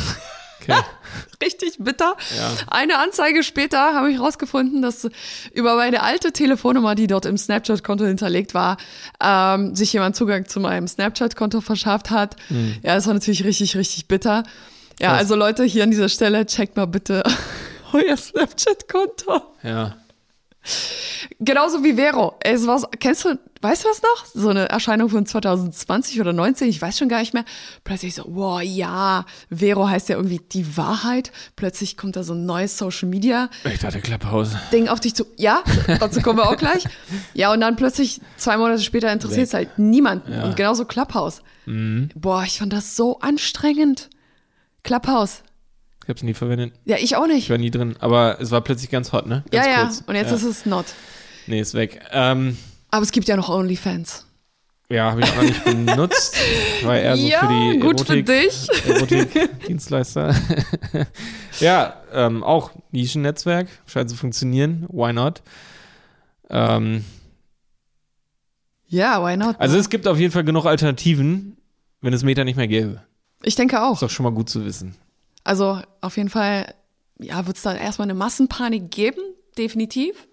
Okay. 0.62 0.74
Richtig 1.44 1.78
bitter. 1.80 2.16
Ja. 2.36 2.52
Eine 2.68 2.98
Anzeige 2.98 3.44
später 3.44 3.94
habe 3.94 4.12
ich 4.12 4.20
rausgefunden, 4.20 4.82
dass 4.82 5.08
über 5.54 5.76
meine 5.76 6.02
alte 6.02 6.32
Telefonnummer, 6.32 6.96
die 6.96 7.06
dort 7.06 7.28
im 7.28 7.38
Snapchat-Konto 7.38 8.04
hinterlegt 8.06 8.56
war, 8.56 8.78
ähm, 9.22 9.76
sich 9.76 9.94
jemand 9.94 10.16
Zugang 10.16 10.48
zu 10.48 10.60
meinem 10.60 10.88
Snapchat-Konto 10.88 11.62
verschafft 11.62 12.10
hat. 12.10 12.36
Ja, 12.82 12.96
das 12.96 13.06
war 13.06 13.14
natürlich 13.14 13.44
richtig, 13.44 13.76
richtig 13.78 14.08
bitter. 14.08 14.44
Ja, 15.00 15.10
Krass. 15.10 15.20
also 15.20 15.36
Leute, 15.36 15.64
hier 15.64 15.84
an 15.84 15.92
dieser 15.92 16.10
Stelle, 16.10 16.46
checkt 16.46 16.78
mal 16.78 16.86
bitte 16.88 17.24
euer 17.94 18.16
Snapchat-Konto. 18.18 19.42
ja. 19.64 19.96
Genauso 21.40 21.84
wie 21.84 21.94
Vero. 21.94 22.36
Es 22.40 22.66
war, 22.66 22.82
kennst 23.00 23.24
du, 23.26 23.38
weißt 23.62 23.84
du 23.84 23.88
das 23.88 24.02
noch? 24.02 24.26
So 24.34 24.50
eine 24.50 24.68
Erscheinung 24.70 25.10
von 25.10 25.26
2020 25.26 26.20
oder 26.20 26.34
19, 26.34 26.68
ich 26.70 26.82
weiß 26.82 26.98
schon 26.98 27.08
gar 27.10 27.20
nicht 27.20 27.36
mehr. 27.36 27.46
Plötzlich 27.84 28.16
so, 28.16 28.24
wow, 28.28 28.62
ja, 28.64 29.26
Vero 29.52 29.88
heißt 29.88 30.10
ja 30.10 30.16
irgendwie 30.16 30.40
die 30.52 30.76
Wahrheit. 30.76 31.32
Plötzlich 31.56 31.98
kommt 31.98 32.16
da 32.16 32.24
so 32.24 32.34
ein 32.34 32.46
neues 32.48 32.78
Social 32.80 33.08
Media 33.10 33.50
Ich 33.64 33.80
dachte 33.80 34.02
Klapphaus. 34.02 34.50
Ding 34.72 34.88
auf 34.88 35.00
dich 35.00 35.14
zu. 35.14 35.26
Ja, 35.38 35.64
dazu 36.00 36.22
kommen 36.22 36.40
wir 36.40 36.50
auch 36.50 36.58
gleich. 36.58 36.84
Ja, 37.36 37.52
und 37.54 37.62
dann 37.62 37.76
plötzlich 37.76 38.22
zwei 38.38 38.58
Monate 38.58 38.82
später 38.82 39.12
interessiert 39.12 39.48
es 39.48 39.54
halt 39.54 39.78
niemanden. 39.78 40.32
Ja. 40.32 40.46
Und 40.46 40.56
genauso 40.56 40.86
Clubhouse. 40.86 41.42
Boah, 42.16 42.44
ich 42.44 42.58
fand 42.60 42.74
das 42.74 42.96
so 42.96 43.20
anstrengend. 43.20 44.10
Clubhouse. 44.86 45.42
Ich 46.04 46.10
habe 46.10 46.18
es 46.18 46.24
nie 46.24 46.34
verwendet. 46.36 46.72
Ja, 46.86 46.98
ich 47.00 47.16
auch 47.16 47.26
nicht. 47.28 47.40
Ich 47.46 47.50
war 47.50 47.58
nie 47.58 47.72
drin, 47.72 47.96
aber 48.00 48.40
es 48.40 48.52
war 48.52 48.62
plötzlich 48.62 48.90
ganz 48.92 49.12
hot, 49.12 49.26
ne? 49.26 49.44
Ja, 49.52 49.64
Ganz 49.64 49.76
ja. 49.76 49.82
kurz. 49.84 50.04
Und 50.08 50.16
jetzt 50.16 50.30
ja. 50.30 50.36
ist 50.38 50.44
es 50.44 50.66
not. 50.66 50.86
Nee, 51.48 51.60
ist 51.60 51.74
weg. 51.74 52.02
Ähm, 52.12 52.58
Aber 52.92 53.02
es 53.04 53.12
gibt 53.12 53.28
ja 53.28 53.36
noch 53.36 53.50
OnlyFans. 53.50 54.26
ja, 54.90 55.12
habe 55.12 55.22
ich 55.22 55.30
auch 55.32 55.36
noch 55.38 55.42
nicht 55.44 55.64
benutzt. 55.66 56.38
War 56.84 56.98
eher 56.98 57.18
so 57.18 57.26
ja, 57.28 57.40
für 57.40 57.48
die 57.48 57.80
gut 57.80 58.02
für 58.02 58.14
Erotik, 58.14 58.26
dich. 58.28 58.68
Erotik-Dienstleister. 58.88 60.36
Ja, 61.62 62.02
ähm, 62.14 62.44
auch 62.44 62.72
Nischennetzwerk, 62.92 63.68
scheint 63.88 64.10
zu 64.10 64.16
funktionieren. 64.18 64.86
Why 64.90 65.14
not? 65.14 65.42
Ähm, 66.50 67.06
Ja, 68.88 69.26
why 69.26 69.38
not? 69.38 69.56
also 69.60 69.76
ne? 69.76 69.80
es 69.82 69.90
gibt 69.90 70.06
auf 70.08 70.20
jeden 70.20 70.32
Fall 70.34 70.44
genug 70.44 70.66
Alternativen, 70.66 71.58
wenn 72.02 72.14
es 72.14 72.24
Meta 72.24 72.44
nicht 72.44 72.58
mehr 72.58 72.68
gäbe. 72.68 73.02
Ich 73.46 73.56
denke 73.56 73.82
auch. 73.82 73.94
Ist 73.94 74.02
doch 74.02 74.10
schon 74.10 74.24
mal 74.24 74.34
gut 74.34 74.50
zu 74.50 74.66
wissen. 74.66 74.96
Also 75.44 75.80
auf 76.02 76.18
jeden 76.18 76.30
Fall, 76.30 76.74
ja, 77.20 77.46
wird 77.46 77.58
es 77.58 77.64
da 77.64 77.74
erstmal 77.74 78.08
eine 78.08 78.16
Massenpanik 78.16 78.92
geben, 78.92 79.22
definitiv. 79.58 80.28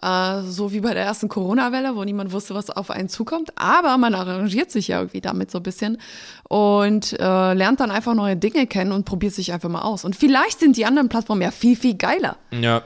Äh, 0.00 0.42
so 0.42 0.72
wie 0.72 0.80
bei 0.80 0.94
der 0.94 1.04
ersten 1.04 1.28
Corona-Welle, 1.28 1.96
wo 1.96 2.04
niemand 2.04 2.32
wusste, 2.32 2.54
was 2.54 2.70
auf 2.70 2.90
einen 2.90 3.08
zukommt. 3.08 3.50
Aber 3.56 3.98
man 3.98 4.14
arrangiert 4.14 4.70
sich 4.70 4.88
ja 4.88 5.00
irgendwie 5.00 5.20
damit 5.20 5.50
so 5.50 5.58
ein 5.58 5.62
bisschen 5.64 5.98
und 6.48 7.12
äh, 7.18 7.52
lernt 7.54 7.80
dann 7.80 7.90
einfach 7.90 8.14
neue 8.14 8.36
Dinge 8.36 8.66
kennen 8.66 8.92
und 8.92 9.04
probiert 9.04 9.34
sich 9.34 9.52
einfach 9.52 9.68
mal 9.68 9.82
aus. 9.82 10.04
Und 10.04 10.16
vielleicht 10.16 10.60
sind 10.60 10.76
die 10.76 10.86
anderen 10.86 11.08
Plattformen 11.08 11.42
ja 11.42 11.50
viel, 11.50 11.76
viel 11.76 11.94
geiler. 11.94 12.36
Ja. 12.52 12.82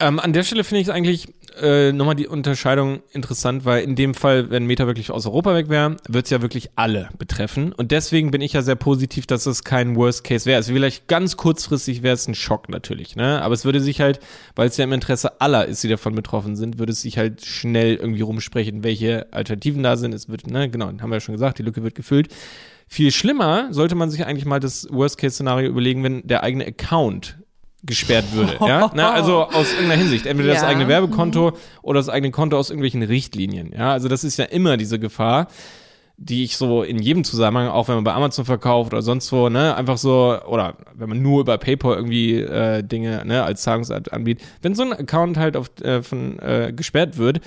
Ähm, 0.00 0.18
an 0.20 0.32
der 0.32 0.42
Stelle 0.44 0.64
finde 0.64 0.80
ich 0.80 0.92
eigentlich 0.92 1.34
äh, 1.60 1.92
nochmal 1.92 2.14
die 2.14 2.26
Unterscheidung 2.26 3.00
interessant, 3.12 3.64
weil 3.64 3.82
in 3.82 3.94
dem 3.94 4.14
Fall, 4.14 4.50
wenn 4.50 4.66
Meta 4.66 4.86
wirklich 4.86 5.10
aus 5.10 5.26
Europa 5.26 5.54
weg 5.54 5.68
wäre, 5.68 5.96
wird 6.08 6.24
es 6.24 6.30
ja 6.30 6.42
wirklich 6.42 6.70
alle 6.76 7.08
betreffen. 7.18 7.72
Und 7.72 7.90
deswegen 7.90 8.30
bin 8.30 8.40
ich 8.40 8.52
ja 8.52 8.62
sehr 8.62 8.76
positiv, 8.76 9.26
dass 9.26 9.46
es 9.46 9.64
kein 9.64 9.96
Worst 9.96 10.24
Case 10.24 10.46
wäre. 10.46 10.56
Also 10.56 10.72
vielleicht 10.72 11.08
ganz 11.08 11.36
kurzfristig 11.36 12.02
wäre 12.02 12.14
es 12.14 12.26
ein 12.28 12.34
Schock 12.34 12.68
natürlich, 12.68 13.16
ne? 13.16 13.42
Aber 13.42 13.54
es 13.54 13.64
würde 13.64 13.80
sich 13.80 14.00
halt, 14.00 14.20
weil 14.54 14.68
es 14.68 14.76
ja 14.76 14.84
im 14.84 14.92
Interesse 14.92 15.40
aller 15.40 15.66
ist, 15.66 15.82
die 15.82 15.88
davon 15.88 16.14
betroffen 16.14 16.56
sind, 16.56 16.78
würde 16.78 16.92
es 16.92 17.02
sich 17.02 17.18
halt 17.18 17.44
schnell 17.44 17.96
irgendwie 17.96 18.22
rumsprechen, 18.22 18.84
welche 18.84 19.26
Alternativen 19.32 19.82
da 19.82 19.96
sind. 19.96 20.14
Es 20.14 20.28
wird, 20.28 20.46
ne, 20.46 20.70
genau, 20.70 20.86
haben 20.86 21.10
wir 21.10 21.16
ja 21.16 21.20
schon 21.20 21.34
gesagt, 21.34 21.58
die 21.58 21.62
Lücke 21.64 21.82
wird 21.82 21.94
gefüllt. 21.94 22.28
Viel 22.90 23.10
schlimmer 23.12 23.68
sollte 23.70 23.94
man 23.94 24.10
sich 24.10 24.24
eigentlich 24.24 24.46
mal 24.46 24.60
das 24.60 24.88
Worst-Case-Szenario 24.90 25.68
überlegen, 25.68 26.02
wenn 26.04 26.26
der 26.26 26.42
eigene 26.42 26.66
Account 26.66 27.37
gesperrt 27.84 28.32
würde. 28.32 28.56
ja? 28.60 28.90
Na, 28.94 29.12
also 29.12 29.44
aus 29.44 29.72
irgendeiner 29.72 30.00
Hinsicht. 30.02 30.26
Entweder 30.26 30.52
das 30.52 30.62
Ja. 30.62 30.68
eigene 30.68 30.88
Werbekonto 30.88 31.52
oder 31.82 32.00
das 32.00 32.08
eigene 32.08 32.30
Konto 32.32 32.56
aus 32.58 32.70
irgendwelchen 32.70 33.02
Richtlinien. 33.02 33.72
Ja, 33.76 33.92
also 33.92 34.08
das 34.08 34.24
ist 34.24 34.36
ja 34.36 34.44
immer 34.46 34.76
diese 34.76 34.98
Gefahr, 34.98 35.48
die 36.16 36.42
ich 36.42 36.56
so 36.56 36.82
in 36.82 36.98
jedem 36.98 37.22
Zusammenhang, 37.22 37.68
auch 37.68 37.86
wenn 37.86 37.94
man 37.94 38.02
bei 38.02 38.12
Amazon 38.12 38.44
verkauft 38.44 38.92
oder 38.92 39.02
sonst 39.02 39.30
wo, 39.30 39.48
ne, 39.48 39.76
einfach 39.76 39.98
so, 39.98 40.36
oder 40.48 40.74
wenn 40.94 41.08
man 41.08 41.22
nur 41.22 41.42
über 41.42 41.56
PayPal 41.58 41.94
irgendwie 41.94 42.34
äh, 42.40 42.82
Dinge 42.82 43.22
ne, 43.24 43.44
als 43.44 43.62
Zahlungsart 43.62 44.12
anbietet, 44.12 44.44
wenn 44.60 44.74
so 44.74 44.82
ein 44.82 44.92
Account 44.92 45.36
halt 45.36 45.56
auf, 45.56 45.70
äh, 45.80 46.02
von, 46.02 46.38
äh, 46.40 46.72
gesperrt 46.74 47.18
wird, 47.18 47.40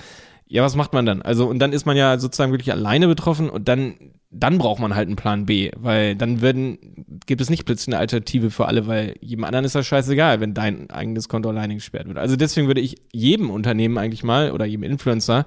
ja, 0.48 0.62
was 0.62 0.74
macht 0.76 0.94
man 0.94 1.04
dann? 1.04 1.20
Also, 1.20 1.46
und 1.46 1.58
dann 1.58 1.74
ist 1.74 1.84
man 1.84 1.96
ja 1.98 2.18
sozusagen 2.18 2.52
wirklich 2.52 2.72
alleine 2.72 3.08
betroffen 3.08 3.50
und 3.50 3.68
dann, 3.68 3.94
dann 4.34 4.56
braucht 4.56 4.80
man 4.80 4.94
halt 4.94 5.08
einen 5.08 5.16
Plan 5.16 5.44
B, 5.44 5.70
weil 5.76 6.16
dann 6.16 6.40
werden, 6.40 6.78
gibt 7.26 7.42
es 7.42 7.50
nicht 7.50 7.66
plötzlich 7.66 7.88
eine 7.94 7.98
Alternative 8.00 8.50
für 8.50 8.66
alle, 8.66 8.86
weil 8.86 9.14
jedem 9.20 9.44
anderen 9.44 9.66
ist 9.66 9.74
das 9.74 9.86
scheißegal, 9.86 10.40
wenn 10.40 10.54
dein 10.54 10.88
eigenes 10.90 11.28
Konto 11.28 11.50
alleine 11.50 11.74
gesperrt 11.74 12.08
wird. 12.08 12.16
Also 12.16 12.36
deswegen 12.36 12.66
würde 12.66 12.80
ich 12.80 12.96
jedem 13.12 13.50
Unternehmen 13.50 13.98
eigentlich 13.98 14.24
mal 14.24 14.50
oder 14.52 14.64
jedem 14.64 14.84
Influencer 14.84 15.44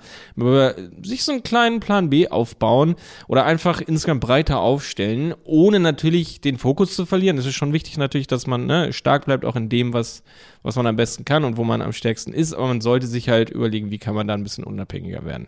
sich 1.02 1.24
so 1.24 1.32
einen 1.32 1.42
kleinen 1.42 1.80
Plan 1.80 2.12
B 2.12 2.28
aufbauen 2.28 2.94
oder 3.28 3.46
einfach 3.46 3.82
insgesamt 3.82 4.22
breiter 4.22 4.60
aufstellen, 4.60 5.34
ohne 5.44 5.80
natürlich 5.80 6.42
den 6.42 6.60
Fokus 6.60 6.96
zu 6.96 7.08
verlieren. 7.08 7.40
Es 7.40 7.48
ist 7.48 7.56
schon 7.56 7.74
wichtig 7.74 7.98
natürlich, 7.98 8.28
dass 8.28 8.46
man 8.46 8.68
ne, 8.68 8.94
stark 8.94 9.26
bleibt 9.26 9.46
auch 9.46 9.56
in 9.56 9.68
dem, 9.68 9.94
was, 9.94 10.22
was 10.62 10.76
man 10.76 10.86
am 10.86 10.96
besten 10.96 11.26
kann 11.26 11.44
und 11.44 11.58
wo 11.58 11.64
man 11.64 11.82
am 11.82 11.92
stärksten 11.92 12.34
ist, 12.34 12.54
aber 12.54 12.68
man 12.68 12.82
sollte 12.82 13.08
sich 13.08 13.30
halt 13.30 13.50
überlegen, 13.50 13.90
wie 13.90 13.98
kann 13.98 14.14
man 14.14 14.28
da 14.28 14.36
ein 14.36 14.44
bisschen 14.44 14.64
unabhängiger 14.64 15.26
werden. 15.26 15.48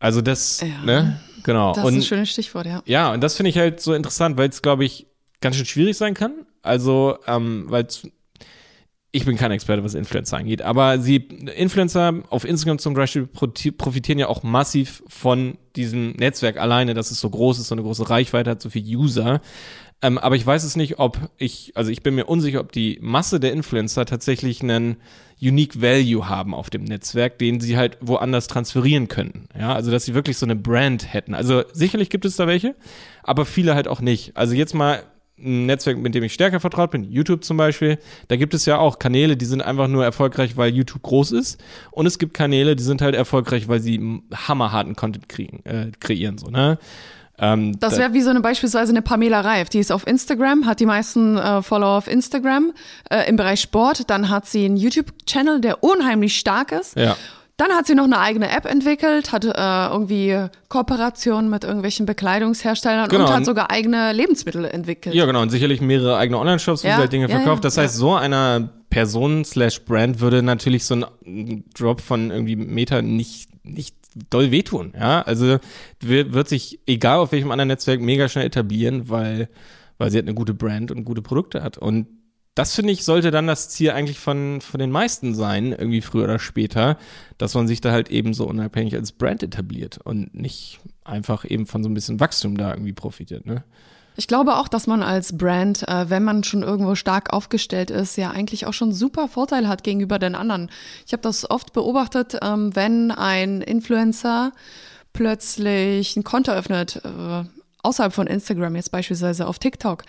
Also 0.00 0.20
das, 0.20 0.60
Ja. 0.60 0.84
ne, 0.84 1.20
genau. 1.42 1.74
Das 1.74 1.84
und 1.84 1.94
ist 1.94 2.04
ein 2.04 2.06
schönes 2.06 2.30
Stichwort, 2.30 2.66
ja. 2.66 2.82
ja, 2.86 3.12
und 3.12 3.20
das 3.20 3.36
finde 3.36 3.50
ich 3.50 3.58
halt 3.58 3.80
so 3.80 3.94
interessant, 3.94 4.36
weil 4.36 4.48
es, 4.48 4.62
glaube 4.62 4.84
ich, 4.84 5.06
ganz 5.40 5.56
schön 5.56 5.66
schwierig 5.66 5.96
sein 5.96 6.14
kann. 6.14 6.46
Also, 6.62 7.18
ähm, 7.26 7.66
weil 7.68 7.86
ich 9.10 9.24
bin 9.24 9.36
kein 9.36 9.50
Experte, 9.50 9.82
was 9.82 9.94
Influencer 9.94 10.36
angeht, 10.36 10.60
aber 10.60 10.98
sie, 10.98 11.16
Influencer 11.16 12.22
auf 12.28 12.44
Instagram 12.44 12.78
zum 12.78 12.94
Beispiel 12.94 13.26
profitieren 13.26 14.18
ja 14.18 14.28
auch 14.28 14.42
massiv 14.42 15.02
von 15.08 15.56
diesem 15.76 16.12
Netzwerk 16.12 16.58
alleine, 16.58 16.92
dass 16.92 17.10
es 17.10 17.18
so 17.20 17.30
groß 17.30 17.58
ist, 17.58 17.68
so 17.68 17.74
eine 17.74 17.82
große 17.82 18.10
Reichweite 18.10 18.50
hat, 18.50 18.60
so 18.60 18.68
viel 18.68 18.84
User. 18.84 19.40
Ähm, 20.00 20.18
aber 20.18 20.36
ich 20.36 20.46
weiß 20.46 20.62
es 20.62 20.76
nicht, 20.76 20.98
ob 20.98 21.18
ich, 21.38 21.72
also 21.74 21.90
ich 21.90 22.02
bin 22.02 22.14
mir 22.14 22.26
unsicher, 22.26 22.60
ob 22.60 22.70
die 22.70 22.98
Masse 23.00 23.40
der 23.40 23.52
Influencer 23.52 24.06
tatsächlich 24.06 24.62
einen 24.62 24.96
Unique 25.40 25.80
Value 25.80 26.28
haben 26.28 26.54
auf 26.54 26.70
dem 26.70 26.84
Netzwerk, 26.84 27.38
den 27.38 27.60
sie 27.60 27.76
halt 27.76 27.98
woanders 28.00 28.46
transferieren 28.46 29.08
könnten. 29.08 29.48
Ja, 29.58 29.74
also 29.74 29.90
dass 29.90 30.04
sie 30.04 30.14
wirklich 30.14 30.36
so 30.36 30.46
eine 30.46 30.56
Brand 30.56 31.12
hätten. 31.12 31.34
Also 31.34 31.64
sicherlich 31.72 32.10
gibt 32.10 32.24
es 32.24 32.36
da 32.36 32.46
welche, 32.46 32.76
aber 33.22 33.44
viele 33.44 33.74
halt 33.74 33.88
auch 33.88 34.00
nicht. 34.00 34.36
Also 34.36 34.54
jetzt 34.54 34.74
mal 34.74 35.02
ein 35.40 35.66
Netzwerk, 35.66 35.98
mit 35.98 36.14
dem 36.14 36.24
ich 36.24 36.32
stärker 36.32 36.60
vertraut 36.60 36.90
bin, 36.90 37.04
YouTube 37.04 37.44
zum 37.44 37.56
Beispiel, 37.56 37.98
da 38.26 38.36
gibt 38.36 38.54
es 38.54 38.66
ja 38.66 38.78
auch 38.78 38.98
Kanäle, 38.98 39.36
die 39.36 39.44
sind 39.44 39.62
einfach 39.62 39.88
nur 39.88 40.04
erfolgreich, 40.04 40.56
weil 40.56 40.74
YouTube 40.74 41.02
groß 41.02 41.32
ist. 41.32 41.62
Und 41.92 42.06
es 42.06 42.18
gibt 42.18 42.34
Kanäle, 42.34 42.74
die 42.74 42.82
sind 42.82 43.02
halt 43.02 43.14
erfolgreich, 43.14 43.68
weil 43.68 43.80
sie 43.80 44.20
hammerharten 44.34 44.96
Content 44.96 45.28
kriegen, 45.28 45.64
äh, 45.64 45.92
kreieren, 46.00 46.38
so, 46.38 46.48
ne? 46.48 46.78
Ähm, 47.40 47.78
Das 47.78 47.94
da- 47.94 48.00
wäre 48.00 48.14
wie 48.14 48.20
so 48.22 48.30
eine 48.30 48.40
beispielsweise 48.40 48.90
eine 48.92 49.02
Pamela 49.02 49.40
Reif. 49.40 49.68
Die 49.68 49.78
ist 49.78 49.92
auf 49.92 50.06
Instagram, 50.06 50.66
hat 50.66 50.80
die 50.80 50.86
meisten 50.86 51.36
äh, 51.38 51.62
Follower 51.62 51.96
auf 51.98 52.08
Instagram 52.08 52.72
äh, 53.10 53.28
im 53.28 53.36
Bereich 53.36 53.60
Sport. 53.60 54.10
Dann 54.10 54.28
hat 54.28 54.46
sie 54.46 54.64
einen 54.64 54.76
YouTube-Channel, 54.76 55.60
der 55.60 55.82
unheimlich 55.84 56.36
stark 56.38 56.72
ist. 56.72 56.96
Ja. 56.96 57.16
Dann 57.56 57.72
hat 57.72 57.88
sie 57.88 57.96
noch 57.96 58.04
eine 58.04 58.20
eigene 58.20 58.50
App 58.50 58.66
entwickelt, 58.66 59.32
hat 59.32 59.44
äh, 59.44 59.50
irgendwie 59.52 60.46
Kooperationen 60.68 61.50
mit 61.50 61.64
irgendwelchen 61.64 62.06
Bekleidungsherstellern 62.06 63.08
Genau. 63.08 63.26
und 63.26 63.32
hat 63.34 63.44
sogar 63.44 63.70
eigene 63.72 64.12
Lebensmittel 64.12 64.64
entwickelt. 64.64 65.12
Ja, 65.14 65.26
genau. 65.26 65.42
Und 65.42 65.50
sicherlich 65.50 65.80
mehrere 65.80 66.16
eigene 66.16 66.38
Online-Shops, 66.38 66.84
wo 66.84 66.88
Ja, 66.88 66.94
sie 66.94 67.00
halt 67.00 67.12
Dinge 67.12 67.28
ja, 67.28 67.36
verkauft. 67.36 67.64
ja, 67.64 67.66
das 67.68 67.76
heißt, 67.78 67.96
so 67.96 68.14
einer 68.14 68.68
Person 68.90 69.44
slash 69.44 69.84
Brand 69.84 70.20
würde 70.20 70.42
natürlich 70.44 70.84
so 70.84 70.94
ein 70.94 71.64
Drop 71.76 72.00
von 72.00 72.30
irgendwie 72.30 72.54
Meta 72.54 73.02
nicht, 73.02 73.48
nicht 73.64 73.96
doll 74.30 74.50
wehtun. 74.50 74.92
Ja, 74.98 75.22
also 75.22 75.58
wird, 76.00 76.48
sich, 76.48 76.80
egal 76.86 77.18
auf 77.18 77.32
welchem 77.32 77.50
anderen 77.50 77.68
Netzwerk, 77.68 78.00
mega 78.00 78.28
schnell 78.28 78.46
etablieren, 78.46 79.08
weil, 79.08 79.48
weil 79.98 80.10
sie 80.10 80.18
halt 80.18 80.26
eine 80.26 80.34
gute 80.34 80.54
Brand 80.54 80.90
und 80.90 81.04
gute 81.04 81.22
Produkte 81.22 81.62
hat. 81.62 81.78
Und 81.78 82.06
das 82.54 82.74
finde 82.74 82.92
ich, 82.92 83.04
sollte 83.04 83.30
dann 83.30 83.46
das 83.46 83.68
Ziel 83.68 83.92
eigentlich 83.92 84.18
von, 84.18 84.60
von 84.60 84.80
den 84.80 84.90
meisten 84.90 85.34
sein, 85.34 85.70
irgendwie 85.70 86.00
früher 86.00 86.24
oder 86.24 86.40
später, 86.40 86.98
dass 87.36 87.54
man 87.54 87.68
sich 87.68 87.80
da 87.80 87.92
halt 87.92 88.10
eben 88.10 88.34
so 88.34 88.48
unabhängig 88.48 88.96
als 88.96 89.12
Brand 89.12 89.44
etabliert 89.44 89.98
und 90.02 90.34
nicht 90.34 90.80
einfach 91.04 91.48
eben 91.48 91.66
von 91.66 91.84
so 91.84 91.88
ein 91.88 91.94
bisschen 91.94 92.18
Wachstum 92.18 92.56
da 92.56 92.72
irgendwie 92.72 92.92
profitiert, 92.92 93.46
ne? 93.46 93.62
Ich 94.18 94.26
glaube 94.26 94.56
auch, 94.56 94.66
dass 94.66 94.88
man 94.88 95.04
als 95.04 95.38
Brand, 95.38 95.86
äh, 95.86 96.10
wenn 96.10 96.24
man 96.24 96.42
schon 96.42 96.64
irgendwo 96.64 96.96
stark 96.96 97.32
aufgestellt 97.32 97.92
ist, 97.92 98.16
ja 98.16 98.32
eigentlich 98.32 98.66
auch 98.66 98.72
schon 98.72 98.92
super 98.92 99.28
Vorteil 99.28 99.68
hat 99.68 99.84
gegenüber 99.84 100.18
den 100.18 100.34
anderen. 100.34 100.72
Ich 101.06 101.12
habe 101.12 101.22
das 101.22 101.48
oft 101.48 101.72
beobachtet, 101.72 102.36
ähm, 102.42 102.74
wenn 102.74 103.12
ein 103.12 103.62
Influencer 103.62 104.50
plötzlich 105.12 106.16
ein 106.16 106.24
Konto 106.24 106.50
öffnet, 106.50 107.00
äh, 107.04 107.44
außerhalb 107.84 108.12
von 108.12 108.26
Instagram, 108.26 108.74
jetzt 108.74 108.90
beispielsweise 108.90 109.46
auf 109.46 109.60
TikTok, 109.60 110.02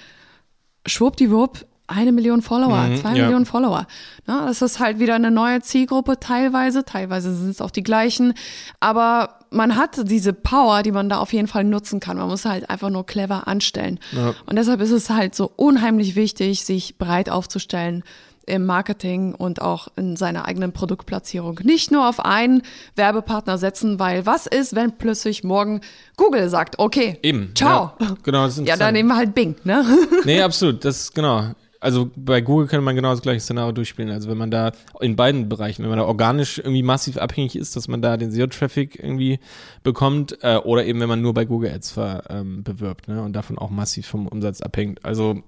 schwuppdiwupp, 0.88 1.68
eine 1.86 2.12
Million 2.12 2.42
Follower, 2.42 2.88
Mhm, 2.88 2.96
zwei 2.98 3.16
ja. 3.16 3.24
Millionen 3.26 3.46
Follower. 3.46 3.86
Na, 4.26 4.48
das 4.48 4.64
ist 4.64 4.80
halt 4.80 4.98
wieder 4.98 5.16
eine 5.16 5.30
neue 5.30 5.62
Zielgruppe 5.62 6.20
teilweise, 6.20 6.84
teilweise 6.84 7.36
sind 7.36 7.52
es 7.52 7.62
auch 7.62 7.72
die 7.72 7.84
gleichen, 7.84 8.34
aber 8.80 9.39
man 9.52 9.76
hat 9.76 10.10
diese 10.10 10.34
Power, 10.34 10.84
die 10.84 10.92
man 10.92 11.10
da 11.10 11.18
auf 11.20 11.34
jeden 11.34 11.48
Fall 11.48 11.64
nutzen 11.64 12.00
kann. 12.00 12.18
Man 12.18 12.28
muss 12.28 12.46
halt 12.46 12.70
einfach 12.70 12.90
nur 12.90 13.06
clever 13.06 13.48
anstellen. 13.48 14.00
Ja. 14.12 14.36
Und 14.46 14.56
deshalb 14.56 14.82
ist 14.82 14.92
es 14.92 15.10
halt 15.10 15.36
so 15.36 15.52
unheimlich 15.56 16.16
wichtig, 16.16 16.64
sich 16.64 16.98
breit 16.98 17.30
aufzustellen 17.30 18.04
im 18.46 18.66
Marketing 18.66 19.36
und 19.36 19.62
auch 19.62 19.90
in 19.96 20.18
seiner 20.18 20.46
eigenen 20.46 20.74
Produktplatzierung. 20.74 21.60
Nicht 21.64 21.92
nur 21.92 22.10
auf 22.10 22.20
einen 22.20 22.64
Werbepartner 22.96 23.58
setzen, 23.58 24.00
weil 24.00 24.26
was 24.26 24.48
ist, 24.48 24.76
wenn 24.76 24.98
plötzlich 24.98 25.44
morgen 25.44 25.82
Google 26.18 26.50
sagt, 26.50 26.80
okay, 26.80 27.20
Eben. 27.22 27.52
ciao. 27.56 27.94
Ja, 28.00 28.16
genau, 28.24 28.46
das 28.46 28.58
ist 28.58 28.68
Ja, 28.68 28.76
dann 28.76 28.94
nehmen 28.94 29.10
wir 29.10 29.18
halt 29.18 29.36
Bing, 29.36 29.56
ne? 29.64 29.86
Nee, 30.26 30.42
absolut, 30.42 30.84
das 30.84 31.02
ist 31.02 31.16
genau. 31.16 31.54
Also 31.82 32.12
bei 32.16 32.42
Google 32.42 32.68
kann 32.68 32.84
man 32.84 32.96
genau 32.96 33.12
das 33.12 33.22
gleiche 33.22 33.40
Szenario 33.40 33.72
durchspielen. 33.72 34.12
Also 34.12 34.30
wenn 34.30 34.38
man 34.38 34.52
da 34.52 34.74
in 35.00 35.16
beiden 35.16 35.48
Bereichen, 35.48 35.84
wenn 35.84 35.90
man 35.90 36.00
da 36.00 36.06
organisch 36.06 36.58
irgendwie 36.58 36.84
massiv 36.84 37.18
abhängig 37.18 37.56
ist, 37.56 37.76
dass 37.76 37.88
man 37.88 38.02
da 38.02 38.18
den 38.18 38.32
SEO-Traffic 38.32 39.00
irgendwie 39.02 39.40
bekommt, 39.84 40.38
äh, 40.42 40.58
oder 40.58 40.86
eben 40.86 41.00
wenn 41.00 41.08
man 41.08 41.22
nur 41.22 41.34
bei 41.34 41.46
Google 41.46 41.72
Ads 41.72 41.92
ver, 41.92 42.24
ähm, 42.30 42.64
bewirbt, 42.64 43.08
ne, 43.08 43.22
und 43.22 43.34
davon 43.34 43.58
auch 43.58 43.70
massiv 43.70 44.08
vom 44.08 44.28
Umsatz 44.28 44.62
abhängt. 44.62 45.06
Also 45.06 45.42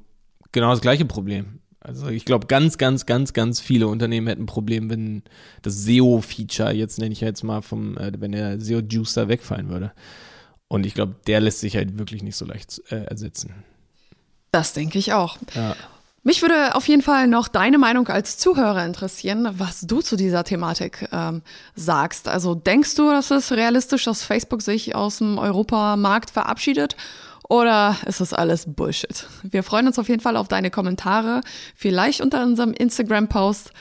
genau 0.54 0.70
das 0.70 0.82
gleiche 0.82 1.06
Problem. 1.06 1.60
Also 1.82 2.08
ich 2.08 2.26
glaube, 2.26 2.48
ganz, 2.48 2.78
ganz, 2.78 3.06
ganz, 3.06 3.34
ganz 3.34 3.60
viele 3.60 3.88
Unternehmen 3.88 4.28
hätten 4.28 4.44
ein 4.44 4.48
Problem, 4.48 4.90
wenn 4.90 5.24
das 5.64 5.84
SEO-Feature, 5.84 6.72
jetzt 6.72 7.00
nenne 7.00 7.12
ich 7.12 7.22
jetzt 7.22 7.44
mal 7.44 7.62
vom, 7.62 7.98
äh, 7.98 8.12
wenn 8.18 8.32
der 8.32 8.62
SEO-Juicer 8.62 9.28
wegfallen 9.28 9.68
würde. 9.68 9.92
Und 10.70 10.86
ich 10.86 10.94
glaube, 10.94 11.16
der 11.28 11.42
lässt 11.42 11.60
sich 11.60 11.76
halt 11.76 11.98
wirklich 11.98 12.24
nicht 12.24 12.38
so 12.38 12.46
leicht 12.46 12.82
äh, 12.90 13.04
ersetzen. 13.04 13.66
Das 14.52 14.72
denke 14.74 15.00
ich 15.00 15.12
auch. 15.12 15.38
Ja. 15.56 15.76
Mich 16.24 16.44
würde 16.44 16.76
auf 16.76 16.88
jeden 16.88 17.02
Fall 17.02 17.26
noch 17.28 17.48
deine 17.48 17.80
Meinung 17.80 18.08
als 18.08 18.38
Zuhörer 18.38 18.86
interessieren, 18.86 19.50
was 19.58 19.82
du 19.82 20.02
zu 20.02 20.16
dieser 20.16 20.44
Thematik 20.44 21.10
ähm, 21.12 21.42
sagst. 21.74 22.28
Also 22.28 22.54
denkst 22.54 22.94
du, 22.94 23.10
dass 23.10 23.32
es 23.32 23.52
realistisch, 23.52 24.06
dass 24.06 24.24
Facebook 24.24 24.62
sich 24.62 24.94
aus 24.94 25.18
dem 25.18 25.40
Europamarkt 25.40 26.30
verabschiedet? 26.30 26.96
Oder 27.50 27.98
ist 28.06 28.22
das 28.22 28.34
alles 28.34 28.66
Bullshit? 28.68 29.28
Wir 29.42 29.64
freuen 29.64 29.88
uns 29.88 29.98
auf 29.98 30.10
jeden 30.10 30.22
Fall 30.22 30.38
auf 30.38 30.48
deine 30.48 30.70
Kommentare, 30.70 31.42
vielleicht 31.76 32.22
unter 32.22 32.44
unserem 32.44 32.72
Instagram-Post 32.72 33.72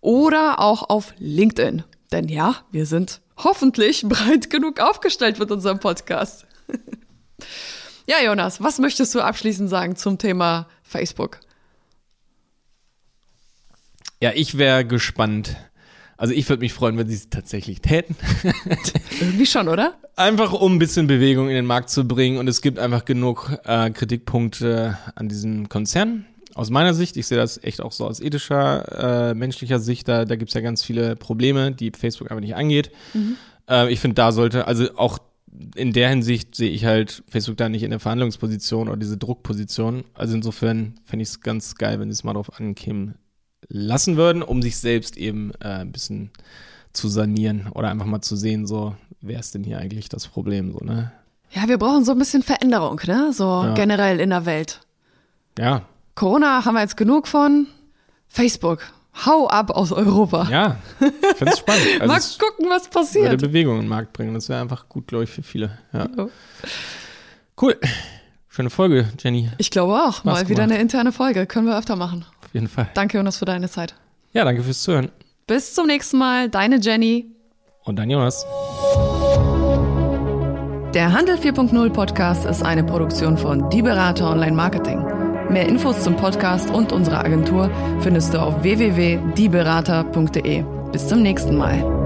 oder 0.00 0.58
auch 0.58 0.88
auf 0.88 1.12
LinkedIn. 1.18 1.84
Denn 2.12 2.28
ja, 2.28 2.56
wir 2.70 2.86
sind 2.86 3.20
hoffentlich 3.36 4.02
breit 4.08 4.48
genug 4.48 4.80
aufgestellt 4.80 5.38
mit 5.38 5.50
unserem 5.50 5.80
Podcast. 5.80 6.46
ja, 8.06 8.16
Jonas, 8.24 8.62
was 8.62 8.78
möchtest 8.78 9.14
du 9.14 9.20
abschließend 9.20 9.68
sagen 9.68 9.96
zum 9.96 10.16
Thema 10.16 10.66
Facebook? 10.82 11.40
Ja, 14.22 14.32
ich 14.34 14.58
wäre 14.58 14.84
gespannt. 14.84 15.56
Also 16.18 16.34
ich 16.34 16.46
würde 16.50 16.60
mich 16.60 16.74
freuen, 16.74 16.98
wenn 16.98 17.08
sie 17.08 17.14
es 17.14 17.30
tatsächlich 17.30 17.80
täten. 17.80 18.14
Irgendwie 19.20 19.46
schon, 19.46 19.68
oder? 19.68 19.94
Einfach 20.16 20.52
um 20.52 20.74
ein 20.74 20.78
bisschen 20.78 21.06
Bewegung 21.06 21.48
in 21.48 21.54
den 21.54 21.64
Markt 21.64 21.88
zu 21.88 22.06
bringen. 22.06 22.36
Und 22.36 22.46
es 22.46 22.60
gibt 22.60 22.78
einfach 22.78 23.06
genug 23.06 23.50
äh, 23.64 23.90
Kritikpunkte 23.90 24.98
an 25.14 25.30
diesem 25.30 25.70
Konzern. 25.70 26.26
Aus 26.54 26.68
meiner 26.68 26.92
Sicht, 26.92 27.16
ich 27.16 27.26
sehe 27.26 27.38
das 27.38 27.62
echt 27.64 27.80
auch 27.80 27.92
so 27.92 28.06
aus 28.06 28.20
ethischer, 28.20 29.30
äh, 29.30 29.34
menschlicher 29.34 29.78
Sicht, 29.78 30.08
da, 30.08 30.26
da 30.26 30.36
gibt 30.36 30.50
es 30.50 30.54
ja 30.54 30.60
ganz 30.60 30.82
viele 30.82 31.16
Probleme, 31.16 31.72
die 31.72 31.90
Facebook 31.96 32.30
einfach 32.30 32.42
nicht 32.42 32.56
angeht. 32.56 32.90
Mhm. 33.14 33.36
Äh, 33.70 33.90
ich 33.90 34.00
finde, 34.00 34.16
da 34.16 34.32
sollte, 34.32 34.66
also 34.66 34.94
auch 34.96 35.20
in 35.74 35.94
der 35.94 36.10
Hinsicht 36.10 36.54
sehe 36.54 36.70
ich 36.70 36.84
halt 36.84 37.22
Facebook 37.28 37.56
da 37.56 37.70
nicht 37.70 37.82
in 37.82 37.90
der 37.90 38.00
Verhandlungsposition 38.00 38.88
oder 38.88 38.98
diese 38.98 39.16
Druckposition. 39.16 40.04
Also 40.12 40.34
insofern 40.34 40.96
fände 41.06 41.22
ich 41.22 41.30
es 41.30 41.40
ganz 41.40 41.76
geil, 41.76 41.98
wenn 41.98 42.10
sie 42.10 42.14
es 42.14 42.24
mal 42.24 42.34
drauf 42.34 42.60
ankämen 42.60 43.14
lassen 43.68 44.16
würden, 44.16 44.42
um 44.42 44.62
sich 44.62 44.78
selbst 44.78 45.16
eben 45.16 45.52
äh, 45.60 45.68
ein 45.68 45.92
bisschen 45.92 46.30
zu 46.92 47.08
sanieren 47.08 47.68
oder 47.74 47.88
einfach 47.88 48.06
mal 48.06 48.20
zu 48.20 48.36
sehen, 48.36 48.66
so, 48.66 48.94
wer 49.20 49.38
ist 49.38 49.54
denn 49.54 49.64
hier 49.64 49.78
eigentlich 49.78 50.08
das 50.08 50.26
Problem, 50.26 50.72
so, 50.72 50.84
ne? 50.84 51.12
Ja, 51.52 51.66
wir 51.66 51.78
brauchen 51.78 52.04
so 52.04 52.12
ein 52.12 52.18
bisschen 52.18 52.42
Veränderung, 52.42 53.00
ne? 53.06 53.32
So 53.32 53.44
ja. 53.44 53.74
generell 53.74 54.20
in 54.20 54.30
der 54.30 54.46
Welt. 54.46 54.80
Ja. 55.58 55.82
Corona 56.14 56.64
haben 56.64 56.74
wir 56.74 56.80
jetzt 56.80 56.96
genug 56.96 57.26
von. 57.26 57.66
Facebook, 58.28 58.80
hau 59.26 59.48
ab 59.48 59.70
aus 59.70 59.90
Europa. 59.90 60.48
Ja, 60.48 60.76
ich 61.00 61.36
finde 61.36 61.52
es 61.52 61.58
spannend. 61.58 61.86
Also 62.00 62.06
mal 62.06 62.48
gucken, 62.48 62.66
was 62.70 62.88
passiert. 62.88 63.30
Würde 63.30 63.48
Bewegung 63.48 63.76
in 63.76 63.82
den 63.82 63.88
Markt 63.88 64.12
bringen. 64.12 64.34
Das 64.34 64.48
wäre 64.48 64.60
einfach 64.60 64.88
gut, 64.88 65.08
glaube 65.08 65.24
ich, 65.24 65.30
für 65.30 65.42
viele. 65.42 65.78
Ja. 65.92 66.08
Cool. 67.60 67.76
Schöne 68.48 68.70
Folge, 68.70 69.08
Jenny. 69.18 69.50
Ich 69.58 69.70
glaube 69.70 69.94
auch. 69.94 70.18
Spaß 70.18 70.24
Mal 70.24 70.48
wieder 70.48 70.62
eine 70.62 70.78
interne 70.78 71.10
Folge. 71.10 71.46
Können 71.46 71.66
wir 71.66 71.76
öfter 71.76 71.96
machen. 71.96 72.24
Auf 72.50 72.54
jeden 72.54 72.66
Fall. 72.66 72.88
Danke, 72.94 73.16
Jonas, 73.16 73.38
für 73.38 73.44
deine 73.44 73.68
Zeit. 73.68 73.94
Ja, 74.32 74.44
danke 74.44 74.64
fürs 74.64 74.82
Zuhören. 74.82 75.12
Bis 75.46 75.72
zum 75.72 75.86
nächsten 75.86 76.18
Mal. 76.18 76.50
Deine 76.50 76.80
Jenny. 76.80 77.26
Und 77.84 77.94
dein 77.96 78.10
Jonas. 78.10 78.44
Der 80.94 81.12
Handel 81.12 81.36
4.0 81.36 81.90
Podcast 81.90 82.44
ist 82.46 82.64
eine 82.64 82.82
Produktion 82.82 83.38
von 83.38 83.70
Die 83.70 83.82
Berater 83.82 84.28
Online 84.28 84.56
Marketing. 84.56 84.98
Mehr 85.48 85.68
Infos 85.68 86.02
zum 86.02 86.16
Podcast 86.16 86.70
und 86.70 86.90
unserer 86.92 87.24
Agentur 87.24 87.70
findest 88.00 88.34
du 88.34 88.40
auf 88.40 88.64
www.dieberater.de. 88.64 90.64
Bis 90.90 91.06
zum 91.06 91.22
nächsten 91.22 91.56
Mal. 91.56 91.99